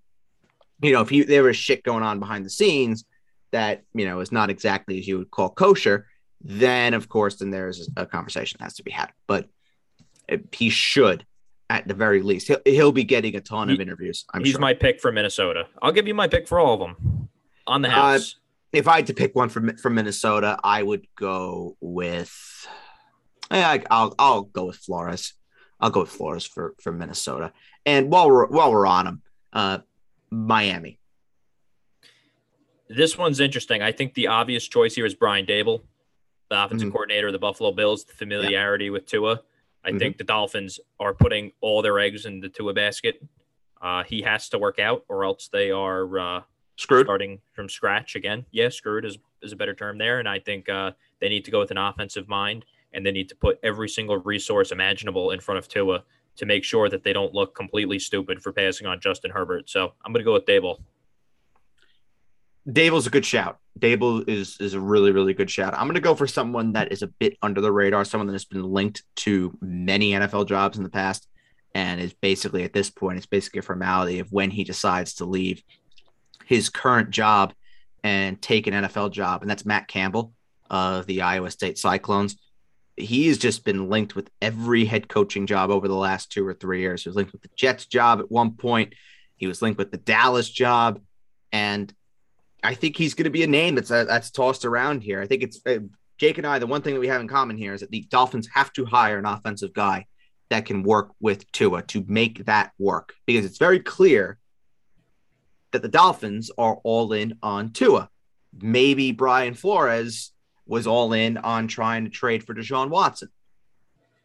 you 0.83 0.93
know 0.93 1.03
if 1.03 1.09
he, 1.09 1.23
there 1.25 1.43
was 1.43 1.57
shit 1.57 1.83
going 1.83 2.03
on 2.03 2.21
behind 2.21 2.45
the 2.47 2.51
scenes 2.51 3.05
that 3.51 3.83
you 3.95 4.07
know 4.07 4.21
is 4.21 4.33
not 4.33 4.49
exactly 4.51 4.99
as 4.99 5.07
you 5.09 5.19
would 5.19 5.31
call 5.31 5.51
kosher, 5.51 6.07
then 6.47 6.93
of 6.95 7.09
course 7.09 7.37
then 7.37 7.51
there's 7.51 7.89
a 7.97 8.05
conversation 8.07 8.59
that 8.59 8.65
has 8.67 8.75
to 8.75 8.83
be 8.83 8.91
had. 8.91 9.11
But 9.27 9.49
uh, 10.31 10.37
he 10.53 10.69
should, 10.71 11.25
at 11.71 11.89
the 11.89 11.95
very 11.95 12.23
least, 12.23 12.49
he'll, 12.49 12.61
he'll 12.65 12.93
be 12.93 13.05
getting 13.05 13.35
a 13.37 13.41
ton 13.41 13.71
of 13.71 13.81
interviews. 13.81 14.25
I'm 14.33 14.45
He's 14.45 14.53
sure. 14.53 14.61
my 14.61 14.75
pick 14.75 15.01
for 15.01 15.11
Minnesota. 15.11 15.65
I'll 15.83 15.93
give 15.93 16.07
you 16.07 16.15
my 16.15 16.29
pick 16.29 16.47
for 16.47 16.59
all 16.61 16.75
of 16.75 16.81
them 16.81 17.29
on 17.67 17.83
the 17.83 17.89
Uh, 17.89 17.93
house. 17.93 18.37
if 18.73 18.87
I 18.87 18.97
had 18.97 19.07
to 19.09 19.15
pick 19.15 19.35
one 19.35 19.49
from 19.49 19.77
from 19.77 19.95
Minnesota, 19.95 20.59
I 20.63 20.83
would 20.83 21.07
go 21.17 21.77
with. 21.81 22.67
Yeah, 23.51 23.69
I, 23.71 23.83
I'll 23.91 24.15
I'll 24.19 24.43
go 24.43 24.67
with 24.67 24.77
Flores. 24.77 25.35
I'll 25.81 25.91
go 25.91 26.01
with 26.01 26.11
Flores 26.11 26.45
for 26.45 26.75
for 26.83 26.93
Minnesota. 26.93 27.53
And 27.87 28.11
while 28.11 28.31
we're 28.31 28.47
while 28.47 28.71
we're 28.73 28.87
on 28.87 29.05
them, 29.07 29.23
uh, 29.53 29.79
Miami. 30.31 30.99
this 32.89 33.17
one's 33.19 33.41
interesting. 33.41 33.83
I 33.83 33.93
think 33.93 34.15
the 34.15 34.29
obvious 34.29 34.67
choice 34.69 34.95
here 34.95 35.07
is 35.07 35.15
Brian 35.15 35.47
Daboll, 35.47 35.83
the 36.51 36.65
offensive 36.65 36.89
Mhm. 36.89 36.93
coordinator 36.93 37.29
of 37.29 37.33
the 37.33 37.39
Buffalo 37.39 37.73
Bills. 37.73 38.05
The 38.05 38.15
familiarity 38.15 38.91
with 38.91 39.07
Tua. 39.07 39.43
I 39.85 39.93
Mhm. 39.93 39.99
think 39.99 40.19
the 40.19 40.25
Dolphins 40.25 40.81
are 41.01 41.15
putting 41.15 41.53
all 41.61 41.83
their 41.83 41.99
eggs 41.99 42.27
in 42.27 42.41
the 42.41 42.49
Tua 42.49 42.73
basket. 42.75 43.23
Uh, 43.81 44.03
he 44.05 44.23
has 44.23 44.49
to 44.51 44.59
work 44.59 44.79
out, 44.79 45.05
or 45.09 45.25
else 45.25 45.49
they 45.49 45.71
are 45.71 46.19
uh, 46.19 46.43
Screwed. 46.77 47.07
starting 47.07 47.41
from 47.53 47.69
scratch 47.69 48.17
again. 48.17 48.47
Yeah, 48.51 48.69
screwed 48.71 49.05
is, 49.05 49.19
is 49.43 49.53
a 49.53 49.57
better 49.57 49.75
term 49.75 49.99
there. 49.99 50.19
And 50.21 50.29
I 50.29 50.39
think 50.39 50.69
uh, 50.69 50.93
they 51.21 51.29
need 51.29 51.45
to 51.45 51.51
go 51.51 51.61
with 51.61 51.71
an 51.71 51.77
offensive 51.79 52.29
mind 52.29 52.65
and 52.93 53.05
they 53.05 53.11
need 53.13 53.29
to 53.29 53.37
put 53.37 53.59
every 53.63 53.89
single 53.89 54.17
resource 54.19 54.71
imaginable 54.73 55.31
in 55.33 55.41
front 55.41 55.59
of 55.59 55.69
Tua 55.69 56.05
to 56.37 56.47
make 56.47 56.65
sure 56.65 56.89
that 56.89 57.03
they 57.05 57.13
don't 57.13 57.35
look 57.35 57.55
completely 57.55 57.99
stupid 57.99 58.43
for 58.43 58.53
passing 58.53 58.87
on 58.87 59.01
Justin 59.01 59.31
Herbert. 59.33 59.69
So 59.69 59.95
I'm 60.05 60.13
going 60.13 60.21
to 60.21 60.25
go 60.25 60.33
with 60.33 60.47
Daboll. 60.47 60.81
Daboll's 62.69 63.07
a 63.07 63.11
good 63.11 63.27
shout. 63.27 63.59
Daboll 63.79 64.29
is 64.29 64.57
is 64.61 64.75
a 64.75 64.81
really 64.81 65.11
really 65.11 65.35
good 65.35 65.51
shout. 65.51 65.75
I'm 65.75 65.87
going 65.87 65.95
to 65.95 66.01
go 66.01 66.15
for 66.15 66.27
someone 66.27 66.73
that 66.73 66.93
is 66.93 67.03
a 67.03 67.09
bit 67.09 67.37
under 67.43 67.61
the 67.61 67.73
radar, 67.73 68.05
someone 68.05 68.29
that 68.29 68.35
has 68.35 68.45
been 68.45 68.63
linked 68.63 69.03
to 69.17 69.57
many 69.61 70.13
NFL 70.13 70.47
jobs 70.47 70.77
in 70.79 70.85
the 70.85 70.91
past, 70.91 71.27
and 71.75 72.01
is 72.01 72.13
basically 72.13 72.63
at 72.63 72.73
this 72.73 72.91
point 72.91 73.19
it's 73.19 73.27
basically 73.27 73.59
a 73.59 73.63
formality 73.63 74.21
of 74.21 74.33
when 74.33 74.51
he 74.51 74.65
decides 74.65 75.15
to 75.15 75.25
leave 75.25 75.63
his 76.45 76.69
current 76.69 77.11
job 77.11 77.53
and 78.05 78.41
take 78.41 78.67
an 78.67 78.75
NFL 78.75 79.11
job, 79.11 79.43
and 79.43 79.51
that's 79.51 79.65
Matt 79.65 79.89
Campbell 79.89 80.33
of 80.71 81.07
the 81.07 81.23
Iowa 81.23 81.51
State 81.51 81.79
Cyclones. 81.79 82.37
He 82.97 83.27
has 83.27 83.39
just 83.39 83.65
been 83.65 83.89
linked 83.89 84.15
with 84.15 84.31
every 84.41 84.85
head 84.85 85.09
coaching 85.09 85.47
job 85.47 85.71
over 85.71 85.89
the 85.89 85.95
last 85.95 86.31
two 86.31 86.47
or 86.47 86.55
three 86.55 86.81
years. 86.81 87.03
He 87.03 87.09
was 87.09 87.17
linked 87.17 87.33
with 87.33 87.43
the 87.43 87.51
Jets 87.57 87.87
job 87.87 88.21
at 88.21 88.31
one 88.31 88.53
point. 88.53 88.95
He 89.37 89.49
was 89.49 89.63
linked 89.63 89.79
with 89.79 89.91
the 89.91 89.97
Dallas 89.97 90.49
job, 90.49 91.01
and 91.51 91.93
I 92.65 92.75
think 92.75 92.97
he's 92.97 93.15
going 93.15 93.25
to 93.25 93.31
be 93.31 93.43
a 93.43 93.49
name 93.49 93.75
that's 93.75 93.91
uh, 93.91 94.05
that's 94.05 94.31
tossed 94.31 94.65
around 94.65 95.03
here. 95.03 95.21
I 95.21 95.27
think 95.27 95.43
it's 95.43 95.61
uh, 95.67 95.79
Jake 96.19 96.39
and 96.39 96.47
I. 96.47 96.59
The 96.59 96.67
one 96.67 96.83
thing 96.83 96.95
that 96.95 97.01
we 97.01 97.09
have 97.09 97.21
in 97.21 97.29
common 97.29 97.59
here 97.59 97.75
is 97.75 97.81
that 97.83 97.91
the 97.91 98.07
Dolphins 98.11 98.49
have 98.55 98.73
to 98.73 98.87
hire 98.87 99.19
an 99.19 99.27
offensive 99.27 99.75
guy 99.75 100.07
that 100.49 100.65
can 100.65 100.83
work 100.83 101.11
with 101.21 101.51
Tua 101.53 101.83
to 101.83 102.05
make 102.09 102.47
that 102.47 102.73
work 102.79 103.15
because 103.27 103.45
it's 103.45 103.59
very 103.59 103.81
clear 103.81 104.39
that 105.73 105.83
the 105.83 105.89
Dolphins 105.89 106.51
are 106.57 106.77
all 106.85 107.13
in 107.13 107.39
on 107.43 107.73
Tua. 107.73 108.09
Maybe 108.61 109.13
Brian 109.13 109.55
Flores 109.55 110.33
was 110.67 110.87
all 110.87 111.13
in 111.13 111.37
on 111.39 111.69
trying 111.69 112.05
to 112.05 112.11
trade 112.11 112.45
for 112.45 112.55
Deshaun 112.55 112.89
Watson. 112.89 113.29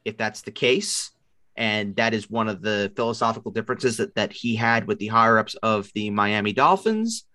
If 0.05 0.17
that's 0.17 0.41
the 0.41 0.51
case, 0.51 1.11
and 1.55 1.95
that 1.97 2.13
is 2.13 2.29
one 2.29 2.47
of 2.47 2.61
the 2.61 2.91
philosophical 2.95 3.51
differences 3.51 3.97
that, 3.97 4.15
that 4.15 4.31
he 4.31 4.55
had 4.55 4.87
with 4.87 4.99
the 4.99 5.07
higher 5.07 5.37
ups 5.37 5.55
of 5.55 5.91
the 5.93 6.09
Miami 6.09 6.53
Dolphins, 6.53 7.25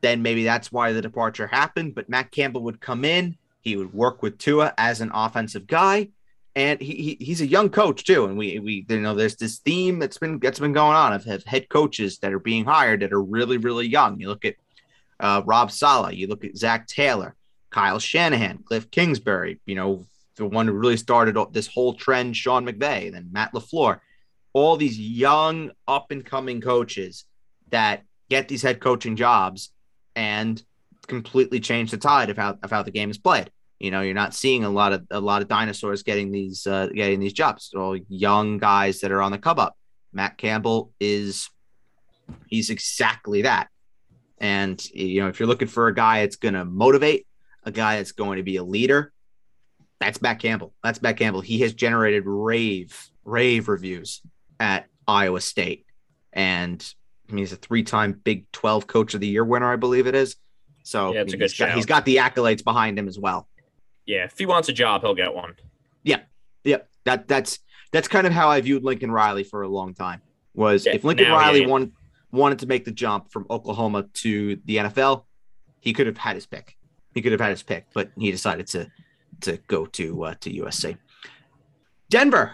then 0.00 0.22
maybe 0.22 0.44
that's 0.44 0.72
why 0.72 0.92
the 0.92 1.02
departure 1.02 1.46
happened. 1.46 1.94
But 1.94 2.08
Matt 2.08 2.30
Campbell 2.30 2.62
would 2.62 2.80
come 2.80 3.04
in, 3.04 3.36
he 3.60 3.76
would 3.76 3.92
work 3.92 4.22
with 4.22 4.38
Tua 4.38 4.72
as 4.78 5.00
an 5.00 5.10
offensive 5.12 5.66
guy, 5.66 6.08
and 6.56 6.80
he, 6.80 7.16
he 7.18 7.24
he's 7.24 7.40
a 7.40 7.46
young 7.46 7.70
coach 7.70 8.04
too. 8.04 8.24
And 8.24 8.36
we 8.36 8.58
we 8.58 8.86
you 8.88 9.00
know 9.00 9.14
there's 9.14 9.36
this 9.36 9.58
theme 9.58 9.98
that's 9.98 10.18
been 10.18 10.38
that's 10.38 10.58
been 10.58 10.72
going 10.72 10.96
on 10.96 11.12
of, 11.12 11.24
head 11.44 11.68
coaches 11.68 12.18
that 12.18 12.32
are 12.32 12.38
being 12.38 12.64
hired 12.64 13.00
that 13.00 13.12
are 13.12 13.22
really 13.22 13.58
really 13.58 13.86
young. 13.86 14.20
You 14.20 14.28
look 14.28 14.44
at 14.44 14.56
uh, 15.18 15.42
Rob 15.44 15.70
Saleh, 15.70 16.14
you 16.14 16.26
look 16.26 16.44
at 16.44 16.56
Zac 16.56 16.86
Taylor, 16.86 17.34
Kyle 17.70 17.98
Shanahan, 17.98 18.58
Cliff 18.58 18.90
Kingsbury. 18.90 19.60
You 19.66 19.74
know 19.74 20.06
the 20.36 20.46
one 20.46 20.66
who 20.66 20.72
really 20.72 20.96
started 20.96 21.36
this 21.52 21.66
whole 21.66 21.92
trend, 21.94 22.34
Sean 22.36 22.64
McVay, 22.64 23.12
then 23.12 23.28
Matt 23.30 23.52
LaFleur. 23.52 24.00
All 24.52 24.76
these 24.76 24.98
young 24.98 25.70
up 25.86 26.10
and 26.10 26.24
coming 26.24 26.60
coaches 26.60 27.24
that 27.68 28.02
get 28.30 28.48
these 28.48 28.62
head 28.62 28.80
coaching 28.80 29.14
jobs 29.14 29.70
and 30.16 30.62
completely 31.06 31.60
change 31.60 31.90
the 31.90 31.98
tide 31.98 32.30
of 32.30 32.36
how 32.36 32.58
of 32.62 32.70
how 32.70 32.82
the 32.82 32.90
game 32.90 33.10
is 33.10 33.18
played. 33.18 33.50
You 33.78 33.90
know, 33.90 34.02
you're 34.02 34.14
not 34.14 34.34
seeing 34.34 34.64
a 34.64 34.70
lot 34.70 34.92
of 34.92 35.06
a 35.10 35.20
lot 35.20 35.42
of 35.42 35.48
dinosaurs 35.48 36.02
getting 36.02 36.30
these 36.30 36.66
uh, 36.66 36.88
getting 36.94 37.20
these 37.20 37.32
jobs. 37.32 37.72
All 37.74 37.96
young 38.08 38.58
guys 38.58 39.00
that 39.00 39.10
are 39.10 39.22
on 39.22 39.32
the 39.32 39.38
come 39.38 39.58
up. 39.58 39.76
Matt 40.12 40.36
Campbell 40.36 40.92
is 41.00 41.48
he's 42.46 42.70
exactly 42.70 43.42
that. 43.42 43.68
And 44.38 44.82
you 44.92 45.22
know, 45.22 45.28
if 45.28 45.40
you're 45.40 45.48
looking 45.48 45.68
for 45.68 45.88
a 45.88 45.94
guy 45.94 46.20
that's 46.20 46.36
going 46.36 46.54
to 46.54 46.64
motivate, 46.64 47.26
a 47.64 47.70
guy 47.70 47.96
that's 47.96 48.12
going 48.12 48.36
to 48.36 48.42
be 48.42 48.56
a 48.56 48.64
leader, 48.64 49.12
that's 49.98 50.20
Matt 50.22 50.40
Campbell. 50.40 50.74
That's 50.82 51.02
Matt 51.02 51.16
Campbell. 51.16 51.42
He 51.42 51.60
has 51.60 51.74
generated 51.74 52.24
rave 52.26 53.08
rave 53.24 53.68
reviews 53.68 54.22
at 54.58 54.86
Iowa 55.06 55.40
State, 55.40 55.86
and 56.32 56.82
I 57.30 57.34
mean, 57.34 57.42
he's 57.42 57.52
a 57.52 57.56
three-time 57.56 58.20
Big 58.24 58.50
12 58.52 58.86
Coach 58.86 59.14
of 59.14 59.20
the 59.20 59.26
Year 59.28 59.44
winner, 59.44 59.72
I 59.72 59.76
believe 59.76 60.06
it 60.06 60.14
is. 60.14 60.36
So 60.82 61.12
Yeah, 61.14 61.20
it's 61.22 61.32
I 61.32 61.36
a 61.36 61.38
mean, 61.38 61.38
good 61.40 61.50
he's, 61.50 61.58
got, 61.58 61.70
he's 61.72 61.86
got 61.86 62.04
the 62.04 62.16
accolades 62.16 62.64
behind 62.64 62.98
him 62.98 63.06
as 63.08 63.18
well. 63.18 63.48
Yeah, 64.06 64.24
if 64.24 64.36
he 64.38 64.46
wants 64.46 64.68
a 64.68 64.72
job, 64.72 65.02
he'll 65.02 65.14
get 65.14 65.32
one. 65.34 65.54
Yeah. 66.02 66.20
Yep, 66.64 66.88
that 67.04 67.28
that's 67.28 67.58
that's 67.92 68.08
kind 68.08 68.26
of 68.26 68.32
how 68.32 68.48
I 68.50 68.60
viewed 68.60 68.82
Lincoln 68.82 69.10
Riley 69.10 69.44
for 69.44 69.62
a 69.62 69.68
long 69.68 69.94
time. 69.94 70.20
Was 70.54 70.84
Yeah, 70.86 70.94
if 70.94 71.04
Lincoln 71.04 71.28
now 71.28 71.36
Riley 71.36 71.60
ain't. 71.60 71.70
wanted 71.70 71.92
wanted 72.32 72.58
to 72.60 72.66
make 72.66 72.84
the 72.84 72.90
jump 72.92 73.30
from 73.30 73.46
Oklahoma 73.50 74.04
to 74.14 74.56
the 74.64 74.76
NFL, 74.78 75.24
he 75.80 75.92
could 75.92 76.06
have 76.06 76.18
had 76.18 76.34
his 76.34 76.46
pick. 76.46 76.76
He 77.14 77.22
could 77.22 77.32
have 77.32 77.40
had 77.40 77.50
his 77.50 77.62
pick, 77.62 77.86
but 77.94 78.10
he 78.18 78.30
decided 78.30 78.66
to 78.68 78.90
to 79.42 79.56
go 79.68 79.86
to 79.86 80.24
uh, 80.24 80.34
to 80.40 80.50
USC. 80.50 80.96
Denver, 82.08 82.52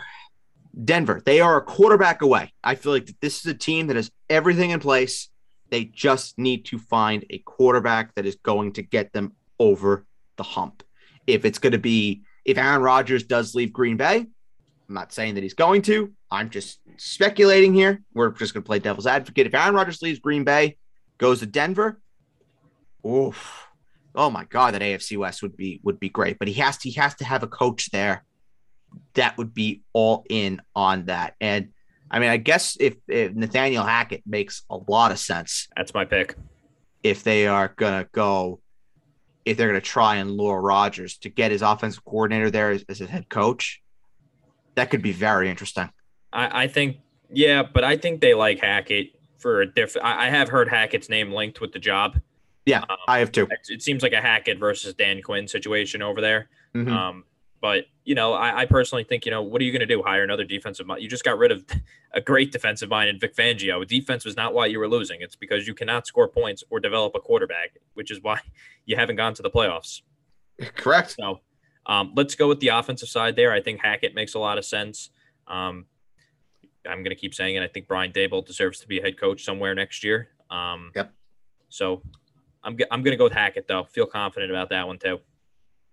Denver, 0.83 1.23
they 1.25 1.41
are 1.41 1.57
a 1.57 1.63
quarterback 1.63 2.23
away. 2.23 2.53
I 2.63 2.75
feel 2.75 2.93
like 2.93 3.15
this 3.21 3.41
is 3.41 3.47
a 3.47 3.55
team 3.55 3.87
that 3.87 3.97
has 3.97 4.11
everything 4.29 4.71
in 4.71 4.81
place. 4.81 5.29
They 5.71 5.85
just 5.85 6.39
need 6.39 6.67
to 6.67 6.79
find 6.79 7.25
a 7.31 7.39
quarterback 7.39 8.15
that 8.15 8.27
is 8.27 8.37
going 8.37 8.73
to 8.75 8.83
get 8.83 9.13
them 9.13 9.33
over 9.59 10.07
the 10.37 10.43
hump. 10.43 10.83
If 11.27 11.45
it's 11.45 11.59
going 11.59 11.73
to 11.73 11.79
be 11.79 12.23
if 12.45 12.59
Aaron 12.59 12.83
Rodgers 12.83 13.25
does 13.25 13.55
leave 13.55 13.73
Green 13.73 13.97
Bay, 13.97 14.19
I'm 14.89 14.95
not 14.95 15.13
saying 15.13 15.35
that 15.35 15.43
he's 15.43 15.55
going 15.55 15.83
to. 15.83 16.13
I'm 16.31 16.51
just 16.51 16.79
speculating 16.97 17.75
here. 17.75 18.03
We're 18.15 18.31
just 18.31 18.55
going 18.55 18.63
to 18.63 18.67
play 18.67 18.79
devil's 18.79 19.07
advocate. 19.07 19.47
If 19.47 19.55
Aaron 19.55 19.75
Rodgers 19.75 20.03
leaves 20.03 20.21
Green 20.21 20.45
Bay, 20.45 20.77
goes 21.19 21.41
to 21.41 21.47
Denver, 21.47 22.01
oof. 23.05 23.67
Oh 24.15 24.31
my 24.31 24.45
God, 24.45 24.75
that 24.75 24.83
AFC 24.83 25.17
West 25.17 25.43
would 25.43 25.57
be 25.57 25.81
would 25.83 25.99
be 25.99 26.09
great. 26.09 26.39
But 26.39 26.49
he 26.49 26.55
has 26.55 26.77
to 26.79 26.91
he 26.91 27.01
has 27.01 27.15
to 27.17 27.25
have 27.25 27.43
a 27.43 27.49
coach 27.49 27.91
there 27.91 28.25
that 29.15 29.37
would 29.39 29.55
be 29.55 29.83
all 29.93 30.25
in 30.29 30.61
on 30.75 31.07
that. 31.07 31.35
And 31.41 31.71
I 32.11 32.19
mean, 32.21 32.31
I 32.31 32.37
guess 32.37 32.77
if, 32.81 32.97
if 33.09 33.35
Nathaniel 33.35 33.85
Hackett 33.85 34.23
makes 34.27 34.63
a 34.71 34.77
lot 34.89 35.11
of 35.13 35.19
sense 35.19 35.69
That's 35.77 35.93
my 35.95 36.05
pick. 36.05 36.37
if 37.03 37.23
they 37.25 37.47
are 37.47 37.73
gonna 37.77 38.07
go 38.13 38.61
if 39.45 39.57
they're 39.57 39.69
gonna 39.69 39.81
try 39.81 40.17
and 40.17 40.31
lure 40.31 40.61
Rodgers 40.61 41.19
to 41.19 41.29
get 41.29 41.51
his 41.51 41.63
offensive 41.63 42.05
coordinator 42.05 42.51
there 42.51 42.71
as, 42.71 42.85
as 42.89 43.01
a 43.01 43.07
head 43.07 43.29
coach. 43.29 43.83
That 44.75 44.91
could 44.91 45.03
be 45.03 45.13
very 45.13 45.49
interesting. 45.49 45.89
I, 46.33 46.65
I 46.65 46.69
think, 46.69 46.99
yeah, 47.31 47.63
but 47.63 47.83
I 47.85 47.97
think 47.97 48.21
they 48.21 48.35
like 48.35 48.61
Hackett 48.61 49.13
for 49.39 49.61
a 49.63 49.67
different. 49.73 50.07
I 50.07 50.27
I 50.27 50.31
have 50.31 50.49
heard 50.49 50.69
Hackett's 50.69 51.09
name 51.09 51.33
linked 51.33 51.61
with 51.61 51.73
the 51.73 51.79
job. 51.79 52.21
Yeah, 52.67 52.81
Um, 52.89 52.97
I 53.09 53.21
have 53.21 53.31
too. 53.33 53.47
It, 53.51 53.61
it 53.69 53.83
seems 53.83 54.03
like 54.03 54.13
a 54.13 54.21
Hackett 54.21 54.59
versus 54.59 54.93
Dan 54.95 55.23
Quinn 55.23 55.47
situation 55.49 56.03
over 56.03 56.21
there. 56.21 56.49
Mhm. 56.75 56.91
Um, 56.91 57.25
but 57.61 57.85
you 58.05 58.15
know, 58.15 58.33
I, 58.33 58.61
I 58.61 58.67
personally 58.67 59.05
think 59.05 59.25
you 59.25 59.31
know 59.31 59.43
what 59.43 59.61
are 59.61 59.65
you 59.65 59.73
going 59.73 59.81
to 59.81 59.87
do? 59.87 60.03
Hire 60.03 60.23
another 60.23 60.45
defensive 60.45 60.87
mind? 60.87 61.03
You 61.03 61.09
just 61.09 61.25
got 61.25 61.39
rid 61.39 61.53
of 61.53 61.65
a 62.13 62.21
great 62.21 62.53
defensive 62.53 62.89
mind 62.89 63.09
in 63.09 63.19
Vic 63.19 63.35
Fangio. 63.35 63.87
Defense 63.87 64.25
was 64.25 64.37
not 64.37 64.55
why 64.55 64.67
you 64.67 64.79
were 64.79 64.89
losing. 64.89 65.21
It's 65.21 65.37
because 65.37 65.67
you 65.67 65.75
cannot 65.75 66.07
score 66.07 66.29
points 66.29 66.63
or 66.71 66.81
develop 66.81 67.15
a 67.15 67.21
quarterback, 67.21 67.77
which 67.95 68.11
is 68.11 68.23
why 68.23 68.41
you 68.87 68.97
haven't 68.97 69.17
gone 69.17 69.35
to 69.35 69.43
the 69.43 69.51
playoffs. 69.51 70.03
Correct. 70.77 71.17
So 71.19 71.41
um, 71.87 72.13
let's 72.17 72.35
go 72.35 72.49
with 72.49 72.61
the 72.61 72.69
offensive 72.69 73.09
side 73.09 73.37
there. 73.37 73.53
I 73.53 73.61
think 73.61 73.81
Hackett 73.81 74.15
makes 74.15 74.35
a 74.35 74.39
lot 74.39 74.59
of 74.59 74.65
sense. 74.65 75.11
Um, 75.47 75.87
I'm 76.89 77.03
going 77.03 77.11
to 77.11 77.17
keep 77.17 77.35
saying 77.35 77.57
it. 77.57 77.63
I 77.63 77.69
think 77.69 77.89
Brian 77.89 78.13
Daboll 78.13 78.45
deserves 78.45 78.81
to 78.81 78.89
be 78.89 78.99
a 78.99 79.03
head 79.03 79.19
coach 79.19 79.45
somewhere 79.45 79.75
next 79.75 80.05
year. 80.05 80.29
Um, 80.51 80.93
Yep. 80.95 81.13
So 81.69 82.03
I'm, 82.63 82.77
I'm 82.91 83.03
going 83.03 83.13
to 83.13 83.17
go 83.17 83.25
with 83.25 83.33
Hackett, 83.33 83.67
though. 83.69 83.85
Feel 83.85 84.07
confident 84.07 84.51
about 84.51 84.71
that 84.71 84.87
one, 84.87 84.99
too. 84.99 85.21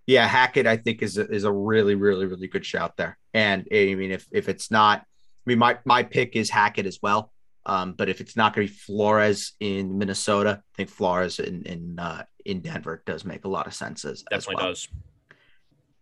Yeah, 0.05 0.27
Hackett, 0.27 0.67
I 0.67 0.77
think 0.77 1.01
is 1.01 1.17
a, 1.17 1.29
is 1.29 1.45
a 1.45 1.51
really, 1.51 1.95
really, 1.95 2.25
really 2.25 2.47
good 2.47 2.65
shout 2.65 2.97
there. 2.97 3.17
And 3.33 3.67
I 3.71 3.95
mean, 3.95 4.11
if 4.11 4.27
if 4.31 4.49
it's 4.49 4.69
not, 4.69 4.99
I 5.01 5.05
mean, 5.45 5.59
my 5.59 5.77
my 5.85 6.03
pick 6.03 6.35
is 6.35 6.49
Hackett 6.49 6.85
as 6.85 6.99
well. 7.01 7.31
Um, 7.65 7.93
but 7.93 8.09
if 8.09 8.19
it's 8.19 8.35
not 8.35 8.53
going 8.53 8.67
to 8.67 8.73
be 8.73 8.77
Flores 8.77 9.53
in 9.61 9.97
Minnesota, 9.97 10.61
I 10.61 10.75
think 10.75 10.89
Flores 10.89 11.39
in 11.39 11.63
in 11.63 11.99
uh, 11.99 12.23
in 12.45 12.59
Denver 12.61 13.01
does 13.05 13.23
make 13.23 13.45
a 13.45 13.49
lot 13.49 13.67
of 13.67 13.73
sense 13.73 14.03
as, 14.03 14.23
as 14.31 14.45
Definitely 14.45 14.55
well. 14.63 14.71
does. 14.71 14.87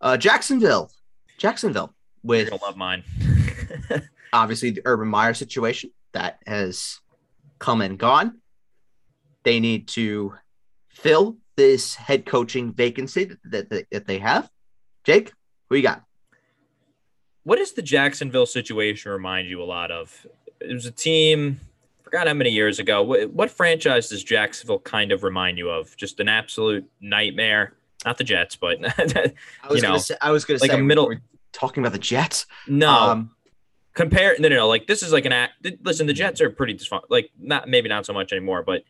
Uh, 0.01 0.17
Jacksonville, 0.17 0.91
Jacksonville 1.37 1.93
with 2.23 2.49
to 2.49 2.55
love 2.55 2.77
mine. 2.77 3.03
obviously 4.33 4.71
the 4.71 4.81
Urban 4.85 5.07
Meyer 5.07 5.33
situation 5.33 5.91
that 6.13 6.39
has 6.45 6.99
come 7.59 7.81
and 7.81 7.97
gone. 7.97 8.39
They 9.43 9.59
need 9.59 9.87
to 9.89 10.35
fill 10.89 11.37
this 11.55 11.95
head 11.95 12.25
coaching 12.25 12.73
vacancy 12.73 13.31
that, 13.45 13.69
that, 13.69 13.85
that 13.91 14.07
they 14.07 14.19
have. 14.19 14.49
Jake, 15.03 15.33
who 15.69 15.75
you 15.77 15.83
got? 15.83 16.03
what 17.43 17.57
does 17.57 17.71
the 17.73 17.81
Jacksonville 17.81 18.45
situation 18.45 19.11
remind 19.11 19.47
you 19.47 19.61
a 19.61 19.65
lot 19.65 19.89
of? 19.91 20.27
It 20.59 20.73
was 20.73 20.85
a 20.85 20.91
team, 20.91 21.59
forgot 22.03 22.27
how 22.27 22.33
many 22.35 22.51
years 22.51 22.77
ago. 22.77 23.01
What, 23.01 23.31
what 23.33 23.49
franchise 23.49 24.09
does 24.09 24.23
Jacksonville 24.23 24.77
kind 24.79 25.11
of 25.11 25.23
remind 25.23 25.57
you 25.57 25.69
of? 25.71 25.95
Just 25.97 26.19
an 26.19 26.29
absolute 26.29 26.87
nightmare. 26.99 27.73
Not 28.05 28.17
the 28.19 28.23
Jets, 28.23 28.55
but 28.55 28.77
I 28.99 29.03
was 29.67 29.77
You 29.77 29.81
gonna 29.81 29.93
know, 29.93 29.97
say, 29.97 30.15
I 30.21 30.29
was 30.31 30.45
gonna 30.45 30.59
like 30.59 30.69
say 30.71 30.77
a 30.77 30.81
middle- 30.83 31.15
talking 31.51 31.81
about 31.83 31.93
the 31.93 31.99
Jets. 31.99 32.45
no. 32.67 32.89
Um, 32.91 33.31
compare 33.93 34.35
no 34.39 34.47
no 34.47 34.55
no 34.55 34.67
like 34.69 34.87
this 34.87 35.03
is 35.03 35.11
like 35.11 35.25
an 35.25 35.33
act 35.33 35.51
listen 35.83 36.07
the 36.07 36.13
jets 36.13 36.39
are 36.39 36.49
pretty 36.49 36.73
dysfunctional 36.73 37.01
like 37.09 37.29
not 37.37 37.67
maybe 37.67 37.89
not 37.89 38.05
so 38.05 38.13
much 38.13 38.31
anymore 38.31 38.63
but 38.63 38.83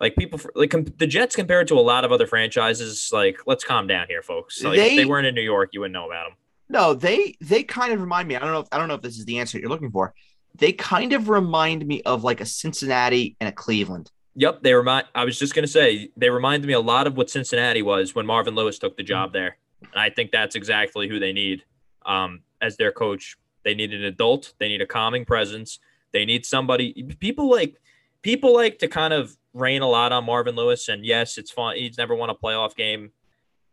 Like 0.00 0.16
people, 0.16 0.40
like 0.54 0.70
com- 0.70 0.84
the 0.84 1.06
Jets 1.06 1.36
compared 1.36 1.68
to 1.68 1.74
a 1.74 1.80
lot 1.80 2.04
of 2.04 2.12
other 2.12 2.26
franchises. 2.26 3.10
Like, 3.12 3.38
let's 3.46 3.64
calm 3.64 3.86
down 3.86 4.06
here, 4.08 4.22
folks. 4.22 4.62
Like, 4.62 4.76
They- 4.76 4.90
if 4.92 4.96
they 4.96 5.04
weren't 5.04 5.26
in 5.26 5.34
New 5.34 5.42
York, 5.42 5.70
you 5.72 5.80
wouldn't 5.80 5.92
know 5.94 6.06
about 6.06 6.28
them. 6.30 6.36
No, 6.68 6.94
they 6.94 7.36
they 7.40 7.62
kind 7.62 7.92
of 7.92 8.00
remind 8.00 8.26
me. 8.26 8.36
I 8.36 8.40
don't 8.40 8.52
know. 8.52 8.60
If, 8.60 8.68
I 8.72 8.78
don't 8.78 8.88
know 8.88 8.94
if 8.94 9.02
this 9.02 9.18
is 9.18 9.24
the 9.26 9.38
answer 9.38 9.58
you're 9.58 9.68
looking 9.68 9.90
for. 9.90 10.14
They 10.56 10.72
kind 10.72 11.12
of 11.12 11.28
remind 11.28 11.86
me 11.86 12.00
of 12.02 12.24
like 12.24 12.40
a 12.40 12.46
Cincinnati 12.46 13.36
and 13.40 13.48
a 13.48 13.52
Cleveland. 13.52 14.10
Yep, 14.36 14.62
they 14.62 14.72
remind. 14.74 15.06
I 15.14 15.24
was 15.24 15.38
just 15.38 15.54
gonna 15.54 15.66
say 15.68 16.08
they 16.16 16.30
reminded 16.30 16.66
me 16.66 16.72
a 16.72 16.80
lot 16.80 17.06
of 17.06 17.16
what 17.16 17.28
Cincinnati 17.30 17.82
was 17.82 18.14
when 18.14 18.24
Marvin 18.26 18.54
Lewis 18.54 18.78
took 18.78 18.96
the 18.96 19.02
job 19.02 19.32
there, 19.32 19.58
and 19.82 20.00
I 20.00 20.10
think 20.10 20.32
that's 20.32 20.56
exactly 20.56 21.06
who 21.08 21.18
they 21.20 21.32
need 21.32 21.64
um, 22.06 22.40
as 22.62 22.76
their 22.78 22.90
coach. 22.92 23.36
They 23.62 23.74
need 23.74 23.92
an 23.92 24.02
adult. 24.04 24.54
They 24.58 24.68
need 24.68 24.80
a 24.80 24.86
calming 24.86 25.24
presence. 25.24 25.78
They 26.12 26.24
need 26.24 26.46
somebody. 26.46 27.14
People 27.20 27.50
like 27.50 27.76
people 28.24 28.54
like 28.54 28.78
to 28.78 28.88
kind 28.88 29.12
of 29.12 29.36
rain 29.52 29.82
a 29.82 29.86
lot 29.86 30.10
on 30.10 30.24
Marvin 30.24 30.56
Lewis, 30.56 30.88
and 30.88 31.04
yes, 31.06 31.38
it's 31.38 31.52
fun. 31.52 31.76
He's 31.76 31.96
never 31.96 32.16
won 32.16 32.30
a 32.30 32.34
playoff 32.34 32.74
game, 32.74 33.12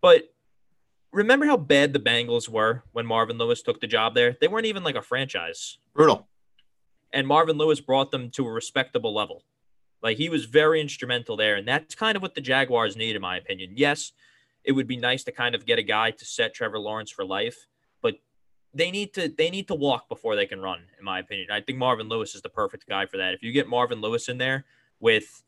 but 0.02 0.32
remember 1.12 1.48
how 1.48 1.58
bad 1.58 1.94
the 1.94 2.00
Bengals 2.00 2.48
were 2.48 2.84
when 2.92 3.08
Marvin 3.08 3.40
Lewis 3.40 3.64
took 3.64 3.82
the 3.82 3.88
job 3.88 4.14
there? 4.14 4.38
They 4.40 4.48
weren't 4.48 4.68
even 4.68 4.84
like 4.84 4.96
a 4.96 5.02
franchise 5.02 5.80
Brutal. 5.96 6.28
and 7.12 7.26
Marvin 7.26 7.58
Lewis 7.58 7.80
brought 7.80 8.12
them 8.12 8.30
to 8.32 8.46
a 8.46 8.52
respectable 8.52 9.16
level. 9.16 9.44
Like 10.04 10.18
he 10.18 10.30
was 10.30 10.46
very 10.46 10.82
instrumental 10.82 11.38
there, 11.38 11.56
and 11.56 11.68
that's 11.68 11.96
kind 11.96 12.16
of 12.16 12.22
what 12.22 12.36
the 12.36 12.42
Jaguars 12.42 12.96
need, 12.96 13.16
in 13.16 13.22
my 13.22 13.38
opinion. 13.38 13.72
Yes, 13.76 14.12
it 14.64 14.74
would 14.74 14.88
be 14.88 14.98
nice 14.98 15.24
to 15.24 15.32
kind 15.32 15.56
of 15.56 15.66
get 15.66 15.80
a 15.80 15.84
guy 15.84 16.12
to 16.12 16.26
set 16.26 16.54
Trevor 16.54 16.78
Lawrence 16.78 17.10
for 17.10 17.26
life, 17.26 17.68
they 18.74 18.92
need 18.92 19.14
to 19.14 19.28
they 19.28 19.50
need 19.50 19.68
to 19.68 19.76
walk 19.76 20.08
before 20.10 20.36
they 20.36 20.46
can 20.46 20.62
run, 20.62 20.80
in 20.98 21.06
my 21.06 21.20
opinion. 21.20 21.48
I 21.52 21.62
think 21.62 21.78
Marvin 21.78 22.08
Lewis 22.10 22.36
is 22.36 22.42
the 22.42 22.50
perfect 22.50 22.88
guy 22.88 23.06
for 23.06 23.18
that. 23.18 23.34
If 23.34 23.44
you 23.44 23.52
get 23.52 23.68
Marvin 23.68 24.02
Lewis 24.02 24.30
in 24.30 24.38
there 24.38 24.66
with 25.00 25.44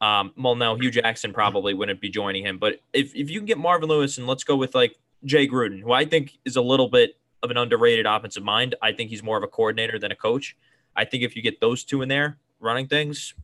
um, 0.00 0.32
well, 0.36 0.54
no, 0.54 0.76
Hue 0.76 0.90
Jackson 0.90 1.32
probably 1.32 1.74
wouldn't 1.74 2.00
be 2.00 2.08
joining 2.08 2.44
him. 2.44 2.58
But 2.58 2.80
if, 2.92 3.14
if 3.16 3.30
you 3.30 3.40
can 3.40 3.46
get 3.46 3.58
Marvin 3.58 3.88
Lewis 3.88 4.16
and 4.16 4.28
let's 4.28 4.44
go 4.44 4.54
with 4.54 4.74
like 4.74 4.96
Jay 5.24 5.48
Gruden, 5.48 5.80
who 5.80 5.92
I 5.92 6.04
think 6.04 6.38
is 6.44 6.54
a 6.54 6.62
little 6.62 6.88
bit 6.88 7.16
of 7.42 7.50
an 7.50 7.56
underrated 7.56 8.06
offensive 8.06 8.42
mind. 8.42 8.74
I 8.82 8.92
think 8.92 9.10
he's 9.10 9.22
more 9.22 9.36
of 9.36 9.42
a 9.42 9.48
coordinator 9.48 9.98
than 9.98 10.12
a 10.12 10.16
coach. 10.16 10.56
I 10.96 11.04
think 11.04 11.22
if 11.22 11.36
you 11.36 11.42
get 11.42 11.60
those 11.60 11.84
two 11.84 12.02
in 12.02 12.08
there 12.08 12.38
running 12.60 12.88
things, 12.88 13.34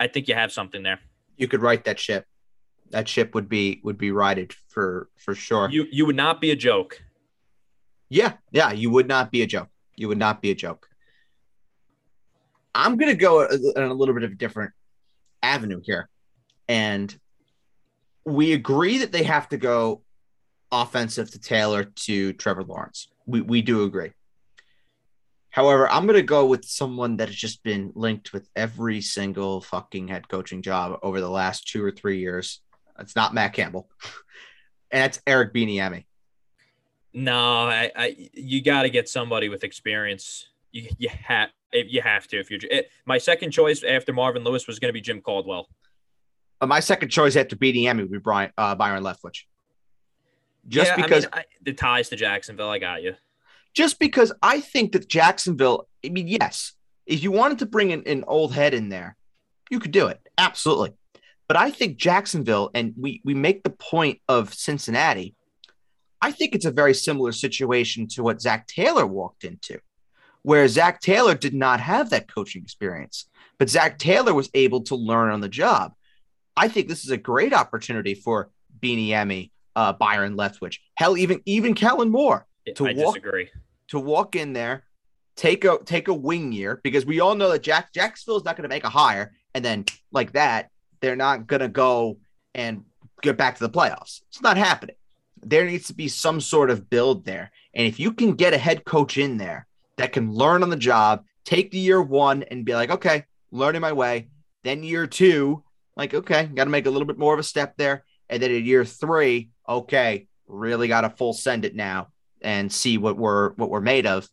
I 0.00 0.08
think 0.08 0.28
you 0.28 0.34
have 0.34 0.52
something 0.52 0.82
there. 0.82 1.00
You 1.36 1.48
could 1.48 1.62
write 1.62 1.84
that 1.84 1.98
ship. 1.98 2.26
That 2.90 3.08
ship 3.08 3.34
would 3.34 3.48
be 3.48 3.80
would 3.84 3.96
be 3.96 4.10
righted 4.10 4.52
for 4.68 5.08
for 5.16 5.34
sure. 5.34 5.70
You 5.70 5.86
you 5.90 6.04
would 6.04 6.16
not 6.16 6.40
be 6.40 6.50
a 6.50 6.56
joke. 6.56 7.02
Yeah, 8.12 8.34
yeah, 8.50 8.72
you 8.72 8.90
would 8.90 9.08
not 9.08 9.32
be 9.32 9.40
a 9.40 9.46
joke. 9.46 9.70
You 9.96 10.08
would 10.08 10.18
not 10.18 10.42
be 10.42 10.50
a 10.50 10.54
joke. 10.54 10.86
I'm 12.74 12.98
gonna 12.98 13.14
go 13.14 13.40
in 13.46 13.82
a 13.82 13.94
little 13.94 14.14
bit 14.14 14.22
of 14.22 14.32
a 14.32 14.34
different 14.34 14.72
avenue 15.42 15.80
here, 15.82 16.10
and 16.68 17.18
we 18.26 18.52
agree 18.52 18.98
that 18.98 19.12
they 19.12 19.22
have 19.22 19.48
to 19.48 19.56
go 19.56 20.02
offensive 20.70 21.30
to 21.30 21.40
tailor 21.40 21.84
to 21.84 22.34
Trevor 22.34 22.64
Lawrence. 22.64 23.08
We 23.24 23.40
we 23.40 23.62
do 23.62 23.84
agree. 23.84 24.10
However, 25.48 25.88
I'm 25.88 26.06
gonna 26.06 26.20
go 26.20 26.44
with 26.44 26.66
someone 26.66 27.16
that 27.16 27.28
has 27.28 27.36
just 27.36 27.62
been 27.62 27.92
linked 27.94 28.34
with 28.34 28.46
every 28.54 29.00
single 29.00 29.62
fucking 29.62 30.08
head 30.08 30.28
coaching 30.28 30.60
job 30.60 30.98
over 31.02 31.22
the 31.22 31.30
last 31.30 31.66
two 31.66 31.82
or 31.82 31.90
three 31.90 32.18
years. 32.18 32.60
It's 32.98 33.16
not 33.16 33.32
Matt 33.32 33.54
Campbell, 33.54 33.88
and 34.90 35.00
that's 35.02 35.22
Eric 35.26 35.54
Bieniemy. 35.54 36.04
No, 37.14 37.36
I, 37.36 37.90
I 37.94 38.28
you 38.32 38.62
got 38.62 38.82
to 38.82 38.90
get 38.90 39.08
somebody 39.08 39.48
with 39.48 39.64
experience. 39.64 40.48
You 40.70 40.88
you 40.98 41.08
have 41.08 41.50
you 41.72 42.00
have 42.00 42.26
to 42.28 42.38
if 42.38 42.50
you're. 42.50 42.60
It, 42.70 42.90
my 43.06 43.18
second 43.18 43.50
choice 43.50 43.82
after 43.82 44.12
Marvin 44.12 44.44
Lewis 44.44 44.66
was 44.66 44.78
going 44.78 44.88
to 44.88 44.92
be 44.92 45.00
Jim 45.00 45.20
Caldwell. 45.20 45.68
Uh, 46.60 46.66
my 46.66 46.80
second 46.80 47.08
choice 47.10 47.36
after 47.36 47.56
BDM 47.56 47.98
would 47.98 48.10
be 48.10 48.18
Brian, 48.18 48.52
uh, 48.56 48.74
Byron 48.74 49.02
Leftwich. 49.02 49.42
Just 50.68 50.88
Yeah, 50.88 50.94
I 50.94 50.96
mean, 50.96 51.06
because, 51.06 51.26
I- 51.32 51.44
the 51.62 51.72
ties 51.72 52.08
to 52.10 52.16
Jacksonville, 52.16 52.70
I 52.70 52.78
got 52.78 53.02
you. 53.02 53.14
just 53.74 53.98
because 53.98 54.32
I 54.42 54.60
think 54.60 54.92
that 54.92 55.08
Jacksonville. 55.08 55.88
I 56.04 56.08
mean, 56.08 56.28
yes, 56.28 56.72
if 57.06 57.22
you 57.22 57.30
wanted 57.32 57.58
to 57.60 57.66
bring 57.66 57.92
an, 57.92 58.02
an 58.06 58.24
old 58.26 58.54
head 58.54 58.74
in 58.74 58.88
there, 58.88 59.16
you 59.70 59.80
could 59.80 59.90
do 59.92 60.06
it 60.06 60.20
absolutely. 60.38 60.92
But 61.48 61.56
I 61.56 61.70
think 61.70 61.98
Jacksonville, 61.98 62.70
and 62.74 62.94
we 62.98 63.20
we 63.24 63.34
make 63.34 63.62
the 63.64 63.70
point 63.70 64.20
of 64.28 64.54
Cincinnati. 64.54 65.34
I 66.22 66.30
think 66.30 66.54
it's 66.54 66.64
a 66.64 66.70
very 66.70 66.94
similar 66.94 67.32
situation 67.32 68.06
to 68.08 68.22
what 68.22 68.40
Zac 68.40 68.66
Taylor 68.68 69.04
walked 69.06 69.42
into, 69.44 69.80
where 70.42 70.66
Zac 70.68 71.00
Taylor 71.00 71.34
did 71.34 71.52
not 71.52 71.80
have 71.80 72.10
that 72.10 72.32
coaching 72.32 72.62
experience, 72.62 73.26
but 73.58 73.68
Zac 73.68 73.98
Taylor 73.98 74.32
was 74.32 74.48
able 74.54 74.82
to 74.84 74.94
learn 74.94 75.30
on 75.30 75.40
the 75.40 75.48
job. 75.48 75.92
I 76.56 76.68
think 76.68 76.88
this 76.88 77.04
is 77.04 77.10
a 77.10 77.16
great 77.16 77.52
opportunity 77.52 78.14
for 78.14 78.50
Bieniemy, 78.80 79.50
uh, 79.74 79.92
Byron 79.94 80.36
Leftwich, 80.36 80.78
hell, 80.94 81.16
even 81.16 81.40
even 81.44 81.74
Kellen 81.74 82.10
Moore 82.10 82.46
To 82.76 82.86
I 82.86 82.92
walk- 82.94 83.14
disagree. 83.16 83.50
to 83.88 83.98
walk 83.98 84.36
in 84.36 84.52
there, 84.52 84.84
take 85.36 85.64
a 85.64 85.78
take 85.84 86.08
a 86.08 86.14
wing 86.14 86.52
year 86.52 86.80
because 86.84 87.04
we 87.04 87.20
all 87.20 87.34
know 87.34 87.50
that 87.50 87.62
Jack 87.62 87.92
Jacksonville 87.92 88.36
is 88.36 88.44
not 88.44 88.56
going 88.56 88.62
to 88.64 88.68
make 88.68 88.84
a 88.84 88.90
hire, 88.90 89.34
and 89.54 89.64
then 89.64 89.86
like 90.12 90.32
that, 90.32 90.70
they're 91.00 91.16
not 91.16 91.46
going 91.48 91.60
to 91.60 91.68
go 91.68 92.18
and 92.54 92.84
get 93.22 93.36
back 93.36 93.56
to 93.58 93.66
the 93.66 93.70
playoffs. 93.70 94.20
It's 94.28 94.42
not 94.42 94.56
happening. 94.56 94.96
There 95.42 95.66
needs 95.66 95.88
to 95.88 95.94
be 95.94 96.08
some 96.08 96.40
sort 96.40 96.70
of 96.70 96.88
build 96.88 97.24
there, 97.24 97.50
and 97.74 97.86
if 97.86 97.98
you 97.98 98.12
can 98.12 98.34
get 98.34 98.54
a 98.54 98.58
head 98.58 98.84
coach 98.84 99.18
in 99.18 99.36
there 99.36 99.66
that 99.96 100.12
can 100.12 100.32
learn 100.32 100.62
on 100.62 100.70
the 100.70 100.76
job, 100.76 101.24
take 101.44 101.70
the 101.70 101.78
year 101.78 102.00
one 102.00 102.44
and 102.44 102.64
be 102.64 102.74
like, 102.74 102.90
okay, 102.90 103.24
learning 103.50 103.80
my 103.80 103.92
way. 103.92 104.28
Then 104.64 104.84
year 104.84 105.06
two, 105.06 105.64
like, 105.96 106.14
okay, 106.14 106.46
got 106.46 106.64
to 106.64 106.70
make 106.70 106.86
a 106.86 106.90
little 106.90 107.06
bit 107.06 107.18
more 107.18 107.34
of 107.34 107.40
a 107.40 107.44
step 107.44 107.76
there, 107.76 108.04
and 108.28 108.42
then 108.42 108.50
in 108.50 108.64
year 108.64 108.84
three, 108.84 109.50
okay, 109.68 110.28
really 110.46 110.88
got 110.88 111.02
to 111.02 111.10
full 111.10 111.32
send 111.32 111.64
it 111.64 111.74
now 111.74 112.08
and 112.40 112.72
see 112.72 112.98
what 112.98 113.16
we're 113.16 113.52
what 113.54 113.70
we're 113.70 113.80
made 113.80 114.06
of. 114.06 114.28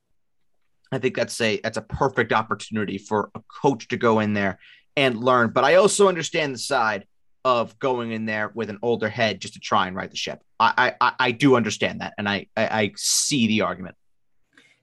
I 0.92 0.98
think 0.98 1.16
that's 1.16 1.40
a 1.42 1.60
that's 1.62 1.78
a 1.78 1.82
perfect 1.82 2.34
opportunity 2.34 2.98
for 2.98 3.32
a 3.36 3.42
coach 3.62 3.88
to 3.90 3.98
go 3.98 4.20
in 4.20 4.34
there 4.34 4.60
and 4.96 5.18
learn. 5.18 5.52
But 5.52 5.64
I 5.64 5.76
also 5.76 6.08
understand 6.08 6.54
the 6.54 6.60
side 6.60 7.06
of 7.46 7.78
going 7.80 8.12
in 8.12 8.26
there 8.26 8.52
with 8.54 8.70
an 8.70 8.80
older 8.82 9.10
head 9.10 9.40
just 9.40 9.54
to 9.54 9.60
try 9.60 9.88
and 9.88 9.96
right 9.96 10.10
the 10.10 10.18
ship. 10.18 10.42
I 10.60 10.94
I, 11.00 11.14
I 11.20 11.32
do 11.32 11.56
understand 11.56 12.02
that, 12.02 12.14
and 12.18 12.28
I, 12.28 12.48
I 12.58 12.68
I 12.68 12.92
see 12.96 13.48
the 13.48 13.62
argument. 13.62 13.96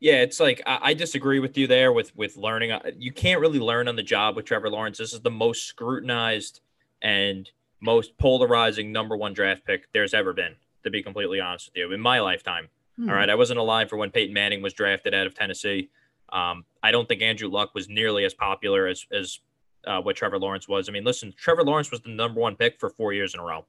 Yeah, 0.00 0.22
it's 0.22 0.40
like 0.40 0.62
I, 0.66 0.78
I 0.82 0.94
disagree 0.94 1.38
with 1.38 1.56
you 1.56 1.66
there 1.66 1.92
with 1.92 2.14
with 2.16 2.36
learning. 2.36 2.72
Uh, 2.72 2.90
You 2.96 3.12
can't 3.12 3.40
really 3.40 3.58
learn 3.58 3.88
on 3.88 3.96
the 3.96 4.02
job 4.02 4.36
with 4.36 4.44
Trevor 4.44 4.70
Lawrence. 4.70 4.98
This 4.98 5.12
is 5.12 5.20
the 5.20 5.30
most 5.30 5.66
scrutinized 5.66 6.60
and 7.02 7.50
most 7.80 8.16
polarizing 8.18 8.90
number 8.92 9.16
one 9.16 9.34
draft 9.34 9.64
pick 9.64 9.86
there's 9.92 10.14
ever 10.14 10.32
been. 10.32 10.54
To 10.84 10.90
be 10.90 11.02
completely 11.02 11.40
honest 11.40 11.68
with 11.68 11.76
you, 11.76 11.92
in 11.92 12.00
my 12.00 12.20
lifetime. 12.20 12.68
Hmm. 12.96 13.10
All 13.10 13.16
right, 13.16 13.28
I 13.28 13.34
wasn't 13.34 13.58
alive 13.58 13.88
for 13.88 13.96
when 13.96 14.10
Peyton 14.10 14.32
Manning 14.32 14.62
was 14.62 14.72
drafted 14.72 15.14
out 15.14 15.26
of 15.26 15.34
Tennessee. 15.34 15.90
Um, 16.32 16.64
I 16.82 16.92
don't 16.92 17.08
think 17.08 17.22
Andrew 17.22 17.48
Luck 17.48 17.74
was 17.74 17.88
nearly 17.88 18.24
as 18.24 18.34
popular 18.34 18.86
as 18.86 19.04
as 19.12 19.40
uh, 19.86 20.00
what 20.00 20.16
Trevor 20.16 20.38
Lawrence 20.38 20.68
was. 20.68 20.88
I 20.88 20.92
mean, 20.92 21.04
listen, 21.04 21.32
Trevor 21.36 21.62
Lawrence 21.62 21.90
was 21.90 22.00
the 22.00 22.10
number 22.10 22.40
one 22.40 22.56
pick 22.56 22.78
for 22.78 22.90
four 22.90 23.12
years 23.12 23.34
in 23.34 23.40
a 23.40 23.44
row. 23.44 23.64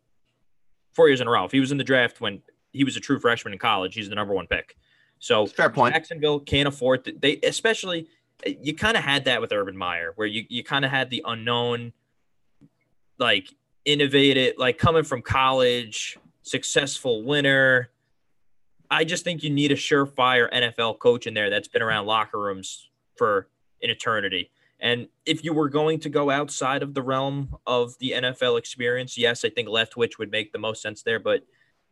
Four 0.93 1.09
years 1.09 1.21
in 1.21 1.27
a 1.27 1.31
row. 1.31 1.45
If 1.45 1.51
he 1.51 1.59
was 1.59 1.71
in 1.71 1.77
the 1.77 1.83
draft 1.83 2.21
when 2.21 2.41
he 2.73 2.83
was 2.83 2.97
a 2.97 2.99
true 2.99 3.19
freshman 3.19 3.53
in 3.53 3.59
college, 3.59 3.93
he's 3.95 4.09
the 4.09 4.15
number 4.15 4.33
one 4.33 4.47
pick. 4.47 4.75
So 5.19 5.45
Fair 5.45 5.69
point. 5.69 5.93
Jacksonville 5.93 6.39
can't 6.39 6.67
afford 6.67 7.05
to, 7.05 7.13
they 7.19 7.39
especially 7.43 8.07
you 8.45 8.75
kind 8.75 8.95
of 8.95 9.03
had 9.03 9.25
that 9.25 9.41
with 9.41 9.51
Urban 9.51 9.75
Meyer 9.75 10.11
where 10.15 10.27
you 10.27 10.45
you 10.49 10.63
kind 10.63 10.85
of 10.85 10.91
had 10.91 11.09
the 11.09 11.23
unknown 11.25 11.93
like 13.17 13.47
innovative 13.85 14.55
like 14.57 14.77
coming 14.77 15.03
from 15.03 15.21
college 15.21 16.17
successful 16.43 17.23
winner 17.23 17.89
I 18.89 19.03
just 19.03 19.23
think 19.23 19.43
you 19.43 19.49
need 19.49 19.71
a 19.71 19.75
surefire 19.75 20.51
NFL 20.51 20.99
coach 20.99 21.27
in 21.27 21.33
there 21.33 21.49
that's 21.49 21.67
been 21.67 21.81
around 21.81 22.05
locker 22.05 22.39
rooms 22.39 22.89
for 23.17 23.47
an 23.81 23.89
eternity 23.89 24.51
and 24.79 25.07
if 25.25 25.43
you 25.43 25.53
were 25.53 25.69
going 25.69 25.99
to 25.99 26.09
go 26.09 26.29
outside 26.29 26.83
of 26.83 26.93
the 26.93 27.01
realm 27.01 27.55
of 27.65 27.97
the 27.99 28.11
NFL 28.11 28.57
experience 28.57 29.17
yes 29.17 29.43
I 29.43 29.49
think 29.49 29.67
Leftwich 29.67 30.17
would 30.17 30.31
make 30.31 30.51
the 30.51 30.59
most 30.59 30.81
sense 30.81 31.03
there 31.03 31.19
but 31.19 31.43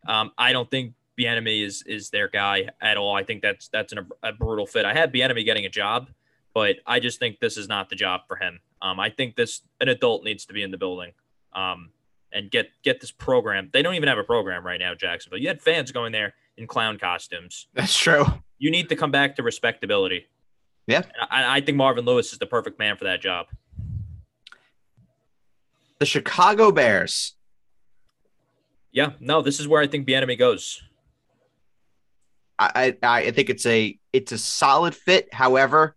um, 0.08 0.32
I 0.38 0.54
don't 0.54 0.70
think 0.70 0.94
Bieniemy 1.18 1.66
is 1.66 1.84
is 1.84 2.10
their 2.10 2.28
guy 2.28 2.70
at 2.82 2.98
all. 2.98 3.16
I 3.16 3.24
think 3.24 3.42
that's 3.42 3.68
that's 3.70 3.94
an, 3.94 4.08
a 4.24 4.34
brutal 4.34 4.66
fit. 4.66 4.86
I 4.86 4.94
had 4.94 5.14
Bieniemy 5.14 5.46
getting 5.46 5.66
a 5.66 5.70
job, 5.70 6.10
but 6.54 6.78
I 6.86 7.00
just 7.00 7.20
think 7.20 7.40
this 7.40 7.58
is 7.58 7.68
not 7.68 7.90
the 7.90 7.96
job 7.96 8.22
for 8.28 8.36
him. 8.36 8.60
Um, 8.82 9.00
I 9.00 9.10
think 9.10 9.36
this 9.36 9.62
an 9.82 9.90
adult 9.90 10.24
needs 10.24 10.46
to 10.46 10.54
be 10.54 10.62
in 10.62 10.72
the 10.72 10.78
building, 10.78 11.14
um, 11.54 11.92
and 12.32 12.52
get 12.52 12.70
get 12.84 13.00
this 13.02 13.12
program. 13.12 13.70
They 13.72 13.82
don't 13.82 13.96
even 13.96 14.10
have 14.10 14.18
a 14.18 14.24
program 14.24 14.66
right 14.66 14.80
now, 14.80 14.94
Jacksonville. 14.94 15.40
You 15.40 15.48
had 15.48 15.62
fans 15.62 15.92
going 15.92 16.12
there 16.12 16.34
in 16.58 16.68
clown 16.68 16.98
costumes. 16.98 17.68
That's 17.74 17.98
true. 17.98 18.26
You 18.58 18.72
need 18.72 18.90
to 18.90 18.96
come 18.96 19.12
back 19.12 19.36
to 19.38 19.44
respectability. 19.44 20.28
Yeah. 20.88 21.04
I, 21.30 21.58
I 21.58 21.62
think 21.62 21.78
Marvin 21.78 22.06
Lewis 22.06 22.32
is 22.32 22.40
the 22.40 22.46
perfect 22.46 22.80
man 22.80 22.98
for 22.98 23.06
that 23.06 23.22
job. 23.22 23.48
The 26.00 26.06
Chicago 26.06 26.72
Bears. 26.72 27.34
Yeah, 28.92 29.14
no, 29.20 29.42
this 29.42 29.60
is 29.60 29.68
where 29.68 29.82
I 29.82 29.88
think 29.88 30.08
Bieniemy 30.08 30.38
goes. 30.38 30.82
I, 32.58 32.96
I 33.04 33.18
I 33.18 33.32
think 33.32 33.50
it's 33.50 33.66
a 33.66 34.00
it's 34.14 34.32
a 34.32 34.38
solid 34.38 34.96
fit. 34.96 35.34
However, 35.34 35.96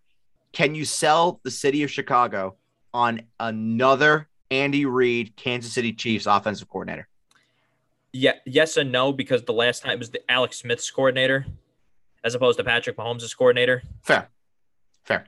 can 0.53 0.75
you 0.75 0.85
sell 0.85 1.41
the 1.45 1.51
city 1.51 1.85
of 1.85 1.91
Chicago 1.91 2.57
on 2.93 3.23
another 3.39 4.29
Andy 4.51 4.87
Reid, 4.87 5.37
Kansas 5.37 5.73
City 5.73 5.93
Chiefs 5.93 6.27
offensive 6.27 6.69
coordinator? 6.69 7.09
Yeah, 8.13 8.33
yes 8.47 8.77
and 8.77 8.91
no, 8.91 9.13
because 9.13 9.45
the 9.45 9.53
last 9.53 9.83
time 9.83 9.93
it 9.93 9.99
was 9.99 10.11
the 10.11 10.29
Alex 10.31 10.59
Smith's 10.59 10.91
coordinator 10.91 11.47
as 12.25 12.35
opposed 12.35 12.59
to 12.59 12.65
Patrick 12.65 12.97
Mahomes' 12.97 13.37
coordinator. 13.37 13.83
Fair. 14.03 14.29
Fair. 15.09 15.27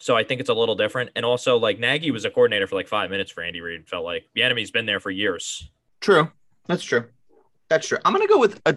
So 0.00 0.16
I 0.16 0.24
think 0.24 0.40
it's 0.40 0.50
a 0.50 0.54
little 0.54 0.74
different. 0.74 1.10
And 1.14 1.24
also, 1.24 1.56
like 1.56 1.78
Nagy 1.78 2.10
was 2.10 2.24
a 2.24 2.30
coordinator 2.30 2.66
for 2.66 2.74
like 2.74 2.88
five 2.88 3.10
minutes 3.10 3.30
for 3.30 3.42
Andy 3.42 3.60
Reid. 3.60 3.88
Felt 3.88 4.04
like 4.04 4.28
the 4.34 4.42
enemy's 4.42 4.72
been 4.72 4.86
there 4.86 4.98
for 4.98 5.10
years. 5.10 5.70
True. 6.00 6.30
That's 6.66 6.82
true. 6.82 7.04
That's 7.68 7.86
true. 7.86 7.98
I'm 8.04 8.12
gonna 8.12 8.26
go 8.26 8.38
with 8.38 8.60
a. 8.66 8.76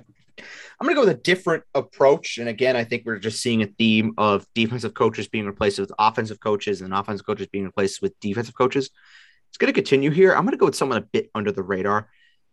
I'm 0.79 0.87
gonna 0.87 0.93
go 0.93 1.01
with 1.01 1.09
a 1.09 1.21
different 1.21 1.63
approach. 1.73 2.37
And 2.37 2.47
again, 2.47 2.75
I 2.75 2.83
think 2.83 3.03
we're 3.05 3.17
just 3.17 3.41
seeing 3.41 3.63
a 3.63 3.67
theme 3.67 4.13
of 4.17 4.45
defensive 4.53 4.93
coaches 4.93 5.27
being 5.27 5.45
replaced 5.45 5.79
with 5.79 5.91
offensive 5.97 6.39
coaches 6.39 6.81
and 6.81 6.93
offensive 6.93 7.25
coaches 7.25 7.47
being 7.47 7.65
replaced 7.65 8.01
with 8.01 8.19
defensive 8.19 8.55
coaches. 8.55 8.91
It's 9.49 9.57
gonna 9.57 9.73
continue 9.73 10.11
here. 10.11 10.35
I'm 10.35 10.45
gonna 10.45 10.57
go 10.57 10.67
with 10.67 10.75
someone 10.75 10.99
a 10.99 11.01
bit 11.01 11.31
under 11.33 11.51
the 11.51 11.63
radar. 11.63 12.09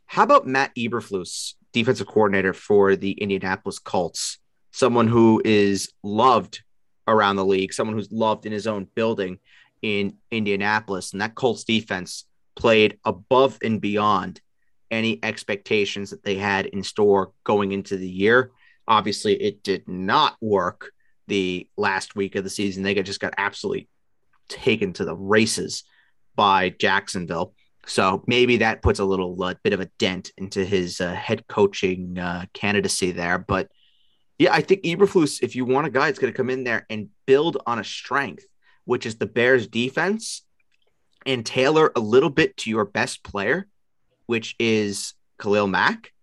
How 0.06 0.22
about 0.22 0.46
Matt 0.46 0.74
Eberflus, 0.74 1.54
defensive 1.72 2.06
coordinator 2.06 2.54
for 2.54 2.96
the 2.96 3.12
Indianapolis 3.12 3.78
Colts? 3.78 4.38
Someone 4.72 5.08
who 5.08 5.42
is 5.44 5.92
loved 6.02 6.62
around 7.06 7.36
the 7.36 7.44
league, 7.44 7.72
someone 7.72 7.96
who's 7.96 8.12
loved 8.12 8.46
in 8.46 8.52
his 8.52 8.66
own 8.66 8.86
building 8.94 9.38
in 9.82 10.16
Indianapolis. 10.30 11.12
And 11.12 11.20
that 11.20 11.34
Colts 11.34 11.64
defense 11.64 12.24
played 12.56 12.98
above 13.04 13.58
and 13.62 13.80
beyond 13.80 14.40
any 14.90 15.18
expectations 15.22 16.10
that 16.10 16.24
they 16.24 16.36
had 16.36 16.66
in 16.66 16.82
store 16.82 17.32
going 17.44 17.72
into 17.72 17.96
the 17.96 18.08
year. 18.08 18.50
Obviously, 18.88 19.34
it 19.34 19.62
did 19.62 19.88
not 19.88 20.36
work 20.40 20.90
the 21.28 21.68
last 21.76 22.16
week 22.16 22.34
of 22.34 22.44
the 22.44 22.50
season. 22.50 22.82
They 22.82 22.94
just 23.02 23.20
got 23.20 23.34
absolutely 23.38 23.88
taken 24.48 24.92
to 24.94 25.04
the 25.04 25.14
races 25.14 25.84
by 26.34 26.70
Jacksonville. 26.70 27.54
So 27.86 28.22
maybe 28.26 28.58
that 28.58 28.82
puts 28.82 28.98
a 28.98 29.04
little 29.04 29.42
uh, 29.42 29.54
bit 29.62 29.72
of 29.72 29.80
a 29.80 29.90
dent 29.98 30.32
into 30.36 30.64
his 30.64 31.00
uh, 31.00 31.14
head 31.14 31.46
coaching 31.46 32.18
uh, 32.18 32.46
candidacy 32.52 33.12
there. 33.12 33.38
But 33.38 33.68
yeah, 34.40 34.54
I 34.54 34.62
think 34.62 34.84
Eberflus, 34.84 35.42
if 35.42 35.54
you 35.54 35.66
want 35.66 35.86
a 35.86 35.90
guy 35.90 36.06
that's 36.06 36.18
going 36.18 36.32
to 36.32 36.36
come 36.36 36.48
in 36.48 36.64
there 36.64 36.86
and 36.88 37.10
build 37.26 37.58
on 37.66 37.78
a 37.78 37.84
strength, 37.84 38.46
which 38.86 39.04
is 39.04 39.16
the 39.16 39.26
Bears 39.26 39.66
defense, 39.66 40.46
and 41.26 41.44
tailor 41.44 41.92
a 41.94 42.00
little 42.00 42.30
bit 42.30 42.56
to 42.56 42.70
your 42.70 42.86
best 42.86 43.22
player, 43.22 43.68
which 44.24 44.56
is 44.58 45.12
Khalil 45.38 45.66
Mack, 45.66 46.14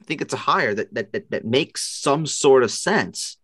I 0.00 0.04
think 0.06 0.22
it's 0.22 0.34
a 0.34 0.38
hire 0.38 0.74
that, 0.74 0.92
that 0.94 1.12
that 1.12 1.30
that 1.30 1.44
makes 1.44 1.82
some 1.82 2.26
sort 2.26 2.64
of 2.64 2.72
sense. 2.72 3.36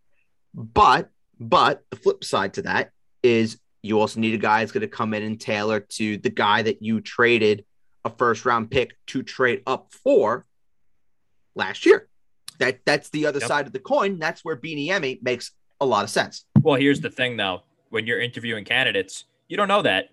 But 0.53 1.09
but 1.39 1.85
the 1.91 1.97
flip 1.97 2.25
side 2.25 2.55
to 2.55 2.63
that 2.63 2.91
is 3.23 3.57
you 3.83 4.01
also 4.01 4.19
need 4.19 4.35
a 4.35 4.39
guy 4.39 4.61
that's 4.61 4.73
going 4.73 4.81
to 4.81 4.89
come 4.89 5.15
in 5.15 5.23
and 5.23 5.41
tailor 5.41 5.79
to 5.79 6.19
the 6.19 6.31
guy 6.31 6.63
that 6.63 6.83
you 6.83 7.01
traded 7.01 7.65
a 8.05 8.11
first 8.11 8.45
round 8.45 8.69
pick 8.69 8.97
to 9.07 9.23
trade 9.23 9.63
up 9.65 9.93
for 9.93 10.45
last 11.55 11.87
year. 11.87 12.09
That 12.59 12.81
that's 12.85 13.11
the 13.11 13.27
other 13.27 13.41
Yep. 13.41 13.49
side 13.49 13.67
of 13.67 13.73
the 13.73 13.79
coin. 13.79 14.19
That's 14.19 14.45
where 14.45 14.57
Bieniemy 14.57 15.23
makes 15.23 15.53
a 15.81 15.87
lot 15.87 16.05
of 16.05 16.11
sense. 16.11 16.45
Well, 16.61 16.77
here's 16.77 17.01
the 17.01 17.11
thing 17.11 17.37
though. 17.37 17.63
When 17.91 18.07
you're 18.07 18.21
interviewing 18.21 18.65
candidates, 18.65 19.25
you 19.49 19.57
don't 19.57 19.69
know 19.69 19.83
that. 19.83 20.11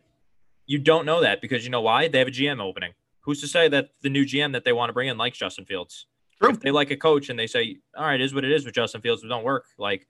You 0.66 0.80
don't 0.80 1.06
know 1.06 1.22
that 1.22 1.42
because 1.42 1.64
you 1.64 1.70
know 1.70 1.82
why? 1.82 2.08
They 2.08 2.20
have 2.20 2.28
a 2.28 2.32
GM 2.32 2.62
opening. 2.62 2.94
Who's 3.22 3.42
to 3.42 3.48
say 3.48 3.68
that 3.70 3.90
the 4.02 4.10
new 4.10 4.26
GM 4.26 4.52
that 4.54 4.64
they 4.66 4.74
want 4.74 4.90
to 4.90 4.94
bring 4.94 5.08
in 5.10 5.18
likes 5.18 5.38
Justin 5.38 5.66
Fields? 5.66 6.08
True. 6.42 6.52
If 6.52 6.60
they 6.60 6.72
like 6.72 6.92
a 6.92 6.98
coach 6.98 7.30
and 7.30 7.40
they 7.40 7.48
say, 7.48 7.78
all 7.98 8.06
right, 8.06 8.20
it 8.20 8.24
is 8.24 8.34
what 8.34 8.44
it 8.44 8.52
is 8.52 8.66
with 8.66 8.76
Justin 8.76 9.02
Fields, 9.02 9.24
it 9.24 9.28
don't 9.28 9.44
work. 9.44 9.66
Like 9.78 10.08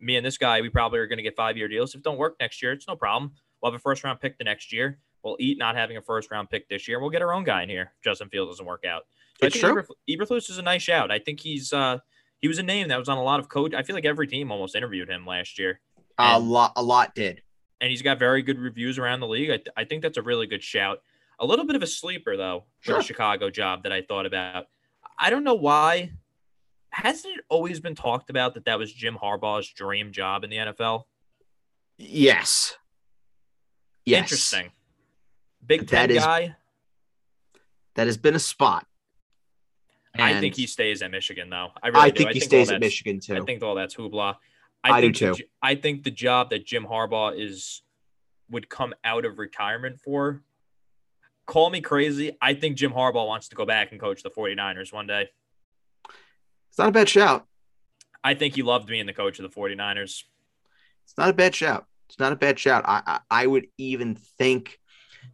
me 0.00 0.16
and 0.16 0.26
this 0.26 0.36
guy, 0.38 0.60
we 0.60 0.68
probably 0.68 0.98
are 0.98 1.06
going 1.06 1.18
to 1.18 1.22
get 1.22 1.36
five 1.36 1.56
year 1.56 1.68
deals. 1.68 1.94
If 1.94 2.00
it 2.00 2.04
don't 2.04 2.18
work 2.18 2.36
next 2.40 2.62
year, 2.62 2.72
it's 2.72 2.86
no 2.88 2.96
problem. 2.96 3.32
We'll 3.62 3.72
have 3.72 3.78
a 3.78 3.82
first 3.82 4.04
round 4.04 4.20
pick 4.20 4.36
the 4.38 4.44
next 4.44 4.72
year. 4.72 4.98
We'll 5.22 5.36
eat 5.40 5.58
not 5.58 5.74
having 5.76 5.96
a 5.96 6.02
first 6.02 6.30
round 6.30 6.50
pick 6.50 6.68
this 6.68 6.86
year. 6.86 7.00
We'll 7.00 7.10
get 7.10 7.22
our 7.22 7.32
own 7.32 7.44
guy 7.44 7.62
in 7.62 7.68
here. 7.68 7.92
If 7.98 8.04
Justin 8.04 8.28
Fields 8.28 8.50
doesn't 8.52 8.66
work 8.66 8.84
out. 8.84 9.02
So 9.40 9.46
It's 9.48 9.58
true. 9.58 9.82
Eberflus 10.08 10.48
is 10.50 10.58
a 10.58 10.62
nice 10.62 10.82
shout. 10.82 11.10
I 11.10 11.18
think 11.18 11.40
he's 11.40 11.72
uh 11.72 11.98
he 12.40 12.48
was 12.48 12.58
a 12.58 12.62
name 12.62 12.88
that 12.88 12.98
was 12.98 13.08
on 13.08 13.18
a 13.18 13.22
lot 13.22 13.40
of 13.40 13.48
coach. 13.48 13.74
I 13.74 13.82
feel 13.82 13.94
like 13.94 14.04
every 14.04 14.26
team 14.26 14.50
almost 14.50 14.74
interviewed 14.76 15.08
him 15.08 15.26
last 15.26 15.58
year 15.58 15.80
A 16.18 16.38
lot, 16.38 16.72
a 16.76 16.82
lot 16.82 17.14
did. 17.14 17.42
and 17.80 17.90
he's 17.90 18.02
got 18.02 18.18
very 18.18 18.42
good 18.42 18.58
reviews 18.58 18.98
around 18.98 19.20
the 19.20 19.28
league. 19.28 19.50
I, 19.50 19.56
th- 19.56 19.68
I 19.76 19.84
think 19.84 20.02
that's 20.02 20.16
a 20.18 20.22
really 20.22 20.46
good 20.46 20.62
shout. 20.62 21.02
A 21.38 21.46
little 21.46 21.66
bit 21.66 21.76
of 21.76 21.82
a 21.82 21.86
sleeper 21.86 22.36
though 22.36 22.64
for 22.80 22.86
Sure. 22.92 22.96
the 22.98 23.02
Chicago 23.04 23.50
job 23.50 23.82
that 23.82 23.92
I 23.92 24.02
thought 24.02 24.26
about. 24.26 24.66
I 25.18 25.30
don't 25.30 25.44
know 25.44 25.54
why. 25.54 26.12
Hasn't 26.90 27.36
it 27.38 27.44
always 27.50 27.78
been 27.80 27.94
talked 27.94 28.30
about 28.30 28.54
that 28.54 28.64
that 28.64 28.78
was 28.78 28.90
Jim 28.92 29.18
Harbaugh's 29.22 29.68
dream 29.68 30.12
job 30.12 30.44
in 30.44 30.50
the 30.50 30.56
NFL? 30.56 31.04
Yes. 31.98 32.76
Yes. 34.06 34.22
Interesting. 34.22 34.70
Big 35.66 35.80
That 35.88 36.06
Ten 36.08 36.10
is- 36.10 36.24
guy. 36.24 36.56
That 37.96 38.06
has 38.06 38.16
been 38.18 38.34
a 38.34 38.38
spot. 38.38 38.86
I 40.20 40.40
think 40.40 40.54
he 40.54 40.66
stays 40.66 41.02
at 41.02 41.10
Michigan 41.10 41.50
though. 41.50 41.70
I 41.82 41.88
really 41.88 42.00
I 42.00 42.10
do. 42.10 42.18
think 42.18 42.30
he 42.32 42.40
all 42.40 42.46
stays 42.46 42.70
at 42.70 42.80
Michigan 42.80 43.20
too. 43.20 43.36
I 43.36 43.40
think 43.40 43.62
all 43.62 43.74
that's 43.74 43.94
hoopla. 43.94 44.36
I 44.84 45.00
do 45.00 45.06
think 45.06 45.18
the 45.18 45.26
too. 45.26 45.34
j- 45.34 45.48
I 45.62 45.74
think 45.74 46.02
the 46.04 46.10
job 46.10 46.50
that 46.50 46.64
Jim 46.64 46.84
Harbaugh 46.86 47.38
is 47.38 47.82
would 48.50 48.68
come 48.68 48.94
out 49.04 49.24
of 49.24 49.38
retirement 49.38 50.00
for. 50.00 50.42
Call 51.46 51.70
me 51.70 51.80
crazy. 51.80 52.36
I 52.40 52.54
think 52.54 52.76
Jim 52.76 52.92
Harbaugh 52.92 53.26
wants 53.26 53.48
to 53.48 53.56
go 53.56 53.64
back 53.66 53.92
and 53.92 54.00
coach 54.00 54.22
the 54.22 54.30
49ers 54.30 54.92
one 54.92 55.06
day. 55.06 55.28
it's 56.68 56.78
not 56.78 56.88
a 56.88 56.92
bad 56.92 57.08
shout. 57.08 57.46
I 58.24 58.34
think 58.34 58.54
he 58.56 58.62
loved 58.62 58.86
being 58.88 59.06
the 59.06 59.12
coach 59.12 59.38
of 59.38 59.42
the 59.52 59.60
49ers. 59.60 60.24
It's 61.04 61.16
not 61.16 61.30
a 61.30 61.32
bad 61.32 61.54
shout. 61.54 61.86
It's 62.08 62.18
not 62.18 62.32
a 62.32 62.36
bad 62.36 62.58
shout. 62.58 62.84
I 62.86 63.02
I, 63.06 63.20
I 63.42 63.46
would 63.46 63.66
even 63.78 64.14
think 64.16 64.78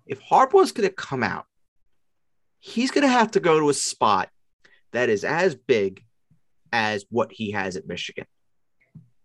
if 0.07 0.20
Harbaugh's 0.22 0.72
going 0.72 0.89
to 0.89 0.95
come 0.95 1.22
out, 1.22 1.47
he's 2.59 2.91
going 2.91 3.03
to 3.03 3.09
have 3.12 3.30
to 3.33 3.41
go 3.41 3.59
to 3.61 3.68
a 3.70 3.74
spot 3.74 4.28
that 4.93 5.09
is 5.09 5.24
as 5.24 5.55
big 5.55 6.05
as 6.72 7.05
what 7.11 7.32
he 7.32 7.51
has 7.53 7.76
at 7.76 7.86
Michigan. 7.86 8.26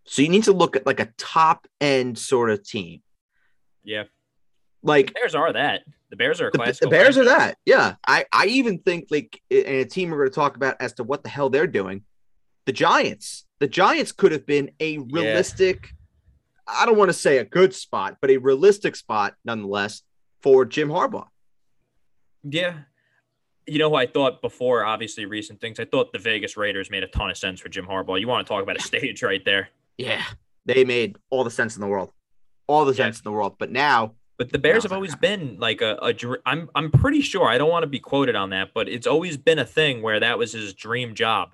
So 0.06 0.22
you 0.22 0.30
need 0.30 0.46
to 0.46 0.54
look 0.54 0.76
at 0.76 0.86
like 0.86 1.00
a 1.00 1.10
top 1.18 1.68
end 1.82 2.18
sort 2.18 2.50
of 2.50 2.64
team. 2.64 3.02
Yeah. 3.84 4.04
Like 4.84 5.14
Bears 5.14 5.36
are 5.36 5.52
that. 5.54 5.82
The 6.10 6.16
Bears 6.16 6.40
are 6.40 6.48
a 6.48 6.52
the, 6.52 6.78
the 6.82 6.88
Bears 6.88 7.18
are 7.18 7.26
that. 7.26 7.58
Yeah. 7.66 7.96
I, 8.08 8.26
I 8.32 8.46
even 8.48 8.80
think 8.80 9.08
like 9.12 9.42
in 9.50 9.66
a 9.66 9.86
team 9.86 10.10
we're 10.10 10.18
going 10.18 10.30
to 10.30 10.36
talk 10.36 10.56
about 10.56 10.78
as 10.80 10.94
to 10.94 11.04
what 11.04 11.24
the 11.24 11.30
hell 11.30 11.50
they're 11.50 11.68
doing. 11.68 12.04
The 12.66 12.72
Giants. 12.72 13.46
The 13.60 13.68
Giants 13.68 14.12
could 14.12 14.32
have 14.32 14.46
been 14.46 14.72
a 14.80 15.00
realistic, 15.00 15.90
I 16.68 16.86
don't 16.86 16.98
want 16.98 17.10
to 17.10 17.14
say 17.14 17.40
a 17.40 17.46
good 17.46 17.74
spot, 17.74 18.18
but 18.22 18.30
a 18.30 18.38
realistic 18.38 18.96
spot 18.96 19.36
nonetheless 19.44 20.04
for 20.42 20.64
Jim 20.64 20.90
Harbaugh. 20.90 21.28
Yeah. 22.44 22.80
You 23.68 23.80
know 23.80 23.90
who 23.90 23.96
I 23.96 24.08
thought 24.08 24.42
before, 24.42 24.86
obviously 24.86 25.26
recent 25.26 25.60
things. 25.60 25.80
I 25.80 25.86
thought 25.86 26.14
the 26.14 26.20
Vegas 26.20 26.56
Raiders 26.56 26.90
made 26.90 27.04
a 27.04 27.08
ton 27.08 27.30
of 27.30 27.38
sense 27.38 27.60
for 27.60 27.68
Jim 27.70 27.86
Harbaugh. 27.86 28.20
You 28.20 28.28
want 28.28 28.48
to 28.48 28.52
talk 28.52 28.64
about 28.64 28.78
a 28.78 28.82
stage 28.82 29.22
right 29.24 29.44
there. 29.44 29.70
Yeah. 29.98 30.24
They 30.66 30.84
made 30.84 31.18
all 31.30 31.44
the 31.44 31.52
sense 31.52 31.76
in 31.76 31.82
the 31.82 31.88
world. 31.88 32.12
All 32.68 32.86
the 32.86 32.92
Yeah. 32.94 33.06
sense 33.06 33.20
in 33.20 33.24
the 33.24 33.32
world. 33.32 33.56
But 33.60 33.72
now 33.72 34.14
But 34.38 34.52
the 34.52 34.60
Bears 34.60 34.84
have 34.84 34.92
always 34.94 35.16
been 35.16 35.58
like 35.60 35.82
a, 35.82 35.98
a 36.02 36.14
I'm 36.46 36.70
I'm 36.76 36.92
pretty 36.92 37.22
sure 37.22 37.48
I 37.48 37.58
don't 37.58 37.70
want 37.70 37.84
to 37.84 37.88
be 37.88 38.00
quoted 38.00 38.36
on 38.36 38.52
that, 38.52 38.70
but 38.74 38.88
it's 38.88 39.08
always 39.08 39.36
been 39.38 39.60
a 39.60 39.66
thing 39.66 40.02
where 40.02 40.20
that 40.20 40.38
was 40.38 40.54
his 40.54 40.74
dream 40.74 41.14
job 41.16 41.50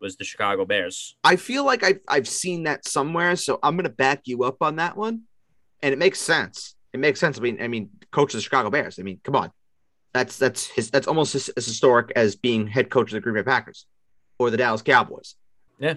was 0.00 0.16
the 0.16 0.24
Chicago 0.24 0.64
Bears. 0.64 1.16
I 1.24 1.36
feel 1.36 1.64
like 1.64 1.82
I've, 1.82 2.00
I've 2.08 2.28
seen 2.28 2.64
that 2.64 2.86
somewhere. 2.86 3.36
So 3.36 3.58
I'm 3.62 3.74
going 3.76 3.84
to 3.84 3.90
back 3.90 4.22
you 4.26 4.44
up 4.44 4.58
on 4.62 4.76
that 4.76 4.96
one. 4.96 5.22
And 5.82 5.92
it 5.92 5.98
makes 5.98 6.20
sense. 6.20 6.74
It 6.92 7.00
makes 7.00 7.20
sense. 7.20 7.38
I 7.38 7.40
mean, 7.40 7.60
I 7.60 7.68
mean, 7.68 7.90
coach 8.10 8.32
of 8.34 8.38
the 8.38 8.42
Chicago 8.42 8.70
Bears. 8.70 8.98
I 8.98 9.02
mean, 9.02 9.20
come 9.24 9.34
on. 9.36 9.50
That's 10.18 10.36
that's 10.36 10.66
his 10.66 10.90
that's 10.90 11.06
almost 11.06 11.36
as, 11.36 11.48
as 11.50 11.64
historic 11.64 12.10
as 12.16 12.34
being 12.34 12.66
head 12.66 12.90
coach 12.90 13.10
of 13.10 13.14
the 13.14 13.20
Green 13.20 13.36
Bay 13.36 13.44
Packers 13.44 13.86
or 14.40 14.50
the 14.50 14.56
Dallas 14.56 14.82
Cowboys. 14.82 15.36
Yeah. 15.78 15.94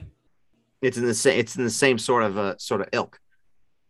It's 0.79 0.95
in 0.95 1.07
the 1.07 1.15
same 1.15 1.39
it's 1.39 1.55
in 1.55 1.63
the 1.63 1.71
same 1.71 1.97
sort 1.97 2.21
of 2.21 2.37
uh, 2.37 2.55
sort 2.59 2.81
of 2.81 2.89
ilk. 2.93 3.19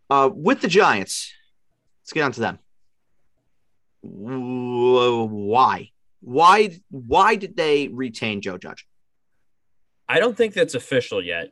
Uh 0.10 0.30
with 0.34 0.62
the 0.62 0.70
Giants, 0.70 1.34
let's 2.02 2.14
get 2.14 2.22
on 2.22 2.32
to 2.32 2.40
them. 2.40 2.60
Why? 4.04 5.90
Why 6.22 6.80
why 6.90 7.36
did 7.36 7.58
they 7.58 7.90
retain 7.90 8.40
Joe 8.40 8.58
Judge? 8.58 8.88
I 10.08 10.22
don't 10.22 10.38
think 10.38 10.54
that's 10.54 10.76
official 10.76 11.22
yet. 11.22 11.52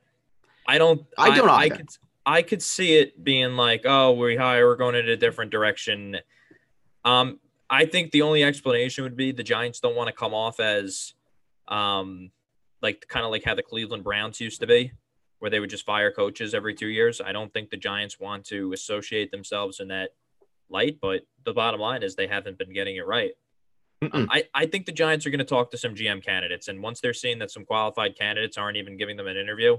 I 0.65 0.77
don't 0.77 1.05
I 1.17 1.35
don't 1.35 1.49
I, 1.49 1.65
either. 1.65 1.75
could 1.75 1.89
I 2.25 2.43
could 2.43 2.63
see 2.63 2.95
it 2.95 3.21
being 3.21 3.57
like, 3.57 3.81
oh, 3.83 4.13
we 4.13 4.37
hire, 4.37 4.67
we're 4.67 4.77
going 4.77 4.95
in 4.95 5.09
a 5.09 5.17
different 5.17 5.51
direction. 5.51 6.15
Um, 7.03 7.41
I 7.69 7.85
think 7.85 8.11
the 8.11 8.21
only 8.23 8.43
explanation 8.43 9.03
would 9.03 9.15
be 9.15 9.31
the 9.31 9.43
Giants 9.43 9.79
don't 9.79 9.95
want 9.95 10.07
to 10.07 10.13
come 10.13 10.33
off 10.33 10.59
as 10.59 11.13
um 11.67 12.31
like 12.81 13.05
kind 13.07 13.25
of 13.25 13.31
like 13.31 13.43
how 13.43 13.55
the 13.55 13.63
Cleveland 13.63 14.03
Browns 14.03 14.39
used 14.39 14.61
to 14.61 14.67
be, 14.67 14.93
where 15.39 15.51
they 15.51 15.59
would 15.59 15.69
just 15.69 15.85
fire 15.85 16.11
coaches 16.11 16.53
every 16.53 16.73
two 16.73 16.87
years. 16.87 17.21
I 17.21 17.31
don't 17.31 17.51
think 17.53 17.69
the 17.69 17.77
Giants 17.77 18.19
want 18.19 18.45
to 18.45 18.71
associate 18.73 19.31
themselves 19.31 19.79
in 19.79 19.89
that 19.89 20.11
light, 20.69 20.97
but 21.01 21.21
the 21.43 21.53
bottom 21.53 21.79
line 21.79 22.03
is 22.03 22.15
they 22.15 22.27
haven't 22.27 22.57
been 22.57 22.73
getting 22.73 22.95
it 22.95 23.05
right. 23.05 23.31
I, 24.29 24.43
I 24.53 24.65
think 24.65 24.85
the 24.85 24.93
Giants 24.93 25.25
are 25.25 25.29
going 25.29 25.39
to 25.39 25.45
talk 25.45 25.71
to 25.71 25.77
some 25.77 25.93
GM 25.93 26.23
candidates, 26.23 26.69
and 26.69 26.81
once 26.81 27.01
they're 27.01 27.13
seeing 27.13 27.39
that 27.39 27.51
some 27.51 27.65
qualified 27.65 28.17
candidates 28.17 28.57
aren't 28.57 28.77
even 28.77 28.95
giving 28.95 29.17
them 29.17 29.27
an 29.27 29.35
interview, 29.35 29.77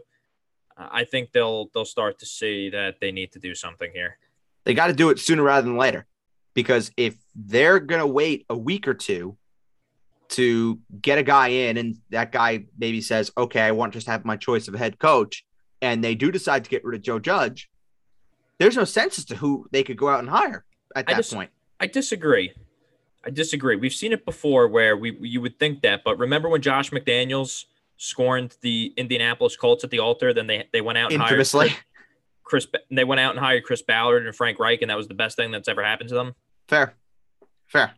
uh, 0.77 0.89
I 0.91 1.05
think 1.05 1.33
they'll 1.33 1.71
they'll 1.73 1.87
start 1.87 2.19
to 2.19 2.27
see 2.27 2.69
that 2.71 2.97
they 3.01 3.13
need 3.13 3.33
to 3.33 3.39
do 3.39 3.55
something 3.55 3.91
here. 3.95 4.19
They 4.65 4.75
got 4.75 4.89
to 4.89 4.93
do 4.93 5.09
it 5.09 5.19
sooner 5.19 5.43
rather 5.43 5.67
than 5.67 5.79
later. 5.79 6.07
Because 6.55 6.91
if 6.97 7.17
they're 7.35 7.79
going 7.79 8.01
to 8.01 8.07
wait 8.07 8.47
a 8.51 8.57
week 8.57 8.89
or 8.89 8.95
two 8.95 9.37
to 10.31 10.79
get 11.01 11.19
a 11.19 11.23
guy 11.23 11.49
in 11.49 11.77
and 11.77 11.97
that 12.11 12.33
guy 12.33 12.65
maybe 12.79 13.01
says, 13.01 13.31
okay, 13.37 13.63
I 13.63 13.73
want 13.73 13.93
just 13.93 14.07
to 14.07 14.13
have 14.13 14.25
my 14.25 14.37
choice 14.37 14.69
of 14.69 14.75
a 14.75 14.79
head 14.79 14.99
coach, 14.99 15.45
and 15.83 16.05
they 16.05 16.15
do 16.15 16.31
decide 16.31 16.65
to 16.65 16.71
get 16.71 16.85
rid 16.85 16.97
of 16.97 17.03
Joe 17.03 17.19
Judge, 17.19 17.71
there's 18.59 18.77
no 18.77 18.85
sense 18.85 19.19
as 19.19 19.25
to 19.27 19.37
who 19.37 19.67
they 19.73 19.83
could 19.83 19.97
go 19.97 20.09
out 20.09 20.21
and 20.21 20.29
hire 20.29 20.65
at 20.95 21.09
I 21.09 21.15
that 21.15 21.31
point. 21.31 21.51
I 21.81 21.87
disagree. 21.87 22.53
I 23.25 23.31
disagree. 23.31 23.77
We've 23.77 23.93
seen 23.93 24.13
it 24.13 24.25
before 24.25 24.69
where 24.69 24.97
we 24.97 25.17
you 25.21 25.41
would 25.41 25.59
think 25.59 25.83
that, 25.83 26.03
but 26.05 26.19
remember 26.19 26.49
when 26.49 26.63
Josh 26.63 26.91
McDaniels 26.91 27.65
scorned 27.97 28.57
the 28.63 28.93
Indianapolis 28.97 29.57
Colts 29.57 29.85
at 29.85 29.91
the 29.91 29.99
altar, 29.99 30.33
then 30.33 30.47
they 30.47 30.69
they 30.73 30.81
went 30.81 30.99
out 30.99 31.13
and 31.13 31.23
Infamously. 31.23 31.69
hired 31.69 31.81
Chris. 32.51 32.67
They 32.91 33.05
went 33.05 33.21
out 33.21 33.31
and 33.31 33.39
hired 33.39 33.63
Chris 33.65 33.81
Ballard 33.81 34.27
and 34.27 34.35
Frank 34.35 34.59
Reich, 34.59 34.83
and 34.83 34.91
that 34.91 34.97
was 34.97 35.07
the 35.09 35.15
best 35.15 35.37
thing 35.37 35.53
that's 35.53 35.69
ever 35.69 35.83
happened 35.85 36.09
to 36.09 36.15
them. 36.17 36.35
Fair. 36.69 36.95
Fair. 37.67 37.93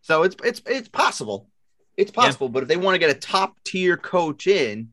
So 0.00 0.22
it's 0.22 0.34
it's 0.42 0.62
it's 0.66 0.88
possible. 0.88 1.50
It's 1.98 2.10
Yeah. 2.10 2.22
possible, 2.22 2.48
but 2.48 2.62
if 2.62 2.68
they 2.68 2.76
want 2.78 2.94
to 2.94 2.98
get 2.98 3.10
a 3.10 3.18
top 3.18 3.56
tier 3.64 3.96
coach 3.96 4.46
in, 4.46 4.90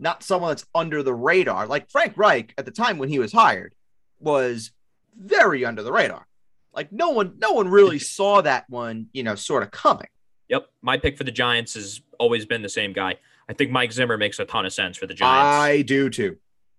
not 0.00 0.22
someone 0.22 0.50
that's 0.50 0.66
under 0.74 1.02
the 1.02 1.14
radar, 1.14 1.66
like 1.66 1.90
Frank 1.90 2.14
Reich 2.16 2.54
at 2.58 2.64
the 2.64 2.70
time 2.72 2.98
when 2.98 3.08
he 3.08 3.18
was 3.18 3.32
hired, 3.32 3.74
was 4.18 4.72
very 5.16 5.64
under 5.64 5.82
the 5.82 5.92
radar. 5.92 6.26
Like 6.74 6.90
no 6.90 7.10
one, 7.10 7.34
no 7.38 7.52
one 7.52 7.68
really 7.68 7.98
saw 8.16 8.40
that 8.42 8.68
one, 8.68 9.08
you 9.12 9.22
know, 9.22 9.34
sort 9.36 9.62
of 9.62 9.70
coming. 9.70 10.08
Yep, 10.48 10.68
my 10.82 10.96
pick 10.96 11.16
for 11.18 11.24
the 11.24 11.30
Giants 11.30 11.74
has 11.74 12.00
always 12.18 12.46
been 12.46 12.62
the 12.62 12.68
same 12.68 12.92
guy. 12.92 13.16
I 13.48 13.52
think 13.52 13.70
Mike 13.70 13.92
Zimmer 13.92 14.16
makes 14.16 14.38
a 14.38 14.44
ton 14.44 14.64
of 14.66 14.72
sense 14.72 14.96
for 14.96 15.06
the 15.06 15.14
Giants. 15.14 15.56
I 15.56 15.82
do 15.82 16.08
too. 16.10 16.38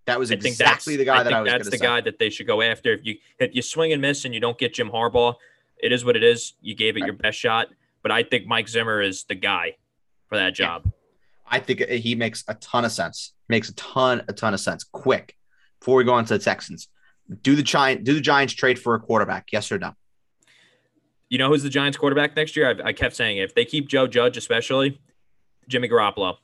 That 0.10 0.20
was 0.20 0.32
I 0.32 0.36
think 0.36 0.46
exactly 0.54 0.96
the 0.96 1.06
guy 1.06 1.16
I 1.20 1.24
that 1.24 1.30
think 1.30 1.36
I 1.36 1.42
was 1.42 1.52
that's 1.52 1.70
the 1.70 1.78
say. 1.78 1.84
guy 1.86 2.02
that 2.02 2.20
they 2.20 2.30
should 2.30 2.48
go 2.48 2.62
after. 2.62 2.94
If 2.94 3.06
you 3.06 3.18
if 3.40 3.56
you 3.56 3.62
swing 3.62 3.94
and 3.94 4.02
miss 4.02 4.26
and 4.26 4.34
you 4.34 4.40
don't 4.40 4.58
get 4.58 4.74
Jim 4.74 4.90
Harbaugh, 4.90 5.36
it 5.82 5.92
is 5.92 6.04
what 6.06 6.16
it 6.16 6.24
is. 6.24 6.54
You 6.62 6.76
gave 6.76 6.98
it 6.98 7.02
Right. 7.02 7.08
your 7.08 7.16
best 7.16 7.38
shot, 7.38 7.68
but 8.04 8.12
I 8.12 8.24
think 8.24 8.46
Mike 8.48 8.68
Zimmer 8.68 9.02
is 9.02 9.24
the 9.24 9.36
guy 9.36 9.78
for 10.28 10.36
that 10.38 10.58
Yeah. 10.60 10.66
job. 10.66 10.92
I 11.52 11.60
think 11.60 11.82
he 11.88 12.14
makes 12.16 12.44
a 12.48 12.54
ton 12.56 12.86
of 12.86 12.92
sense. 12.92 13.34
Makes 13.48 13.70
a 13.70 13.74
ton, 13.76 14.24
a 14.28 14.34
ton 14.34 14.54
of 14.54 14.60
sense. 14.60 14.84
Quick, 14.84 15.36
before 15.80 15.96
we 15.96 16.04
go 16.04 16.14
on 16.14 16.26
to 16.26 16.38
the 16.38 16.44
Texans, 16.44 16.88
do 17.42 17.56
the 17.56 17.64
Giant, 17.64 18.04
do 18.04 18.14
the 18.14 18.22
Giants 18.22 18.54
trade 18.54 18.78
for 18.78 18.94
a 18.96 19.00
quarterback? 19.00 19.52
Yes 19.52 19.72
or 19.72 19.80
no? 19.80 19.96
You 21.30 21.38
know 21.38 21.48
who's 21.50 21.64
the 21.64 21.70
Giants 21.70 21.98
quarterback 21.98 22.36
next 22.36 22.56
year? 22.56 22.80
I, 22.84 22.90
I 22.90 22.94
kept 22.94 23.16
saying 23.16 23.38
it. 23.38 23.44
if 23.44 23.56
they 23.56 23.66
keep 23.66 23.88
Joe 23.88 24.08
Judge, 24.08 24.36
especially 24.38 25.00
Jimmy 25.68 25.88
Garoppolo. 25.90 26.38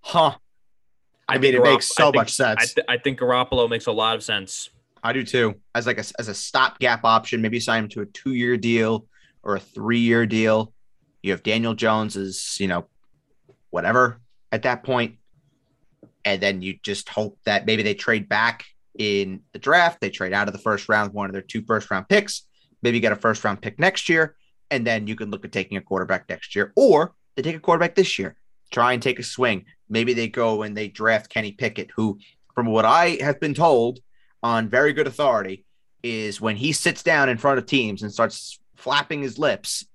Huh? 0.00 0.36
I, 1.28 1.34
I 1.34 1.38
mean, 1.38 1.54
it 1.54 1.62
makes 1.62 1.88
so 1.88 2.06
think- 2.06 2.16
much 2.16 2.32
sense. 2.32 2.60
I, 2.60 2.66
th- 2.66 2.86
I 2.88 2.98
think 2.98 3.18
Garoppolo 3.18 3.68
makes 3.68 3.86
a 3.86 3.92
lot 3.92 4.16
of 4.16 4.22
sense. 4.22 4.70
I 5.02 5.12
do 5.12 5.22
too. 5.22 5.54
As 5.74 5.86
like 5.86 5.98
a, 5.98 6.04
as 6.18 6.28
a 6.28 6.34
stopgap 6.34 7.04
option, 7.04 7.42
maybe 7.42 7.60
sign 7.60 7.84
him 7.84 7.88
to 7.90 8.00
a 8.00 8.06
two 8.06 8.32
year 8.32 8.56
deal 8.56 9.06
or 9.42 9.56
a 9.56 9.60
three 9.60 9.98
year 9.98 10.24
deal. 10.26 10.72
You 11.22 11.32
have 11.32 11.42
Daniel 11.42 11.74
Jones 11.74 12.16
as 12.16 12.58
you 12.58 12.68
know, 12.68 12.86
whatever 13.70 14.20
at 14.50 14.62
that 14.62 14.82
point, 14.82 15.16
and 16.24 16.40
then 16.40 16.62
you 16.62 16.78
just 16.82 17.08
hope 17.08 17.38
that 17.44 17.66
maybe 17.66 17.82
they 17.82 17.94
trade 17.94 18.28
back 18.28 18.64
in 18.98 19.40
the 19.52 19.58
draft. 19.58 20.00
They 20.00 20.10
trade 20.10 20.32
out 20.32 20.48
of 20.48 20.54
the 20.54 20.60
first 20.60 20.88
round, 20.88 21.12
one 21.12 21.26
of 21.26 21.32
their 21.32 21.42
two 21.42 21.62
first 21.62 21.90
round 21.90 22.08
picks. 22.08 22.46
Maybe 22.82 23.00
get 23.00 23.12
a 23.12 23.16
first 23.16 23.44
round 23.44 23.60
pick 23.60 23.78
next 23.78 24.08
year, 24.08 24.36
and 24.70 24.86
then 24.86 25.06
you 25.06 25.16
can 25.16 25.30
look 25.30 25.44
at 25.44 25.52
taking 25.52 25.76
a 25.76 25.82
quarterback 25.82 26.28
next 26.28 26.56
year, 26.56 26.72
or 26.76 27.14
they 27.36 27.42
take 27.42 27.56
a 27.56 27.60
quarterback 27.60 27.94
this 27.94 28.18
year. 28.18 28.36
Try 28.74 28.92
and 28.92 29.00
take 29.00 29.20
a 29.20 29.22
swing. 29.22 29.66
Maybe 29.88 30.14
they 30.14 30.26
go 30.26 30.62
and 30.62 30.76
they 30.76 30.88
draft 30.88 31.30
Kenny 31.30 31.52
Pickett, 31.52 31.92
who, 31.94 32.18
from 32.56 32.66
what 32.66 32.84
I 32.84 33.18
have 33.20 33.38
been 33.38 33.54
told 33.54 34.00
on 34.42 34.68
very 34.68 34.92
good 34.92 35.06
authority 35.06 35.64
is 36.02 36.40
when 36.40 36.56
he 36.56 36.72
sits 36.72 37.04
down 37.04 37.28
in 37.28 37.38
front 37.38 37.58
of 37.58 37.66
teams 37.66 38.02
and 38.02 38.12
starts 38.12 38.58
flapping 38.74 39.22
his 39.22 39.38
lips. 39.38 39.86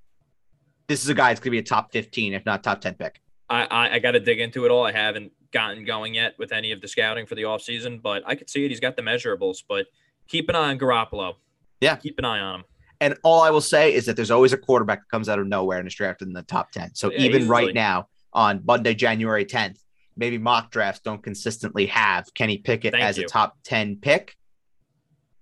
This 0.88 1.04
is 1.04 1.10
a 1.10 1.14
guy 1.14 1.28
that's 1.28 1.42
going 1.42 1.50
to 1.52 1.52
be 1.52 1.58
a 1.60 1.64
top 1.64 1.92
15, 1.92 2.34
if 2.34 2.46
not 2.46 2.64
top 2.64 2.80
10 2.80 2.94
pick. 2.94 3.20
I, 3.50 3.66
I, 3.66 3.96
I 3.96 4.00
got 4.00 4.12
to 4.12 4.22
dig 4.22 4.40
into 4.40 4.64
it 4.64 4.72
all. 4.72 4.86
I 4.86 4.94
haven't 4.94 5.34
gotten 5.52 5.84
going 5.84 6.14
yet 6.14 6.36
with 6.40 6.54
any 6.54 6.72
of 6.72 6.80
the 6.80 6.88
scouting 6.88 7.26
for 7.26 7.36
the 7.36 7.42
offseason, 7.44 8.02
but 8.02 8.24
I 8.26 8.36
could 8.36 8.50
see 8.50 8.64
it. 8.64 8.70
He's 8.70 8.80
got 8.80 8.96
the 8.96 9.02
measurables, 9.02 9.58
but 9.68 9.88
keep 10.30 10.48
an 10.48 10.56
eye 10.56 10.70
on 10.70 10.80
Garoppolo. 10.80 11.34
Yeah. 11.82 11.98
Keep 11.98 12.18
an 12.20 12.26
eye 12.26 12.40
on 12.40 12.62
him. 12.62 12.66
And 13.02 13.18
all 13.24 13.42
I 13.42 13.50
will 13.50 13.60
say 13.60 13.94
is 13.94 14.06
that 14.06 14.16
there's 14.16 14.32
always 14.32 14.54
a 14.54 14.58
quarterback 14.58 15.00
that 15.02 15.10
comes 15.10 15.28
out 15.28 15.38
of 15.38 15.48
nowhere 15.48 15.80
and 15.80 15.88
is 15.88 15.96
drafted 15.96 16.30
in 16.30 16.34
the 16.34 16.44
top 16.44 16.72
10. 16.72 16.96
So 16.96 17.12
Yeah, 17.12 17.20
even 17.20 17.42
easily. 17.42 17.50
right 17.50 17.76
now 17.76 18.08
on 18.34 18.62
Monday, 18.66 18.94
January 18.94 19.46
10th, 19.46 19.80
maybe 20.16 20.38
mock 20.38 20.72
drafts 20.72 21.02
don't 21.02 21.24
consistently 21.24 21.88
have 21.88 22.34
Kenny 22.34 22.58
Pickett 22.58 22.94
Thank 22.94 23.04
as 23.04 23.18
you. 23.18 23.26
a 23.26 23.28
top 23.28 23.58
10 23.64 23.98
pick. 23.98 24.36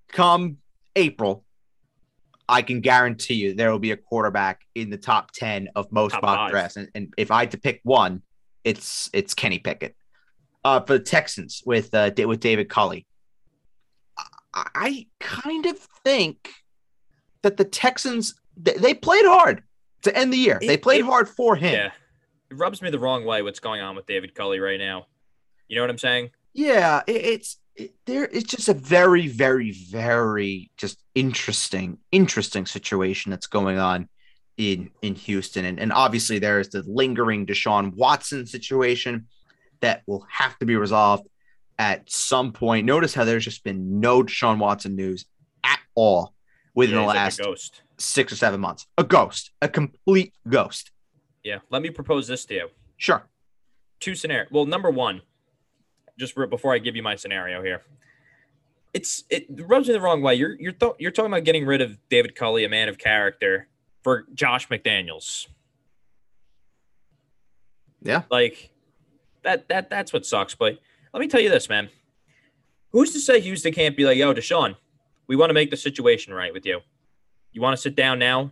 Come 0.09 0.57
April, 0.95 1.43
I 2.47 2.61
can 2.61 2.79
guarantee 2.81 3.35
you 3.35 3.53
there 3.53 3.71
will 3.71 3.79
be 3.79 3.91
a 3.91 3.97
quarterback 3.97 4.61
in 4.73 4.89
the 4.89 4.97
top 4.97 5.31
10 5.31 5.69
of 5.75 5.91
most 5.91 6.13
Top 6.13 6.21
mock 6.23 6.37
five. 6.37 6.51
drafts. 6.51 6.77
And, 6.77 6.89
and 6.95 7.13
if 7.17 7.29
I 7.31 7.41
had 7.41 7.51
to 7.51 7.57
pick 7.59 7.81
one, 7.83 8.21
it's 8.63 9.09
it's 9.13 9.33
Kenny 9.33 9.59
Pickett. 9.59 9.95
Uh, 10.63 10.81
for 10.81 10.93
the 10.97 11.03
Texans 11.03 11.61
with 11.65 11.93
uh, 11.93 12.11
with 12.17 12.39
David 12.39 12.67
Culley. 12.69 13.05
I, 14.53 14.65
I 14.75 15.07
kind 15.19 15.65
of 15.65 15.77
think 16.03 16.49
that 17.43 17.57
the 17.57 17.63
Texans 17.63 18.35
they, 18.57 18.73
they 18.73 18.93
played 18.93 19.25
hard 19.25 19.63
to 20.03 20.17
end 20.17 20.33
the 20.33 20.37
year. 20.37 20.57
They 20.59 20.77
played 20.77 21.01
it- 21.01 21.05
hard 21.05 21.29
for 21.29 21.55
him. 21.55 21.73
Yeah. 21.73 21.91
It 22.49 22.57
rubs 22.57 22.81
me 22.81 22.89
the 22.89 22.99
wrong 22.99 23.25
way 23.25 23.41
what's 23.41 23.59
going 23.59 23.81
on 23.81 23.95
with 23.95 24.05
David 24.05 24.33
Culley 24.33 24.59
right 24.59 24.79
now. 24.79 25.07
You 25.67 25.75
know 25.75 25.83
what 25.83 25.89
I'm 25.89 25.97
saying? 25.97 26.31
Yeah, 26.53 27.01
it, 27.07 27.15
it's 27.15 27.57
it, 27.75 27.93
there. 28.05 28.23
It's 28.25 28.49
just 28.49 28.69
a 28.69 28.73
very, 28.73 29.27
very, 29.27 29.71
very 29.71 30.71
just 30.77 30.97
interesting, 31.13 31.97
interesting 32.11 32.65
situation 32.65 33.29
that's 33.31 33.47
going 33.47 33.77
on 33.77 34.07
in 34.57 34.89
in 35.01 35.15
Houston, 35.15 35.65
and 35.65 35.79
and 35.79 35.91
obviously 35.93 36.39
there 36.39 36.59
is 36.59 36.69
the 36.69 36.83
lingering 36.87 37.45
Deshaun 37.45 37.93
Watson 37.95 38.45
situation 38.47 39.27
that 39.81 40.01
will 40.07 40.25
have 40.31 40.57
to 40.59 40.65
be 40.65 40.75
resolved 40.75 41.27
at 41.77 42.09
some 42.09 42.53
point. 42.53 42.85
Notice 42.85 43.13
how 43.13 43.23
there's 43.25 43.43
just 43.45 43.63
been 43.63 43.99
no 43.99 44.23
Deshaun 44.23 44.57
Watson 44.57 44.95
news 44.95 45.25
at 45.63 45.79
all 45.93 46.33
within 46.73 46.95
Yeah, 46.95 47.01
the 47.01 47.07
like 47.07 47.15
last 47.17 47.39
ghost. 47.39 47.83
six 47.99 48.33
or 48.33 48.35
seven 48.35 48.59
months. 48.59 48.87
A 48.97 49.03
ghost, 49.03 49.51
a 49.61 49.67
complete 49.69 50.33
ghost. 50.47 50.89
Yeah. 51.43 51.59
Let 51.69 51.81
me 51.81 51.89
propose 51.89 52.27
this 52.27 52.45
to 52.45 52.53
you. 52.53 52.69
Sure. 52.97 53.23
two 53.99 54.15
scenario. 54.15 54.47
Well, 54.51 54.65
number 54.65 54.89
one, 54.89 55.21
just 56.17 56.35
re- 56.35 56.47
before 56.47 56.73
I 56.73 56.79
give 56.79 56.95
you 56.95 57.03
my 57.03 57.15
scenario 57.15 57.61
here, 57.63 57.83
it's 58.93 59.23
it 59.29 59.45
rubs 59.49 59.87
me 59.87 59.93
the 59.93 60.01
wrong 60.01 60.21
way. 60.21 60.35
You're 60.35 60.55
you're 60.59 60.71
th- 60.71 60.93
you're 60.99 61.11
talking 61.11 61.31
about 61.31 61.43
getting 61.43 61.65
rid 61.65 61.81
of 61.81 61.97
David 62.09 62.35
Culley, 62.35 62.63
a 62.65 62.69
man 62.69 62.89
of 62.89 62.97
character, 62.97 63.67
for 64.03 64.25
Josh 64.33 64.67
McDaniels. 64.69 65.47
Yeah. 68.01 68.23
like 68.31 68.71
that 69.43 69.67
that 69.69 69.89
that's 69.89 70.13
what 70.13 70.25
sucks. 70.25 70.55
But 70.55 70.79
let 71.13 71.19
me 71.19 71.27
tell 71.27 71.41
you 71.41 71.49
this, 71.49 71.69
man. 71.69 71.89
Who's 72.91 73.11
to 73.13 73.19
say 73.19 73.39
Houston 73.41 73.73
can't 73.73 73.97
be 73.97 74.05
like, 74.05 74.17
yo, 74.17 74.33
Deshaun, 74.33 74.75
we 75.27 75.35
want 75.35 75.49
to 75.49 75.53
make 75.53 75.69
the 75.69 75.77
situation 75.77 76.33
right 76.33 76.53
with 76.53 76.65
you. 76.65 76.79
You 77.51 77.61
want 77.61 77.75
to 77.75 77.81
sit 77.81 77.95
down 77.95 78.17
now 78.19 78.51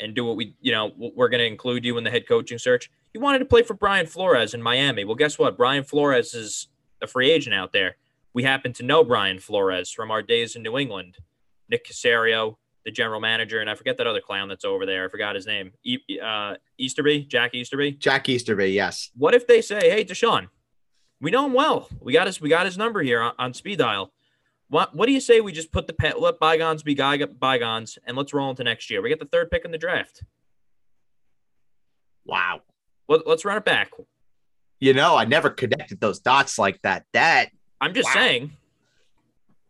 and 0.00 0.14
do 0.14 0.24
what 0.24 0.36
we, 0.36 0.54
you 0.60 0.72
know, 0.72 0.92
we're 0.96 1.28
going 1.28 1.40
to 1.40 1.46
include 1.46 1.84
you 1.84 1.96
in 1.98 2.04
the 2.04 2.10
head 2.10 2.26
coaching 2.28 2.58
search. 2.58 2.90
You 3.12 3.20
wanted 3.20 3.38
to 3.40 3.44
play 3.44 3.62
for 3.62 3.74
Brian 3.74 4.06
Flores 4.06 4.54
in 4.54 4.62
Miami. 4.62 5.04
Well, 5.04 5.14
guess 5.14 5.38
what? 5.38 5.56
Brian 5.56 5.84
Flores 5.84 6.34
is 6.34 6.68
a 7.00 7.06
free 7.06 7.30
agent 7.30 7.54
out 7.54 7.72
there. 7.72 7.96
We 8.32 8.42
happen 8.42 8.72
to 8.74 8.82
know 8.82 9.04
Brian 9.04 9.38
Flores 9.38 9.90
from 9.90 10.10
our 10.10 10.22
days 10.22 10.56
in 10.56 10.62
New 10.62 10.76
England. 10.76 11.18
Nick 11.68 11.86
Caserio, 11.86 12.56
the 12.84 12.90
general 12.90 13.20
manager, 13.20 13.60
and 13.60 13.70
I 13.70 13.74
forget 13.74 13.96
that 13.98 14.06
other 14.06 14.20
clown 14.20 14.48
that's 14.48 14.64
over 14.64 14.84
there. 14.84 15.06
I 15.06 15.08
forgot 15.08 15.34
his 15.34 15.46
name. 15.46 15.72
E- 15.84 16.20
uh, 16.22 16.54
Easterby, 16.78 17.20
Jack 17.28 17.54
Easterby. 17.54 17.92
Jack 17.92 18.28
Easterby, 18.28 18.72
yes. 18.72 19.10
What 19.16 19.34
if 19.34 19.46
they 19.46 19.62
say, 19.62 19.88
"Hey, 19.90 20.04
Deshaun, 20.04 20.48
we 21.20 21.30
know 21.30 21.46
him 21.46 21.54
well. 21.54 21.88
We 22.00 22.12
got 22.12 22.26
his 22.26 22.40
we 22.40 22.48
got 22.48 22.66
his 22.66 22.76
number 22.76 23.02
here 23.02 23.22
on, 23.22 23.32
on 23.38 23.54
speed 23.54 23.78
dial. 23.78 24.12
What 24.74 24.92
what 24.92 25.06
do 25.06 25.12
you 25.12 25.20
say 25.20 25.40
we 25.40 25.52
just 25.52 25.70
put 25.70 25.86
the 25.86 25.92
pet 25.92 26.20
let 26.20 26.40
bygones 26.40 26.82
be 26.82 26.96
bygones 26.96 27.96
and 28.08 28.16
let's 28.16 28.34
roll 28.34 28.50
into 28.50 28.64
next 28.64 28.90
year? 28.90 29.00
We 29.00 29.08
get 29.08 29.20
the 29.20 29.24
third 29.24 29.48
pick 29.48 29.64
in 29.64 29.70
the 29.70 29.78
draft. 29.78 30.24
Wow. 32.24 32.62
Let, 33.08 33.24
let's 33.24 33.44
run 33.44 33.56
it 33.56 33.64
back. 33.64 33.92
You 34.80 34.92
know, 34.92 35.14
I 35.14 35.26
never 35.26 35.48
connected 35.48 36.00
those 36.00 36.18
dots 36.18 36.58
like 36.58 36.82
that. 36.82 37.04
That 37.12 37.50
I'm 37.80 37.94
just 37.94 38.08
Wow. 38.08 38.14
saying. 38.14 38.52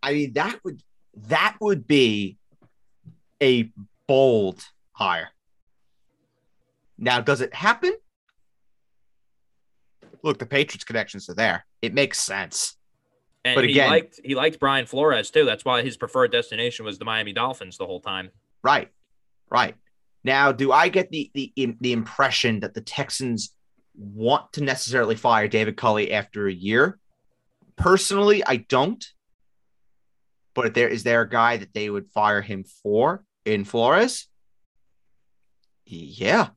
I 0.02 0.14
mean, 0.14 0.32
that 0.32 0.58
would 0.64 0.82
that 1.28 1.58
would 1.60 1.86
be 1.86 2.38
a 3.42 3.70
bold 4.08 4.64
hire. 4.92 5.28
Now, 6.96 7.20
does 7.20 7.42
it 7.42 7.52
happen? 7.52 7.92
Look, 10.22 10.38
the 10.38 10.46
Patriots 10.46 10.84
connections 10.84 11.28
are 11.28 11.34
there. 11.34 11.66
It 11.82 11.92
makes 11.92 12.20
sense. 12.20 12.78
And 13.44 13.54
But 13.56 13.64
he 13.64 13.72
again- 13.72 13.90
liked 13.90 14.20
he 14.24 14.34
liked 14.34 14.58
Brian 14.58 14.86
Flores 14.86 15.30
too. 15.30 15.44
That's 15.44 15.64
why 15.64 15.82
his 15.82 15.96
preferred 15.96 16.32
destination 16.32 16.84
was 16.84 16.98
the 16.98 17.04
Miami 17.04 17.32
Dolphins 17.32 17.76
the 17.76 17.86
whole 17.86 18.00
time. 18.00 18.30
Right. 18.62 18.90
Right. 19.50 19.74
Now, 20.24 20.50
do 20.52 20.72
I 20.72 20.88
get 20.88 21.10
the 21.10 21.30
the 21.34 21.52
the 21.80 21.92
impression 21.92 22.60
that 22.60 22.72
the 22.74 22.80
Texans 22.80 23.54
want 23.94 24.52
to 24.54 24.62
necessarily 24.64 25.14
fire 25.14 25.46
David 25.46 25.76
Culley 25.76 26.10
after 26.12 26.48
a 26.48 26.52
year? 26.52 26.98
Personally, 27.76 28.42
I 28.46 28.56
don't. 28.56 29.04
But 30.54 30.66
if 30.68 30.74
there 30.74 30.88
is 30.88 31.02
there 31.02 31.20
a 31.20 31.28
guy 31.28 31.58
that 31.58 31.74
they 31.74 31.90
would 31.90 32.10
fire 32.12 32.40
him 32.40 32.64
for 32.64 33.24
in 33.44 33.64
Flores? 33.64 34.26
Yeah, 35.86 36.48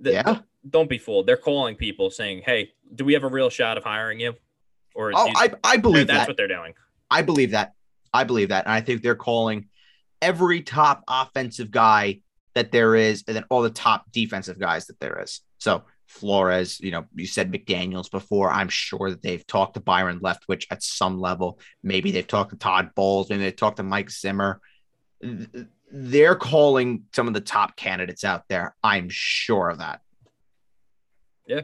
The- 0.00 0.12
yeah. 0.12 0.40
Don't 0.68 0.88
be 0.88 0.96
fooled. 0.96 1.26
They're 1.26 1.36
calling 1.36 1.76
people 1.76 2.08
saying, 2.08 2.42
"Hey, 2.46 2.72
do 2.94 3.04
we 3.04 3.12
have 3.12 3.22
a 3.24 3.28
real 3.28 3.50
shot 3.50 3.76
of 3.76 3.84
hiring 3.84 4.18
you?" 4.20 4.34
Or 4.94 5.12
Oh, 5.14 5.26
you- 5.26 5.32
I, 5.36 5.52
I 5.62 5.76
believe 5.76 6.06
that's 6.06 6.20
that. 6.20 6.28
what 6.28 6.36
they're 6.36 6.48
doing. 6.48 6.74
I 7.10 7.22
believe 7.22 7.50
that. 7.50 7.72
I 8.12 8.24
believe 8.24 8.48
that. 8.50 8.64
And 8.64 8.72
I 8.72 8.80
think 8.80 9.02
they're 9.02 9.14
calling 9.16 9.68
every 10.22 10.62
top 10.62 11.02
offensive 11.08 11.70
guy 11.70 12.20
that 12.54 12.70
there 12.72 12.94
is, 12.94 13.24
and 13.26 13.36
then 13.36 13.44
all 13.50 13.62
the 13.62 13.70
top 13.70 14.10
defensive 14.12 14.58
guys 14.58 14.86
that 14.86 15.00
there 15.00 15.20
is. 15.20 15.40
So 15.58 15.82
Flores, 16.06 16.78
you 16.80 16.92
know, 16.92 17.06
you 17.14 17.26
said 17.26 17.50
McDaniels 17.52 18.08
before. 18.10 18.50
I'm 18.52 18.68
sure 18.68 19.10
that 19.10 19.22
they've 19.22 19.44
talked 19.46 19.74
to 19.74 19.80
Byron 19.80 20.20
Leftwich 20.20 20.66
at 20.70 20.82
some 20.82 21.18
level. 21.18 21.58
Maybe 21.82 22.12
they've 22.12 22.26
talked 22.26 22.50
to 22.52 22.56
Todd 22.56 22.90
Bowles. 22.94 23.28
Maybe 23.28 23.42
they've 23.42 23.56
talked 23.56 23.78
to 23.78 23.82
Mike 23.82 24.10
Zimmer. 24.10 24.60
They're 25.90 26.36
calling 26.36 27.04
some 27.14 27.26
of 27.26 27.34
the 27.34 27.40
top 27.40 27.76
candidates 27.76 28.22
out 28.24 28.44
there. 28.48 28.76
I'm 28.84 29.08
sure 29.08 29.70
of 29.70 29.78
that. 29.78 30.00
Yeah. 31.46 31.62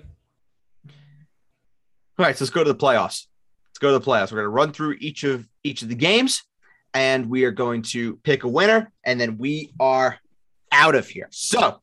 All 2.21 2.27
right, 2.27 2.37
so 2.37 2.45
let's 2.45 2.53
go 2.53 2.63
to 2.63 2.71
the 2.71 2.79
playoffs. 2.79 3.29
Let's 3.71 3.79
go 3.79 3.93
to 3.93 3.99
the 3.99 4.05
playoffs. 4.05 4.31
We're 4.31 4.41
going 4.41 4.45
to 4.45 4.49
run 4.51 4.73
through 4.73 4.97
each 5.01 5.25
of 5.25 5.49
each 5.65 5.81
of 5.81 5.89
the 5.89 5.95
games, 5.95 6.43
and 6.93 7.31
we 7.31 7.45
are 7.45 7.51
going 7.51 7.81
to 7.95 8.17
pick 8.17 8.45
a 8.45 8.49
winner, 8.49 8.93
and 9.07 9.19
then 9.19 9.39
we 9.39 9.73
are 9.81 10.19
out 10.71 10.95
of 10.95 11.09
here. 11.09 11.29
So, 11.31 11.81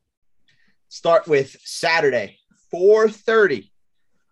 start 0.89 1.27
with 1.27 1.57
Saturday, 1.63 2.37
4:30. 2.71 3.71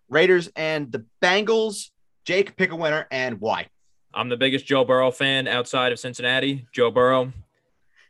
Raiders 0.08 0.48
and 0.54 0.92
the 0.92 1.04
Bengals. 1.20 1.90
Jake, 2.24 2.56
pick 2.56 2.70
a 2.70 2.76
winner 2.76 3.08
and 3.10 3.40
why. 3.40 3.66
I'm 4.14 4.28
the 4.28 4.36
biggest 4.36 4.64
Joe 4.64 4.84
Burrow 4.84 5.10
fan 5.10 5.48
outside 5.48 5.90
of 5.90 5.98
Cincinnati. 5.98 6.68
Joe 6.72 6.92
Burrow. 6.92 7.32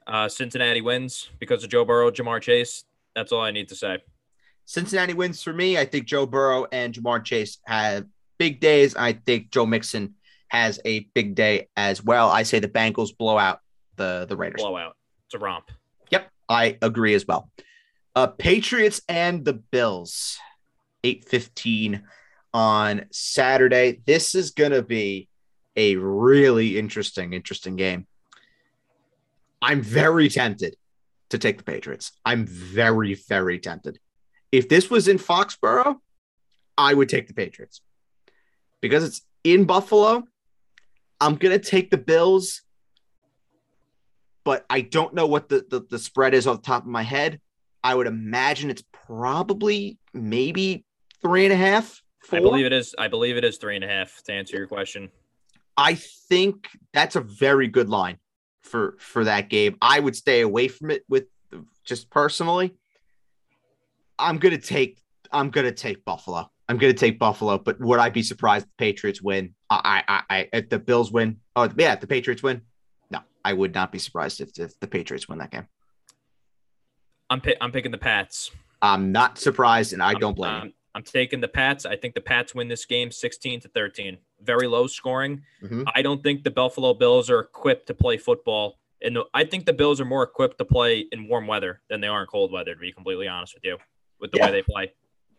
Uh, 0.06 0.28
Cincinnati 0.28 0.82
wins 0.82 1.30
because 1.38 1.64
of 1.64 1.70
Joe 1.70 1.86
Burrow, 1.86 2.10
Ja'Marr 2.10 2.42
Chase. 2.42 2.84
That's 3.14 3.32
all 3.32 3.40
I 3.40 3.52
need 3.52 3.68
to 3.68 3.74
say. 3.74 4.02
Cincinnati 4.66 5.14
wins 5.14 5.42
for 5.42 5.52
me. 5.52 5.78
I 5.78 5.84
think 5.84 6.06
Joe 6.06 6.26
Burrow 6.26 6.66
and 6.70 6.92
Ja'Marr 6.92 7.24
Chase 7.24 7.58
have 7.66 8.04
big 8.36 8.60
days. 8.60 8.94
I 8.96 9.12
think 9.14 9.50
Joe 9.50 9.64
Mixon 9.64 10.14
has 10.48 10.78
a 10.84 11.00
big 11.14 11.34
day 11.34 11.68
as 11.76 12.02
well. 12.02 12.28
I 12.28 12.42
say 12.42 12.58
the 12.58 12.68
Bengals 12.68 13.16
blow 13.16 13.38
out 13.38 13.60
the 13.96 14.26
the 14.28 14.36
Raiders. 14.36 14.60
Blowout. 14.60 14.96
It's 15.26 15.34
a 15.34 15.38
romp. 15.38 15.70
Yep, 16.10 16.30
I 16.48 16.78
agree 16.82 17.14
as 17.14 17.26
well. 17.26 17.50
Uh, 18.14 18.26
Patriots 18.26 19.00
and 19.08 19.44
the 19.44 19.54
Bills, 19.54 20.38
eight 21.02 21.24
fifteen 21.24 22.02
on 22.52 23.06
Saturday. 23.10 24.00
This 24.04 24.34
is 24.34 24.50
gonna 24.50 24.82
be 24.82 25.28
a 25.76 25.96
really 25.96 26.78
interesting, 26.78 27.32
interesting 27.32 27.76
game. 27.76 28.06
I'm 29.62 29.82
very 29.82 30.28
tempted 30.28 30.76
to 31.30 31.38
take 31.38 31.58
the 31.58 31.64
Patriots. 31.64 32.12
I'm 32.24 32.46
very, 32.46 33.14
very 33.14 33.58
tempted. 33.58 33.98
If 34.56 34.68
this 34.68 34.90
was 34.90 35.08
in 35.08 35.18
Foxborough, 35.18 35.96
I 36.78 36.94
would 36.94 37.08
take 37.08 37.28
the 37.28 37.34
Patriots 37.34 37.80
because 38.80 39.04
it's 39.04 39.22
in 39.44 39.64
Buffalo. 39.64 40.24
I'm 41.20 41.36
gonna 41.36 41.58
take 41.58 41.90
the 41.90 41.98
Bills 41.98 42.62
but 44.46 44.64
I 44.70 44.80
don't 44.80 45.12
know 45.12 45.26
what 45.26 45.48
the, 45.48 45.66
the, 45.68 45.84
the 45.90 45.98
spread 45.98 46.32
is 46.32 46.46
off 46.46 46.58
the 46.58 46.62
top 46.62 46.84
of 46.84 46.88
my 46.88 47.02
head. 47.02 47.40
I 47.82 47.96
would 47.96 48.06
imagine 48.06 48.70
it's 48.70 48.84
probably 48.92 49.98
maybe 50.14 50.84
three 51.20 51.44
and 51.44 51.52
a 51.52 51.56
half. 51.56 52.00
Four. 52.20 52.38
I 52.38 52.42
believe 52.42 52.64
it 52.64 52.72
is. 52.72 52.94
I 52.96 53.08
believe 53.08 53.36
it 53.36 53.44
is 53.44 53.56
three 53.58 53.74
and 53.74 53.84
a 53.84 53.88
half. 53.88 54.22
To 54.22 54.32
answer 54.32 54.56
your 54.56 54.68
question, 54.68 55.10
I 55.76 55.94
think 55.94 56.68
that's 56.92 57.16
a 57.16 57.20
very 57.20 57.66
good 57.66 57.88
line 57.88 58.18
for 58.62 58.94
for 59.00 59.24
that 59.24 59.48
game. 59.48 59.78
I 59.82 59.98
would 59.98 60.14
stay 60.14 60.42
away 60.42 60.68
from 60.68 60.92
it 60.92 61.02
with 61.08 61.24
just 61.84 62.08
personally. 62.08 62.72
I'm 64.18 64.38
gonna 64.38 64.58
take 64.58 65.02
I'm 65.32 65.50
gonna 65.50 65.72
take 65.72 66.04
Buffalo. 66.04 66.50
I'm 66.68 66.78
gonna 66.78 66.92
take 66.92 67.18
Buffalo, 67.18 67.58
but 67.58 67.80
would 67.80 67.98
I 67.98 68.10
be 68.10 68.22
surprised 68.22 68.64
if 68.66 68.70
the 68.70 68.84
Patriots 68.84 69.22
win? 69.22 69.54
I 69.70 70.02
I 70.08 70.22
I 70.30 70.48
if 70.52 70.68
the 70.68 70.78
Bills 70.78 71.12
win. 71.12 71.38
Oh 71.54 71.68
yeah, 71.76 71.92
if 71.94 72.00
the 72.00 72.06
Patriots 72.06 72.42
win. 72.42 72.62
No, 73.10 73.20
I 73.44 73.52
would 73.52 73.74
not 73.74 73.92
be 73.92 73.98
surprised 73.98 74.40
if, 74.40 74.58
if 74.58 74.78
the 74.80 74.86
Patriots 74.86 75.28
win 75.28 75.38
that 75.38 75.50
game. 75.50 75.66
I'm 77.30 77.42
I'm 77.60 77.72
picking 77.72 77.92
the 77.92 77.98
Pats. 77.98 78.50
I'm 78.82 79.12
not 79.12 79.38
surprised, 79.38 79.92
and 79.92 80.02
I 80.02 80.14
don't 80.14 80.36
blame 80.36 80.52
I'm, 80.52 80.72
I'm 80.94 81.02
taking 81.02 81.40
the 81.40 81.48
Pats. 81.48 81.84
I 81.86 81.96
think 81.96 82.14
the 82.14 82.20
Pats 82.20 82.54
win 82.54 82.68
this 82.68 82.84
game 82.84 83.10
16 83.10 83.60
to 83.60 83.68
13. 83.68 84.18
Very 84.42 84.66
low 84.66 84.86
scoring. 84.86 85.42
Mhm. 85.62 85.84
I 85.94 86.02
don't 86.02 86.22
think 86.22 86.44
the 86.44 86.50
Buffalo 86.50 86.94
Bills 86.94 87.30
are 87.30 87.40
equipped 87.40 87.86
to 87.88 87.94
play 87.94 88.16
football. 88.16 88.78
And 89.02 89.18
I 89.34 89.44
think 89.44 89.66
the 89.66 89.72
Bills 89.72 90.00
are 90.00 90.04
more 90.04 90.22
equipped 90.22 90.58
to 90.58 90.64
play 90.64 91.06
in 91.12 91.28
warm 91.28 91.46
weather 91.46 91.82
than 91.90 92.00
they 92.00 92.06
are 92.06 92.22
in 92.22 92.26
cold 92.26 92.50
weather, 92.50 92.74
to 92.74 92.80
be 92.80 92.92
completely 92.92 93.28
honest 93.28 93.54
with 93.54 93.64
you, 93.64 93.76
with 94.20 94.32
the 94.32 94.38
Yeah. 94.38 94.46
way 94.46 94.52
they 94.52 94.62
play. 94.62 94.92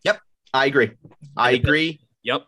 Yep, 0.04 0.20
I 0.54 0.66
agree. 0.66 0.92
I 1.36 1.50
And 1.52 1.56
the 1.56 1.60
Bill- 1.60 1.70
agree. 1.70 2.00
Yep. 2.24 2.46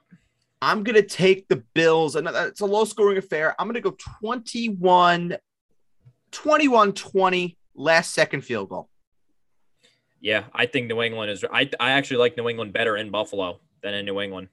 I'm 0.62 0.84
gonna 0.84 1.02
take 1.02 1.48
the 1.48 1.58
Bills, 1.74 2.16
and 2.16 2.28
it's 2.28 2.60
a 2.62 2.66
low 2.66 2.84
scoring 2.86 3.18
affair. 3.18 3.56
I'm 3.60 3.68
gonna 3.68 3.80
go 3.82 3.96
21, 4.22 5.38
21 6.32 6.94
20, 6.94 7.58
last 7.76 8.14
second 8.14 8.42
field 8.42 8.70
goal. 8.70 8.90
Yeah, 10.22 10.46
I 10.54 10.66
think 10.66 10.88
New 10.88 11.02
England 11.02 11.32
is. 11.32 11.46
I, 11.52 11.70
I 11.80 11.92
actually 11.92 12.18
like 12.18 12.36
New 12.36 12.50
England 12.50 12.74
better 12.74 12.98
in 12.98 13.10
Buffalo 13.10 13.60
than 13.82 13.94
in 13.94 14.06
New 14.06 14.20
England 14.20 14.50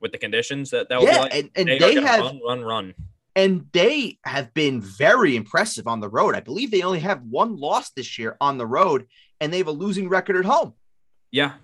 with 0.00 0.12
the 0.12 0.18
conditions 0.18 0.70
that 0.70 0.88
that 0.88 1.00
would 1.00 1.08
Yeah, 1.08 1.14
be 1.14 1.20
like. 1.20 1.34
and, 1.34 1.50
and 1.56 1.68
they, 1.68 1.78
they, 1.78 1.94
have 2.00 2.20
run, 2.20 2.40
run, 2.46 2.62
run. 2.62 2.94
and 3.34 3.66
they 3.72 4.18
have 4.24 4.54
been 4.54 4.80
very 4.80 5.34
impressive 5.34 5.88
on 5.88 5.98
the 5.98 6.08
road. 6.08 6.36
I 6.36 6.40
believe 6.40 6.70
they 6.70 6.82
only 6.82 7.00
have 7.00 7.22
one 7.24 7.56
loss 7.56 7.90
this 7.90 8.18
year 8.20 8.36
on 8.40 8.56
the 8.56 8.66
road, 8.66 9.06
and 9.40 9.52
they 9.52 9.58
have 9.58 9.66
a 9.66 9.72
losing 9.72 10.08
record 10.08 10.36
at 10.36 10.44
home, 10.44 10.74
Yeah, 11.30 11.54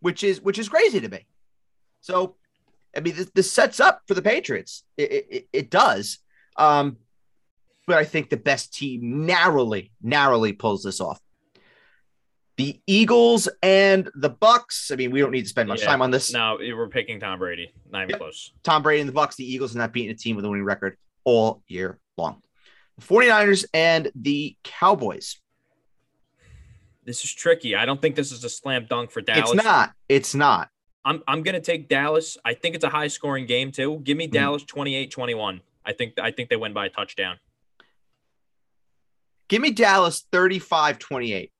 which 0.00 0.22
is 0.24 0.40
which 0.40 0.58
is 0.58 0.68
crazy 0.68 1.00
to 1.00 1.08
me. 1.08 1.26
So, 2.00 2.36
I 2.96 3.00
mean, 3.00 3.16
this, 3.16 3.30
this 3.34 3.50
sets 3.50 3.80
up 3.80 4.02
for 4.06 4.14
the 4.14 4.22
Patriots. 4.22 4.84
It, 4.96 5.10
it, 5.30 5.48
it- 5.52 5.70
does. 5.70 6.18
Um, 6.56 6.98
but 7.86 7.98
I 7.98 8.04
think 8.04 8.30
the 8.30 8.36
best 8.36 8.72
team 8.72 9.26
narrowly, 9.26 9.90
narrowly 10.02 10.52
pulls 10.52 10.82
this 10.82 11.00
off. 11.00 11.20
The 12.56 12.80
Eagles 12.86 13.48
and 13.62 14.08
the 14.14 14.28
Bucks. 14.30 14.90
I 14.92 14.96
mean, 14.96 15.10
we 15.10 15.20
don't 15.20 15.32
need 15.32 15.42
to 15.42 15.48
spend 15.48 15.68
much 15.68 15.80
Yeah. 15.80 15.86
time 15.86 16.00
on 16.02 16.10
this. 16.12 16.32
no, 16.32 16.56
we're 16.60 16.88
picking 16.88 17.18
Tom 17.20 17.38
Brady. 17.40 17.72
Not 17.90 18.02
even 18.04 18.10
Yep. 18.10 18.18
close. 18.20 18.52
Tom 18.62 18.82
Brady 18.82 19.00
and 19.00 19.08
the 19.08 19.12
Bucks, 19.12 19.34
the 19.36 19.44
Eagles, 19.50 19.72
and 19.72 19.80
not 19.80 19.92
beating 19.92 20.12
a 20.12 20.14
team 20.16 20.36
with 20.36 20.44
a 20.44 20.48
winning 20.48 20.64
record 20.64 20.96
all 21.24 21.62
year 21.66 21.98
long. 22.16 22.40
The 22.98 23.04
49ers 23.04 23.64
and 23.74 24.10
the 24.14 24.56
Cowboys. 24.62 25.40
This 27.04 27.24
is 27.24 27.32
tricky. 27.32 27.74
I 27.76 27.84
don't 27.84 28.00
think 28.00 28.16
this 28.16 28.32
is 28.32 28.42
a 28.44 28.48
slam 28.48 28.86
dunk 28.88 29.10
for 29.10 29.20
Dallas. 29.20 29.50
It's 29.52 29.64
not. 29.64 29.92
It's 30.08 30.34
not. 30.34 30.70
I'm 31.04 31.22
I'm 31.28 31.42
gonna 31.42 31.60
take 31.60 31.88
Dallas. 31.88 32.38
I 32.44 32.54
think 32.54 32.74
it's 32.74 32.84
a 32.84 32.88
high 32.88 33.08
scoring 33.08 33.46
game 33.46 33.70
too. 33.72 34.00
Give 34.04 34.16
me 34.16 34.26
Mhm. 34.26 34.32
Dallas 34.32 34.64
28-21. 34.64 35.60
I 35.84 35.92
think 35.92 36.18
I 36.18 36.30
think 36.30 36.48
they 36.48 36.56
win 36.56 36.72
by 36.72 36.86
a 36.86 36.88
touchdown. 36.88 37.38
Give 39.48 39.60
me 39.60 39.70
Dallas 39.70 40.24
35 40.32 40.98
28. 40.98 41.52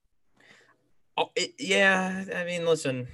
Oh, 1.16 1.30
it, 1.36 1.52
yeah. 1.58 2.24
I 2.34 2.44
mean, 2.44 2.64
listen, 2.64 3.06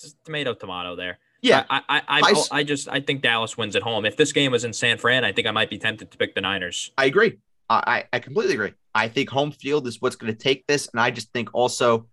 just 0.00 0.16
tomato 0.24 0.54
tomato 0.54 0.96
there. 0.96 1.18
Yeah. 1.42 1.64
I. 1.68 1.82
I. 2.08 2.44
I 2.50 2.62
just 2.64 2.88
I 2.88 3.00
think 3.00 3.20
Dallas 3.20 3.58
wins 3.58 3.76
at 3.76 3.82
home. 3.82 4.06
If 4.06 4.16
this 4.16 4.32
game 4.32 4.50
was 4.52 4.64
in 4.64 4.72
San 4.72 4.96
Fran, 4.96 5.24
I 5.24 5.32
think 5.32 5.46
I 5.46 5.50
might 5.50 5.68
be 5.68 5.76
tempted 5.78 6.10
to 6.10 6.16
pick 6.16 6.34
the 6.34 6.40
Niners. 6.40 6.90
I 6.96 7.04
agree. 7.04 7.38
I, 7.68 8.04
I 8.12 8.16
I 8.16 8.18
completely 8.20 8.54
agree. 8.54 8.72
I 8.94 9.08
think 9.08 9.28
home 9.28 9.52
field 9.52 9.86
is 9.86 10.00
what's 10.00 10.16
going 10.16 10.32
to 10.32 10.38
take 10.38 10.66
this. 10.66 10.88
And 10.92 11.00
I 11.00 11.10
just 11.10 11.32
think 11.32 11.50
also 11.52 12.06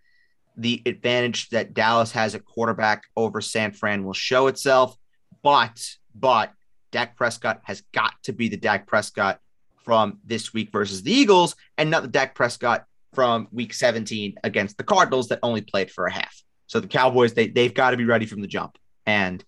the 0.57 0.81
advantage 0.85 1.49
that 1.49 1.73
Dallas 1.73 2.11
has 2.11 2.35
at 2.35 2.45
quarterback 2.45 3.03
over 3.15 3.41
San 3.41 3.71
Fran 3.71 4.03
will 4.03 4.13
show 4.13 4.47
itself. 4.47 4.95
But, 5.43 5.83
but 6.13 6.51
Dak 6.91 7.15
Prescott 7.15 7.61
has 7.63 7.81
got 7.93 8.13
to 8.23 8.33
be 8.33 8.49
the 8.49 8.57
Dak 8.57 8.87
Prescott 8.87 9.39
from 9.83 10.19
this 10.25 10.53
week 10.53 10.71
versus 10.71 11.03
the 11.03 11.11
Eagles 11.11 11.55
and 11.77 11.89
not 11.89 12.03
the 12.03 12.07
Dak 12.07 12.35
Prescott 12.35 12.85
from 13.13 13.47
week 13.51 13.73
17 13.73 14.35
against 14.43 14.77
the 14.77 14.83
Cardinals 14.83 15.29
that 15.29 15.39
only 15.43 15.61
played 15.61 15.91
for 15.91 16.05
a 16.05 16.11
half. 16.11 16.41
So 16.67 16.79
the 16.79 16.87
Cowboys, 16.87 17.33
they, 17.33 17.47
they've 17.47 17.73
got 17.73 17.91
to 17.91 17.97
be 17.97 18.05
ready 18.05 18.25
from 18.25 18.41
the 18.41 18.47
jump. 18.47 18.77
And 19.05 19.43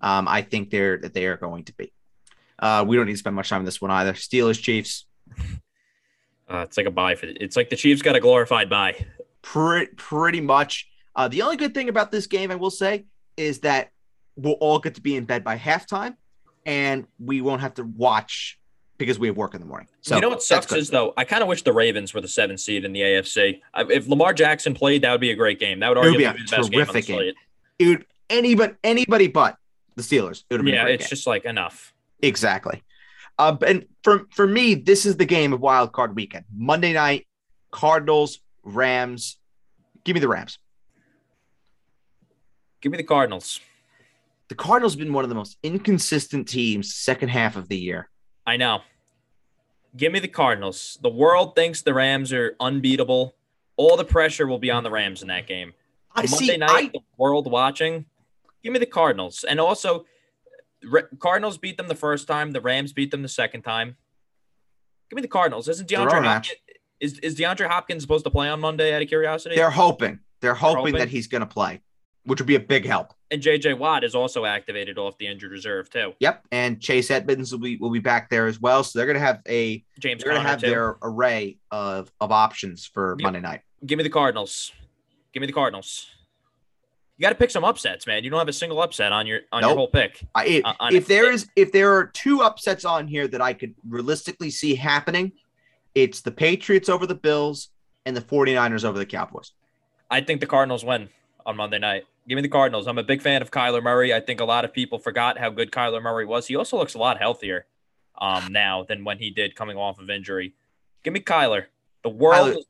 um, 0.00 0.26
I 0.26 0.42
think 0.42 0.70
they're 0.70 0.98
that 0.98 1.14
they 1.14 1.26
are 1.26 1.36
going 1.36 1.64
to 1.64 1.74
be. 1.74 1.92
Uh, 2.58 2.84
we 2.86 2.96
don't 2.96 3.06
need 3.06 3.12
to 3.12 3.18
spend 3.18 3.36
much 3.36 3.48
time 3.48 3.60
on 3.60 3.64
this 3.64 3.80
one 3.80 3.90
either. 3.90 4.12
Steelers, 4.12 4.60
Chiefs, 4.60 5.06
Uh, 6.52 6.62
it's 6.62 6.76
like 6.76 6.86
a 6.86 6.90
bye 6.90 7.14
for 7.14 7.26
it's 7.26 7.56
like 7.56 7.70
the 7.70 7.76
Chiefs 7.76 8.02
got 8.02 8.14
a 8.14 8.20
glorified 8.20 8.68
bye. 8.68 9.06
pretty 9.40 9.92
pretty 9.96 10.40
much. 10.40 10.88
Uh, 11.16 11.28
the 11.28 11.42
only 11.42 11.56
good 11.56 11.74
thing 11.74 11.88
about 11.88 12.10
this 12.10 12.26
game, 12.26 12.50
I 12.50 12.54
will 12.56 12.70
say, 12.70 13.04
is 13.36 13.60
that 13.60 13.90
we'll 14.36 14.54
all 14.54 14.78
get 14.78 14.94
to 14.96 15.00
be 15.00 15.16
in 15.16 15.24
bed 15.24 15.44
by 15.44 15.56
halftime, 15.56 16.16
and 16.66 17.06
we 17.18 17.40
won't 17.40 17.60
have 17.60 17.74
to 17.74 17.84
watch 17.84 18.58
because 18.98 19.18
we 19.18 19.26
have 19.28 19.36
work 19.36 19.54
in 19.54 19.60
the 19.60 19.66
morning. 19.66 19.88
So 20.02 20.14
you 20.14 20.20
know 20.20 20.28
what 20.28 20.42
sucks 20.42 20.72
is 20.72 20.90
though, 20.90 21.12
I 21.16 21.24
kind 21.24 21.42
of 21.42 21.48
wish 21.48 21.62
the 21.62 21.72
Ravens 21.72 22.14
were 22.14 22.20
the 22.20 22.28
seventh 22.28 22.60
seed 22.60 22.84
in 22.84 22.92
the 22.92 23.00
AFC. 23.00 23.60
I, 23.74 23.82
if 23.84 24.06
Lamar 24.06 24.32
Jackson 24.32 24.74
played, 24.74 25.02
that 25.02 25.10
would 25.10 25.20
be 25.20 25.30
a 25.30 25.36
great 25.36 25.58
game. 25.58 25.80
That 25.80 25.88
would 25.88 25.98
arguably 25.98 26.32
be 26.32 26.38
be, 26.38 26.44
the 26.44 26.56
best 26.56 26.70
game 26.70 26.80
on 26.88 26.94
the 26.94 27.02
slate. 27.02 27.34
it 27.78 27.86
would 27.88 28.06
anybody 28.30 28.74
anybody 28.84 29.28
but 29.28 29.56
the 29.96 30.02
Steelers. 30.02 30.44
It 30.48 30.54
would 30.54 30.60
have 30.60 30.64
been 30.64 30.74
a 30.74 30.76
Yeah, 30.76 30.86
it's 30.86 31.04
game. 31.04 31.10
just 31.10 31.26
like 31.26 31.44
enough. 31.44 31.92
Exactly. 32.20 32.82
Uh, 33.38 33.56
and 33.66 33.86
for 34.02 34.26
for 34.30 34.46
me, 34.46 34.74
this 34.74 35.06
is 35.06 35.16
the 35.16 35.24
game 35.24 35.52
of 35.52 35.60
wild 35.60 35.92
card 35.92 36.14
weekend. 36.14 36.44
Monday 36.54 36.92
night, 36.92 37.26
Cardinals, 37.70 38.40
Rams. 38.62 39.38
Give 40.04 40.14
me 40.14 40.20
the 40.20 40.28
Rams. 40.28 40.58
Give 42.80 42.92
me 42.92 42.98
the 42.98 43.04
Cardinals. 43.04 43.60
The 44.48 44.54
Cardinals 44.56 44.94
have 44.94 44.98
been 44.98 45.12
one 45.12 45.24
of 45.24 45.28
the 45.30 45.36
most 45.36 45.56
inconsistent 45.62 46.48
teams 46.48 46.94
second 46.94 47.30
half 47.30 47.56
of 47.56 47.68
the 47.68 47.78
year. 47.78 48.10
I 48.46 48.56
know. 48.56 48.80
Give 49.96 50.12
me 50.12 50.18
the 50.18 50.28
Cardinals. 50.28 50.98
The 51.00 51.08
world 51.08 51.54
thinks 51.54 51.82
the 51.82 51.94
Rams 51.94 52.32
are 52.32 52.56
unbeatable. 52.60 53.34
All 53.76 53.96
the 53.96 54.04
pressure 54.04 54.46
will 54.46 54.58
be 54.58 54.70
on 54.70 54.84
the 54.84 54.90
Rams 54.90 55.22
in 55.22 55.28
that 55.28 55.46
game. 55.46 55.72
I 56.14 56.22
Monday 56.22 56.36
see. 56.36 56.56
night, 56.56 56.70
I, 56.70 56.90
the 56.92 57.00
world 57.16 57.50
watching. 57.50 58.06
Give 58.62 58.72
me 58.72 58.78
the 58.78 58.86
Cardinals. 58.86 59.44
And 59.44 59.60
also, 59.60 60.04
Re- 60.84 61.02
Cardinals 61.18 61.58
beat 61.58 61.76
them 61.76 61.88
the 61.88 61.94
first 61.94 62.26
time. 62.26 62.52
The 62.52 62.60
Rams 62.60 62.92
beat 62.92 63.10
them 63.10 63.22
the 63.22 63.28
second 63.28 63.62
time. 63.62 63.96
Give 65.10 65.16
me 65.16 65.22
the 65.22 65.28
Cardinals. 65.28 65.68
Isn't 65.68 65.88
DeAndre. 65.88 66.24
Hopkins, 66.24 66.56
is, 67.00 67.18
is 67.18 67.36
DeAndre 67.36 67.68
Hopkins 67.68 68.02
supposed 68.02 68.24
to 68.24 68.30
play 68.30 68.48
on 68.48 68.60
Monday 68.60 68.94
out 68.94 69.02
of 69.02 69.08
curiosity? 69.08 69.56
they're 69.56 69.70
hoping. 69.70 70.20
They're 70.40 70.54
hoping, 70.54 70.78
hoping? 70.78 70.94
that 70.96 71.08
he's 71.08 71.26
going 71.28 71.40
to 71.40 71.46
play, 71.46 71.80
which 72.24 72.40
would 72.40 72.46
be 72.46 72.54
a 72.56 72.60
big 72.60 72.84
help. 72.86 73.12
and 73.30 73.40
JJ 73.42 73.78
Watt 73.78 74.02
is 74.04 74.14
also 74.14 74.44
activated 74.44 74.98
off 74.98 75.16
the 75.18 75.26
injured 75.26 75.52
reserve 75.52 75.88
too. 75.90 76.14
Yep. 76.20 76.46
And 76.50 76.80
Chase 76.80 77.10
Edmonds 77.10 77.52
will 77.52 77.60
be 77.60 77.76
will 77.76 77.90
be 77.90 77.98
back 78.00 78.28
there 78.30 78.46
as 78.46 78.60
well. 78.60 78.82
So 78.82 78.98
they're 78.98 79.06
going 79.06 79.18
to 79.18 79.24
have 79.24 79.40
a 79.48 79.84
James 79.98 80.22
they're 80.22 80.32
going 80.32 80.42
to 80.42 80.48
have 80.48 80.60
too. 80.60 80.70
their 80.70 80.96
array 81.02 81.58
of 81.70 82.10
of 82.20 82.32
options 82.32 82.86
for 82.86 83.16
Yep. 83.18 83.24
Monday 83.24 83.40
night. 83.40 83.60
Give 83.86 83.96
me 83.98 84.02
the 84.04 84.10
Cardinals. 84.10 84.72
Give 85.32 85.40
me 85.40 85.46
the 85.46 85.52
Cardinals. 85.52 86.06
You 87.22 87.28
got 87.28 87.34
to 87.34 87.38
pick 87.38 87.52
some 87.52 87.62
upsets, 87.62 88.04
man. 88.04 88.24
You 88.24 88.30
don't 88.30 88.40
have 88.40 88.48
a 88.48 88.52
single 88.52 88.82
upset 88.82 89.12
on 89.12 89.28
your 89.28 89.42
on 89.52 89.62
your 89.62 89.76
whole 89.76 89.86
pick. 89.86 90.26
I, 90.34 90.44
if, 90.44 90.64
Uh, 90.64 90.74
on- 90.80 90.92
if 90.92 91.06
there 91.06 91.30
is 91.30 91.48
if 91.54 91.70
there 91.70 91.94
are 91.94 92.06
two 92.06 92.42
upsets 92.42 92.84
on 92.84 93.06
here 93.06 93.28
that 93.28 93.40
I 93.40 93.52
could 93.52 93.76
realistically 93.88 94.50
see 94.50 94.74
happening, 94.74 95.30
it's 95.94 96.20
the 96.22 96.32
Patriots 96.32 96.88
over 96.88 97.06
the 97.06 97.14
Bills 97.14 97.68
and 98.04 98.16
the 98.16 98.20
49ers 98.22 98.84
over 98.84 98.98
the 98.98 99.06
Cowboys. 99.06 99.52
I 100.10 100.20
think 100.20 100.40
the 100.40 100.48
Cardinals 100.48 100.84
win 100.84 101.10
on 101.46 101.56
Monday 101.56 101.78
night. 101.78 102.02
Give 102.28 102.34
me 102.34 102.42
the 102.42 102.48
Cardinals. 102.48 102.88
I'm 102.88 102.98
a 102.98 103.04
big 103.04 103.22
fan 103.22 103.40
of 103.40 103.52
Kyler 103.52 103.80
Murray. 103.84 104.12
I 104.12 104.18
think 104.18 104.40
a 104.40 104.44
lot 104.44 104.64
of 104.64 104.72
people 104.72 104.98
forgot 104.98 105.38
how 105.38 105.50
good 105.50 105.70
Kyler 105.70 106.02
Murray 106.02 106.26
was. 106.26 106.48
He 106.48 106.56
also 106.56 106.76
looks 106.76 106.94
a 106.94 106.98
lot 106.98 107.18
healthier 107.18 107.66
um, 108.20 108.52
now 108.52 108.82
than 108.82 109.04
when 109.04 109.18
he 109.18 109.30
did 109.30 109.54
coming 109.54 109.76
off 109.76 110.00
of 110.00 110.10
injury. 110.10 110.54
Give 111.04 111.12
me 111.12 111.20
Kyler. 111.20 111.66
The 112.02 112.08
world, 112.10 112.56
Kyler- 112.56 112.62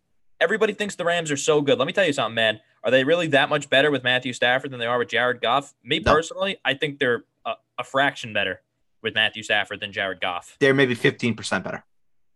everybody 0.43 0.75
thinks 0.75 0.95
the 0.95 1.07
Rams 1.07 1.31
are 1.31 1.39
so 1.39 1.63
good. 1.63 1.79
Let 1.79 1.87
me 1.87 1.95
tell 1.95 2.05
you 2.07 2.13
something, 2.13 2.35
man. 2.35 2.61
Are 2.85 2.91
they 2.91 3.05
really 3.05 3.29
that 3.29 3.49
much 3.49 3.71
better 3.71 3.91
with 3.91 4.03
Matthew 4.03 4.33
Stafford 4.33 4.71
than 4.73 4.81
they 4.81 4.87
are 4.87 4.99
with 4.99 5.09
Jared 5.09 5.41
Goff? 5.41 5.73
Me 5.85 6.01
No. 6.01 6.13
personally, 6.13 6.57
I 6.65 6.75
think 6.75 6.99
they're 6.99 7.25
a, 7.47 7.53
a 7.79 7.85
fraction 7.85 8.33
better 8.33 8.61
with 9.03 9.15
Matthew 9.15 9.43
Stafford 9.43 9.81
than 9.81 9.93
Jared 9.93 10.21
Goff. 10.21 10.57
They're 10.61 10.75
maybe 10.75 10.95
15% 10.97 11.63
better. 11.63 11.85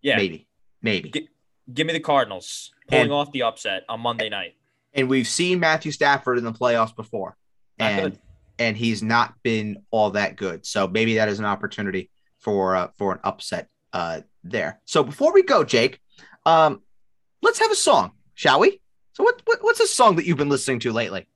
Yeah, 0.02 0.16
Maybe. 0.16 0.46
Maybe. 0.82 1.10
Get- 1.10 1.28
give 1.72 1.86
me 1.86 1.92
the 1.92 2.00
Cardinals 2.00 2.72
pulling 2.88 3.04
And- 3.04 3.12
off 3.12 3.32
the 3.32 3.42
upset 3.42 3.84
on 3.88 4.00
Monday 4.00 4.28
night. 4.28 4.54
And 4.94 5.08
we've 5.08 5.26
seen 5.28 5.60
Matthew 5.60 5.92
Stafford 5.92 6.38
in 6.38 6.44
the 6.44 6.52
playoffs 6.52 6.94
before. 6.94 7.36
Not 7.78 7.90
and 7.92 8.02
good. 8.12 8.18
and 8.58 8.76
he's 8.76 9.02
not 9.02 9.34
been 9.42 9.82
all 9.90 10.10
that 10.12 10.36
good. 10.36 10.64
So 10.64 10.86
maybe 10.88 11.16
that 11.16 11.28
is 11.28 11.38
an 11.38 11.44
opportunity 11.44 12.08
for 12.38 12.74
uh, 12.76 12.88
for 12.96 13.12
an 13.12 13.18
upset 13.22 13.68
uh, 13.92 14.22
there. 14.42 14.80
So 14.86 15.02
before 15.02 15.34
we 15.34 15.42
go, 15.42 15.64
Jake, 15.64 16.00
um, 16.46 16.80
let's 17.42 17.58
have 17.58 17.70
a 17.70 17.74
song, 17.76 18.12
shall 18.34 18.60
we? 18.60 18.80
So 19.16 19.24
what, 19.24 19.40
what 19.46 19.58
what's 19.62 19.80
a 19.80 19.86
song 19.86 20.16
that 20.16 20.26
you've 20.26 20.36
been 20.36 20.50
listening 20.50 20.78
to 20.80 20.92
lately? 20.92 21.26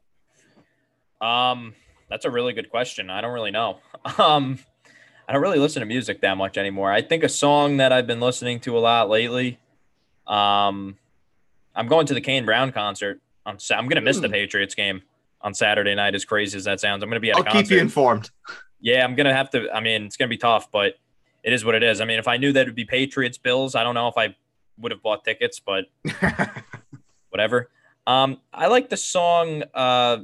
Um, 1.19 1.75
that's 2.11 2.27
a 2.27 2.31
really 2.31 2.53
good 2.53 2.69
question. 2.69 3.09
I 3.09 3.23
don't 3.23 3.33
really 3.33 3.51
know. 3.51 3.79
Um, 4.19 4.59
I 5.27 5.33
don't 5.33 5.41
really 5.41 5.59
listen 5.59 5.81
to 5.81 5.87
music 5.87 6.21
that 6.21 6.37
much 6.37 6.59
anymore. 6.59 6.93
I 6.93 7.01
think 7.01 7.23
a 7.25 7.29
song 7.29 7.79
that 7.79 7.91
I've 7.91 8.07
been 8.07 8.21
listening 8.21 8.61
to 8.61 8.77
a 8.77 8.81
lot 8.81 9.09
lately. 9.09 9.59
Um, 10.27 10.99
I'm 11.75 11.87
going 11.89 12.05
to 12.09 12.15
the 12.15 12.21
Kane 12.21 12.45
Brown 12.45 12.71
concert. 12.73 13.19
On 13.47 13.59
Sa- 13.59 13.77
I'm 13.77 13.89
gonna 13.89 14.01
miss 14.03 14.19
the 14.19 14.27
Hmm. 14.29 14.33
Patriots 14.35 14.75
game 14.75 15.01
on 15.41 15.55
Saturday 15.55 15.95
night. 15.95 16.15
As 16.15 16.27
crazy 16.27 16.59
as 16.59 16.65
that 16.65 16.81
sounds, 16.81 17.03
I'm 17.03 17.09
gonna 17.09 17.19
be 17.21 17.31
at 17.31 17.37
a 17.37 17.39
I'll 17.39 17.45
concert. 17.45 17.63
keep 17.63 17.71
you 17.71 17.79
informed. 17.79 18.31
yeah, 18.81 19.03
I'm 19.05 19.15
gonna 19.15 19.33
have 19.35 19.49
to. 19.51 19.71
I 19.75 19.81
mean, 19.81 20.05
it's 20.05 20.19
gonna 20.19 20.29
be 20.29 20.37
tough, 20.37 20.71
but 20.71 20.97
it 21.43 21.53
is 21.55 21.65
what 21.65 21.75
it 21.75 21.83
is. 21.83 22.03
I 22.03 22.05
mean, 22.05 22.19
if 22.19 22.29
I 22.29 22.37
knew 22.37 22.53
that 22.53 22.63
it'd 22.63 22.75
be 22.75 22.85
Patriots 22.85 23.39
Bills, 23.39 23.75
I 23.75 23.85
don't 23.85 23.95
know 23.95 24.09
if 24.09 24.19
I 24.19 24.35
would 24.79 24.93
have 24.93 25.01
bought 25.03 25.25
tickets, 25.25 25.61
but 25.61 25.87
whatever. 27.31 27.71
Um, 28.07 28.39
I 28.53 28.67
like 28.69 28.89
the 28.91 28.97
song 28.97 29.63
uh, 29.75 30.19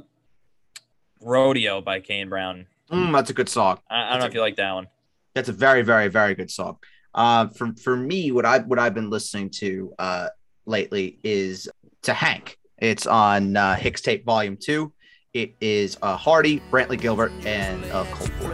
"Rodeo" 1.21 1.81
by 1.81 1.99
Kane 1.99 2.29
Brown. 2.29 2.67
Mm, 2.91 3.11
that's 3.13 3.29
a 3.29 3.33
good 3.33 3.49
song. 3.49 3.79
I, 3.89 3.95
I 3.95 3.99
don't 3.99 4.09
That's 4.11 4.19
know 4.19 4.25
a- 4.25 4.29
if 4.29 4.33
you 4.35 4.41
like 4.41 4.55
that 4.57 4.73
one. 4.73 4.87
That's 5.35 5.49
a 5.49 5.53
very, 5.53 5.81
very, 5.83 6.07
very 6.07 6.33
good 6.35 6.49
song. 6.49 6.77
Uh, 7.13 7.47
for 7.49 7.73
for 7.81 7.95
me, 7.95 8.31
what 8.31 8.45
I 8.45 8.59
what 8.59 8.79
I've 8.79 8.93
been 8.93 9.09
listening 9.09 9.49
to 9.61 9.93
uh, 9.99 10.27
lately 10.65 11.19
is 11.23 11.67
to 12.03 12.13
Hank. 12.13 12.57
It's 12.77 13.07
on 13.07 13.55
uh, 13.57 13.75
Hixtape 13.75 14.23
Volume 14.23 14.57
Two. 14.57 14.93
It 15.33 15.53
is 15.61 15.97
uh, 16.01 16.15
Hardy, 16.17 16.61
Brantley 16.71 16.99
Gilbert, 16.99 17.31
and 17.45 17.83
uh, 17.85 18.05
Colt 18.11 18.31
Ford. 18.39 18.53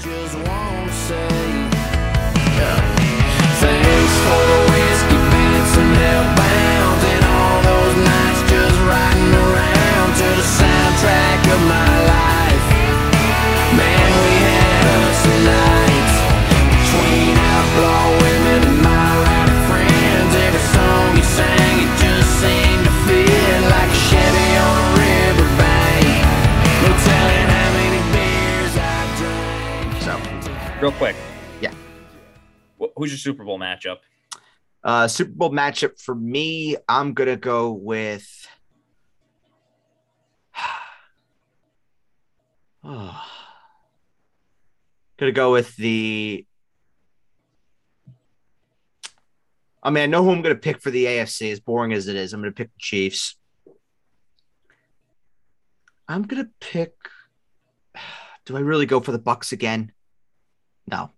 Just 0.00 0.36
wanna 0.36 0.92
say, 0.92 1.28
yeah. 2.56 2.96
The 11.00 11.06
soundtrack 11.06 11.42
of 11.54 11.60
my 11.68 11.92
life. 12.06 12.66
Man, 13.76 14.10
we 14.24 14.34
had 14.44 14.84
us 15.00 15.16
some 15.22 15.44
nights 15.44 16.16
between 16.74 17.36
outlaw 17.36 18.04
women 18.20 18.60
and 18.68 18.82
my 18.82 19.08
rowdy 19.24 19.58
friends. 19.68 20.30
Every 20.34 20.64
song 20.74 21.16
you 21.16 21.22
sang, 21.22 21.76
it 21.86 21.92
just 22.00 22.30
seemed 22.40 22.84
to 22.84 22.94
feel 23.06 23.60
like 23.70 23.90
a 23.90 24.00
Chevy 24.08 24.50
on 24.60 24.74
a 24.80 24.88
riverbank. 25.00 26.20
No 26.82 26.90
telling 27.08 27.48
how 27.48 27.68
many 27.78 28.00
beers 28.12 28.74
I 28.76 28.84
drank. 29.20 30.02
So, 30.02 30.80
Real 30.80 30.92
quick. 30.92 31.16
Yeah. 31.60 31.72
Who's 32.96 33.10
your 33.10 33.18
Super 33.18 33.44
Bowl 33.44 33.58
matchup? 33.58 33.98
uh, 34.82 35.06
Super 35.08 35.32
Bowl 35.32 35.50
matchup 35.50 36.00
for 36.00 36.14
me, 36.14 36.76
I'm 36.88 37.12
gonna 37.14 37.36
go 37.36 37.70
with. 37.72 38.39
Oh. 42.84 43.26
Gonna 45.18 45.32
go 45.32 45.52
with 45.52 45.76
the. 45.76 46.46
I 49.82 49.90
mean, 49.90 50.02
I 50.02 50.06
know 50.06 50.24
who 50.24 50.30
I'm 50.30 50.40
gonna 50.40 50.54
pick 50.54 50.80
for 50.80 50.90
the 50.90 51.04
AFC. 51.04 51.52
As 51.52 51.60
boring 51.60 51.92
as 51.92 52.08
it 52.08 52.16
is, 52.16 52.32
I'm 52.32 52.40
gonna 52.40 52.52
pick 52.52 52.72
the 52.72 52.78
Chiefs. 52.78 53.36
I'm 56.08 56.22
gonna 56.22 56.48
pick. 56.58 56.94
Do 58.46 58.56
I 58.56 58.60
really 58.60 58.86
go 58.86 59.00
for 59.00 59.12
the 59.12 59.18
Bucks 59.18 59.52
again? 59.52 59.92
No. 60.86 61.10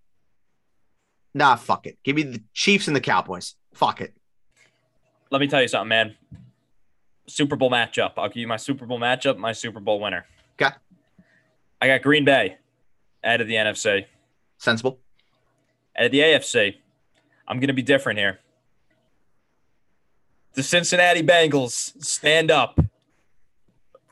Nah, 1.33 1.57
fuck 1.57 1.87
it. 1.87 1.99
Give 2.03 2.17
me 2.17 2.25
the 2.25 2.43
Chiefs 2.53 2.89
and 2.89 2.97
the 2.97 3.01
Cowboys. 3.01 3.55
Fuck 3.73 4.01
it. 4.01 4.15
Let 5.31 5.41
me 5.41 5.47
tell 5.47 5.63
you 5.63 5.69
something, 5.69 5.89
man. 5.89 6.17
Super 7.27 7.57
Bowl 7.57 7.71
matchup. 7.71 8.13
I'll 8.17 8.29
give 8.29 8.37
you 8.39 8.49
my 8.49 8.57
Super 8.57 8.85
Bowl 8.85 8.99
matchup, 8.99 9.39
my 9.39 9.53
Super 9.53 9.81
Bowl 9.81 10.01
winner. 10.01 10.27
I 11.83 11.89
got 11.89 12.03
Green 12.03 12.25
Bay 12.25 12.59
out 13.25 13.41
of 13.41 13.49
the 13.49 13.55
NFC. 13.55 14.05
Sensible. 14.57 15.01
Out 15.99 16.07
of 16.07 16.13
the 16.13 16.21
AFC, 16.21 16.77
I'm 17.49 17.59
going 17.59 17.67
to 17.67 17.73
be 17.75 17.83
different 17.83 18.21
here. 18.21 18.39
The 20.55 20.63
Cincinnati 20.63 21.25
Bengals 21.25 22.01
stand 22.03 22.53
up. 22.53 22.79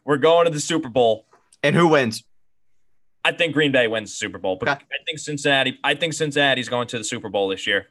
We're 0.05 0.17
going 0.17 0.47
to 0.47 0.51
the 0.51 0.59
Super 0.59 0.89
Bowl. 0.89 1.27
And 1.63 1.77
who 1.77 1.87
wins? 1.87 2.25
I 3.25 3.31
think 3.31 3.55
Green 3.55 3.71
Bay 3.71 3.87
wins 3.87 4.11
the 4.11 4.17
Super 4.17 4.39
Bowl, 4.39 4.57
but 4.57 4.69
Okay. 4.69 4.85
I 4.91 5.05
think 5.07 5.21
Cincinnati. 5.21 5.79
I 5.85 5.95
think 5.95 6.13
Cincinnati's 6.15 6.69
going 6.69 6.89
to 6.89 6.99
the 6.99 7.05
Super 7.05 7.29
Bowl 7.29 7.47
this 7.49 7.69
year. 7.69 7.87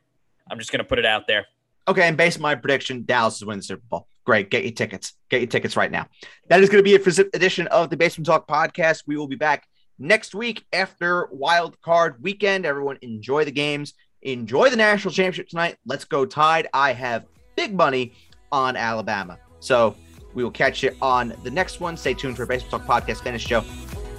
I'm 0.51 0.59
just 0.59 0.73
going 0.73 0.79
to 0.79 0.83
put 0.83 0.99
it 0.99 1.05
out 1.05 1.25
there. 1.25 1.45
Okay, 1.87 2.05
and 2.05 2.17
based 2.17 2.37
on 2.37 2.41
my 2.41 2.55
prediction, 2.55 3.05
Dallas 3.05 3.37
is 3.37 3.45
winning 3.45 3.59
the 3.59 3.63
Super 3.63 3.83
Bowl. 3.89 4.07
Great. 4.29 4.51
Get 4.51 4.61
your 4.61 4.73
tickets. 4.73 5.13
Get 5.31 5.41
your 5.41 5.47
tickets 5.47 5.75
right 5.75 5.89
now. 5.89 6.05
That 6.49 6.61
is 6.61 6.69
going 6.69 6.77
to 6.77 6.87
be 6.87 6.93
it 6.93 7.03
for 7.03 7.09
this 7.09 7.17
edition 7.33 7.65
of 7.65 7.89
the 7.89 7.97
Basement 7.97 8.27
Talk 8.27 8.47
podcast. 8.47 9.05
We 9.07 9.17
will 9.17 9.25
be 9.25 9.35
back 9.35 9.65
next 9.97 10.35
week 10.35 10.63
after 10.71 11.27
wild 11.31 11.81
card 11.81 12.21
weekend. 12.21 12.63
Everyone 12.63 12.99
enjoy 13.01 13.43
the 13.43 13.51
games. 13.51 13.95
Enjoy 14.21 14.69
the 14.69 14.75
national 14.75 15.15
championship 15.15 15.49
tonight. 15.49 15.77
Let's 15.83 16.05
go 16.05 16.27
Tide. 16.27 16.67
I 16.75 16.93
have 16.93 17.25
big 17.55 17.73
money 17.75 18.13
on 18.51 18.75
Alabama. 18.75 19.39
So 19.61 19.95
we 20.35 20.43
will 20.43 20.51
catch 20.51 20.83
you 20.83 20.95
on 21.01 21.33
the 21.41 21.49
next 21.49 21.79
one. 21.79 21.97
Stay 21.97 22.13
tuned 22.13 22.37
for 22.37 22.45
Basement 22.45 22.85
Talk 22.85 23.03
Podcast 23.03 23.23
Finish 23.23 23.47
Show 23.47 23.63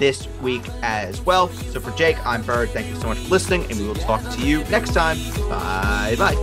this 0.01 0.27
week 0.43 0.65
as 0.83 1.21
well. 1.21 1.47
So 1.51 1.79
for 1.79 1.97
Jake, 1.97 2.17
I'm 2.27 2.43
Bird. 2.43 2.71
Thank 2.71 2.89
you 2.89 2.97
so 2.97 3.07
much 3.07 3.19
for 3.19 3.29
listening, 3.29 3.63
and 3.71 3.79
we 3.79 3.87
will 3.87 3.95
talk 3.95 4.29
to 4.29 4.41
you 4.45 4.65
next 4.65 4.93
time. 4.93 5.19
Bye 5.49 6.17
bye. 6.19 6.35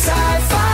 sci-fi 0.00 0.69